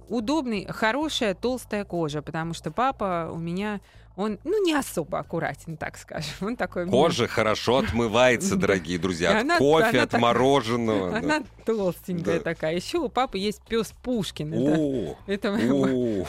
удобный, 0.08 0.66
хорошая 0.68 1.34
толстая 1.34 1.84
кожа, 1.84 2.22
потому 2.22 2.54
что 2.54 2.70
папа 2.70 3.30
у 3.32 3.38
меня 3.38 3.80
он, 4.16 4.38
ну, 4.44 4.64
не 4.64 4.72
особо 4.74 5.18
аккуратен, 5.18 5.76
так 5.76 5.96
скажем. 5.96 6.30
Он 6.40 6.56
такой... 6.56 6.86
Кожа 6.86 7.26
хорошо 7.26 7.78
отмывается, 7.78 8.54
дорогие 8.56 8.98
друзья, 8.98 9.40
от 9.40 9.58
кофе, 9.58 10.00
от 10.00 10.12
мороженого. 10.12 11.16
Она 11.16 11.42
толстенькая 11.64 12.38
такая. 12.38 12.76
Еще 12.76 12.98
у 12.98 13.08
папы 13.08 13.38
есть 13.38 13.60
пес 13.62 13.92
Пушкин. 14.02 15.16
Это, 15.26 15.58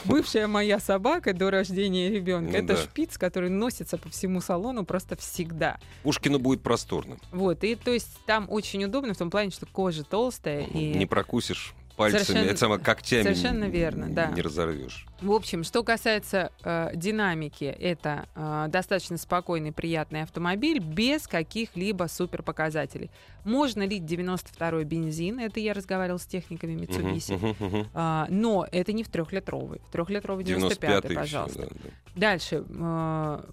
бывшая 0.06 0.48
моя 0.48 0.80
собака 0.80 1.34
до 1.34 1.52
рождения 1.52 2.10
ребенка. 2.10 2.54
Ну 2.54 2.58
это 2.58 2.78
шпиц, 2.78 3.18
который 3.18 3.50
носится 3.50 3.98
по 3.98 4.10
всему 4.10 4.42
салону 4.42 4.84
просто 4.84 5.16
всегда. 5.16 5.78
Пушкину 6.04 6.40
будет 6.40 6.64
просторно. 6.64 7.18
Вот, 7.32 7.64
и 7.64 7.76
то 7.76 7.92
есть 7.92 8.18
там 8.26 8.48
очень 8.50 8.84
удобно 8.84 9.14
в 9.14 9.18
том 9.18 9.30
плане, 9.30 9.52
что 9.52 9.68
кожа 9.68 10.04
толстая. 10.04 10.64
И... 10.64 10.94
Не 10.96 11.06
прокусишь 11.06 11.76
пальцами, 11.96 12.24
Совершенно- 12.24 12.50
это 12.50 12.60
самое, 12.60 12.80
когтями 12.82 13.24
совершенно 13.24 13.64
верно, 13.66 14.10
да. 14.10 14.28
не 14.28 14.42
разорвешь. 14.42 15.06
В 15.22 15.32
общем, 15.32 15.64
что 15.64 15.84
касается 15.84 16.52
э, 16.64 16.92
динамики, 16.96 17.64
это 17.64 18.28
э, 18.36 18.66
достаточно 18.70 19.18
спокойный, 19.18 19.72
приятный 19.72 20.22
автомобиль 20.24 20.80
без 20.80 21.28
каких-либо 21.28 22.08
суперпоказателей. 22.10 23.10
Можно 23.44 23.86
лить 23.88 24.04
92-й 24.04 24.84
бензин, 24.84 25.40
это 25.40 25.60
я 25.60 25.74
разговаривал 25.74 26.20
с 26.20 26.26
техниками 26.26 26.74
Mitsubishi, 26.74 27.36
Мгм, 27.36 27.48
мгм, 27.48 27.66
мгм. 27.80 27.88
А, 27.94 28.28
но 28.30 28.68
это 28.72 28.92
не 28.94 29.04
в 29.04 29.10
трехлитровый. 29.10 29.80
В 29.88 29.92
трехлитровый 29.92 30.44
95-й, 30.44 30.88
95-й 30.88 31.16
пожалуйста. 31.16 31.62
ещё, 31.62 31.70
да, 31.72 31.80
да. 31.84 31.90
Дальше. 32.16 32.64
э, 32.68 33.44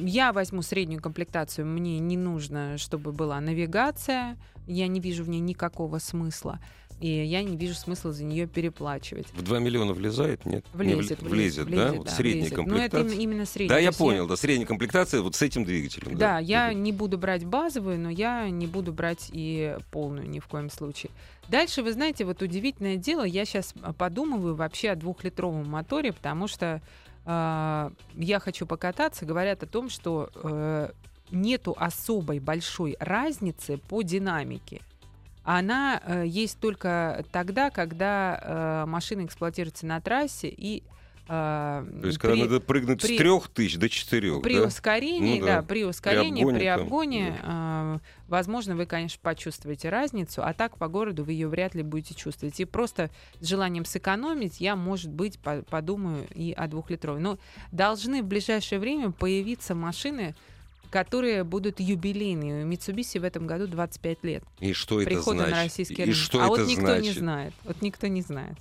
Я 0.00 0.32
возьму 0.32 0.62
среднюю 0.62 1.02
комплектацию. 1.02 1.66
Мне 1.66 1.98
не 1.98 2.16
нужно, 2.16 2.78
чтобы 2.78 3.10
была 3.12 3.40
навигация. 3.40 4.36
Я 4.66 4.86
не 4.86 5.00
вижу 5.00 5.24
в 5.24 5.28
ней 5.28 5.40
никакого 5.40 5.98
смысла. 5.98 6.60
И 7.00 7.08
я 7.08 7.42
не 7.44 7.56
вижу 7.56 7.74
смысла 7.74 8.12
за 8.12 8.24
нее 8.24 8.46
переплачивать. 8.48 9.26
В 9.32 9.42
2 9.42 9.60
миллиона 9.60 9.92
влезает, 9.92 10.44
нет? 10.44 10.64
Не 10.74 10.94
Влезет, 10.94 11.20
вл- 11.20 11.28
влезет, 11.28 11.66
влезет, 11.66 11.92
да? 11.92 11.92
Вот 11.92 12.06
да, 12.06 12.10
средняя 12.12 12.48
влезет. 12.50 12.66
Но 12.66 12.76
это 12.76 12.90
комплектация. 12.96 13.20
именно, 13.22 13.46
средняя. 13.46 13.68
Да, 13.68 13.78
я 13.78 13.86
есть 13.86 13.98
понял, 13.98 14.26
да, 14.26 14.36
средняя 14.36 14.66
комплектация 14.66 15.20
вот 15.22 15.36
с 15.36 15.42
этим 15.42 15.64
двигателем. 15.64 16.16
Да, 16.18 16.38
я 16.40 16.70
Мгм. 16.72 16.82
не 16.82 16.92
буду 16.92 17.16
брать 17.18 17.44
базовую, 17.44 18.00
но 18.00 18.10
я 18.10 18.50
не 18.50 18.66
буду 18.66 18.92
брать 18.92 19.30
и 19.32 19.76
полную 19.92 20.28
ни 20.28 20.40
в 20.40 20.46
коем 20.48 20.70
случае. 20.70 21.10
Дальше, 21.48 21.82
вы 21.82 21.92
знаете, 21.92 22.24
вот 22.24 22.42
удивительное 22.42 22.96
дело, 22.96 23.22
я 23.22 23.44
сейчас 23.44 23.74
подумываю 23.96 24.54
вообще 24.56 24.90
о 24.90 24.96
двухлитровом 24.96 25.68
моторе, 25.68 26.12
потому 26.12 26.48
что 26.48 26.82
э, 27.24 27.90
я 28.14 28.38
хочу 28.40 28.66
покататься. 28.66 29.24
Говорят 29.24 29.62
о 29.62 29.66
том, 29.66 29.88
что 29.88 30.30
э, 30.34 30.90
нету 31.30 31.76
особой 31.78 32.40
большой 32.40 32.96
разницы 32.98 33.78
по 33.88 34.02
динамике. 34.02 34.80
Она 35.50 36.02
э, 36.04 36.24
есть 36.26 36.60
только 36.60 37.24
тогда, 37.32 37.70
когда 37.70 38.38
э, 38.84 38.84
машина 38.86 39.24
эксплуатируется 39.24 39.86
на 39.86 39.98
трассе 39.98 40.48
и 40.54 40.82
э, 41.26 41.28
То 41.30 42.06
есть, 42.06 42.18
когда 42.18 42.34
при- 42.34 42.42
надо 42.42 42.60
прыгнуть 42.60 43.00
при- 43.00 43.14
с 43.14 43.18
трех 43.18 43.48
тысяч 43.48 43.78
до 43.78 43.88
четырех, 43.88 44.42
при 44.42 44.56
да? 44.58 44.66
ускорении, 44.66 45.40
Ну 45.40 45.46
да. 45.46 45.56
да. 45.56 45.62
при 45.62 45.84
ускорении, 45.86 46.42
обгоне 46.42 46.58
при 46.58 46.64
там, 46.66 46.80
обгоне, 46.82 47.40
э, 47.42 47.98
возможно, 48.28 48.76
вы, 48.76 48.84
конечно, 48.84 49.18
почувствуете 49.22 49.88
разницу, 49.88 50.42
а 50.44 50.52
так 50.52 50.76
по 50.76 50.86
городу 50.88 51.24
вы 51.24 51.32
ее 51.32 51.48
вряд 51.48 51.74
ли 51.74 51.82
будете 51.82 52.14
чувствовать. 52.14 52.60
И 52.60 52.66
просто 52.66 53.08
с 53.40 53.46
желанием 53.46 53.86
сэкономить 53.86 54.60
я, 54.60 54.76
может 54.76 55.10
быть, 55.10 55.38
по- 55.38 55.62
подумаю 55.62 56.26
и 56.34 56.52
о 56.52 56.66
двухлитровой. 56.66 57.20
Но 57.20 57.38
должны 57.72 58.22
в 58.22 58.26
ближайшее 58.26 58.78
время 58.80 59.12
появиться 59.12 59.74
машины, 59.74 60.34
которые 60.90 61.44
будут 61.44 61.80
юбилейные. 61.80 62.64
У 62.64 62.68
Mitsubishi 62.68 63.20
в 63.20 63.24
этом 63.24 63.46
году 63.46 63.66
25 63.66 64.18
лет 64.24 64.44
И 64.60 64.72
что 64.72 65.00
это 65.00 65.10
прихода 65.10 65.38
значит? 65.38 65.54
на 65.56 65.62
российский 65.64 65.94
И 65.94 66.04
рынок. 66.04 66.16
что 66.16 66.38
а 66.40 66.42
это 66.46 66.50
вот 66.50 66.66
никто 66.68 66.86
значит? 66.86 67.04
не 67.04 67.12
знает. 67.12 67.54
Вот 67.64 67.82
никто 67.82 68.06
не 68.06 68.22
знает. 68.22 68.54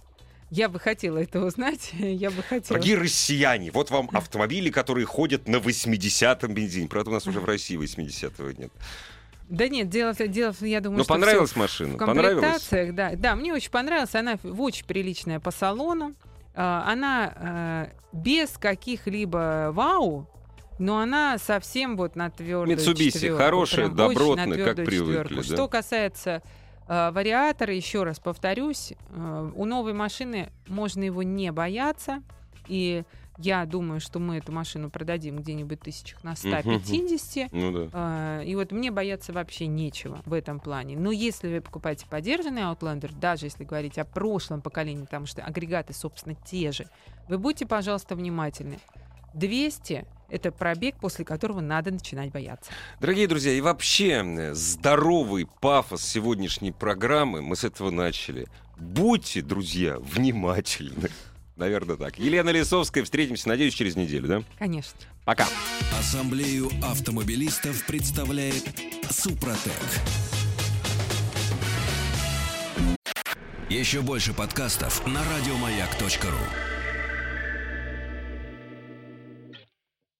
Я 0.50 0.70
бы 0.70 0.80
хотела 0.80 1.18
это 1.18 1.44
узнать. 1.44 1.92
Я 2.00 2.32
бы 2.32 2.42
хотела. 2.42 2.80
Дорогие 2.80 2.98
россияне, 2.98 3.70
вот 3.72 3.92
вам 3.92 4.10
автомобили, 4.14 4.70
которые 4.70 5.06
ходят 5.06 5.48
на 5.48 5.58
80-м 5.58 6.54
бензине. 6.54 6.88
Правда, 6.88 7.10
у 7.12 7.14
нас 7.14 7.28
уже 7.28 7.40
в 7.42 7.46
России 7.46 7.78
80-го 7.78 8.52
нет. 8.52 8.72
Да 9.50 9.68
нет, 9.70 9.90
дело, 9.90 10.14
в- 10.14 10.28
дело, 10.28 10.52
в- 10.54 10.62
я 10.62 10.82
думаю, 10.82 11.00
Но 11.00 11.04
что 11.06 11.14
понравилась 11.14 11.52
в 11.52 11.56
машина? 11.58 11.98
Понравилась? 11.98 12.42
комплектациях, 12.44 12.96
да. 12.96 13.12
Да, 13.16 13.36
мне 13.36 13.54
очень 13.54 13.72
понравилась. 13.72 14.14
Она 14.16 14.38
в- 14.44 14.62
очень 14.62 14.86
приличная 14.86 15.40
по 15.40 15.52
салону. 15.52 16.14
А, 16.54 16.84
Она 16.92 17.34
а, 17.36 17.90
без 18.14 18.58
каких-либо 18.58 19.70
вау, 19.72 20.30
но 20.80 21.00
она 21.00 21.38
совсем 21.38 21.98
вот 21.98 22.16
на 22.16 22.30
твердую 22.30 22.78
четвёрку, 22.78 23.38
хорошая, 23.38 23.90
добротная, 23.90 24.66
как 24.66 24.76
привыкли, 24.86 25.38
да. 25.38 25.44
Что 25.44 25.68
касается 25.68 26.42
а, 26.88 27.12
вариатора, 27.12 27.74
еще 27.74 28.04
раз 28.04 28.20
повторюсь, 28.20 28.94
а, 29.10 29.52
у 29.56 29.66
новой 29.66 29.94
машины 29.94 30.50
можно 30.68 31.04
его 31.04 31.24
не 31.24 31.52
бояться. 31.52 32.22
И 32.68 33.04
я 33.38 33.66
думаю, 33.66 34.00
что 34.00 34.20
мы 34.20 34.38
эту 34.38 34.52
машину 34.52 34.90
продадим 34.90 35.38
где-нибудь 35.38 35.80
тысячах 35.80 36.24
на 36.24 36.36
150. 36.36 37.52
Ну 37.52 37.72
да. 37.72 37.90
А, 37.94 38.42
И 38.42 38.56
вот 38.56 38.72
мне 38.72 38.90
бояться 38.92 39.32
вообще 39.32 39.68
нечего 39.68 40.22
в 40.26 40.34
этом 40.34 40.60
плане. 40.60 40.98
Но 40.98 41.12
если 41.12 41.48
вы 41.48 41.62
покупаете 41.62 42.06
подержанный 42.10 42.64
Outlander, 42.64 43.12
даже 43.20 43.46
если 43.46 43.64
говорить 43.64 43.98
о 43.98 44.06
прошлом 44.06 44.62
поколении, 44.62 45.04
потому 45.04 45.28
что 45.28 45.44
агрегаты, 45.44 45.94
собственно, 45.94 46.36
те 46.36 46.72
же, 46.72 46.88
вы 47.28 47.38
будьте, 47.38 47.66
пожалуйста, 47.66 48.16
внимательны. 48.16 48.80
200— 49.38 50.06
это 50.30 50.52
пробег, 50.52 50.96
после 51.00 51.24
которого 51.24 51.62
надо 51.62 51.92
начинать 51.92 52.32
бояться. 52.32 52.72
Дорогие 53.00 53.28
друзья, 53.28 53.54
и 53.54 53.62
вообще 53.62 54.54
здоровый 54.54 55.48
пафос 55.62 56.04
сегодняшней 56.04 56.72
программы, 56.72 57.42
мы 57.42 57.56
с 57.56 57.64
этого 57.64 57.92
начали. 57.92 58.48
Будьте, 58.78 59.42
друзья, 59.42 59.98
внимательны. 60.00 61.10
Наверное, 61.56 61.96
так. 61.96 62.20
Елена 62.20 62.50
Лисовская, 62.50 63.04
встретимся, 63.04 63.48
надеюсь, 63.48 63.74
через 63.74 63.96
неделю, 63.96 64.28
да? 64.28 64.44
Конечно. 64.60 65.00
Пока. 65.26 65.48
Ассамблею 66.00 66.70
автомобилистов 66.84 67.86
представляет 67.86 68.64
Супротек. 69.10 69.74
Еще 73.70 74.02
больше 74.02 74.34
подкастов 74.34 75.06
на 75.08 75.22
радиомаяк.ру. 75.24 76.77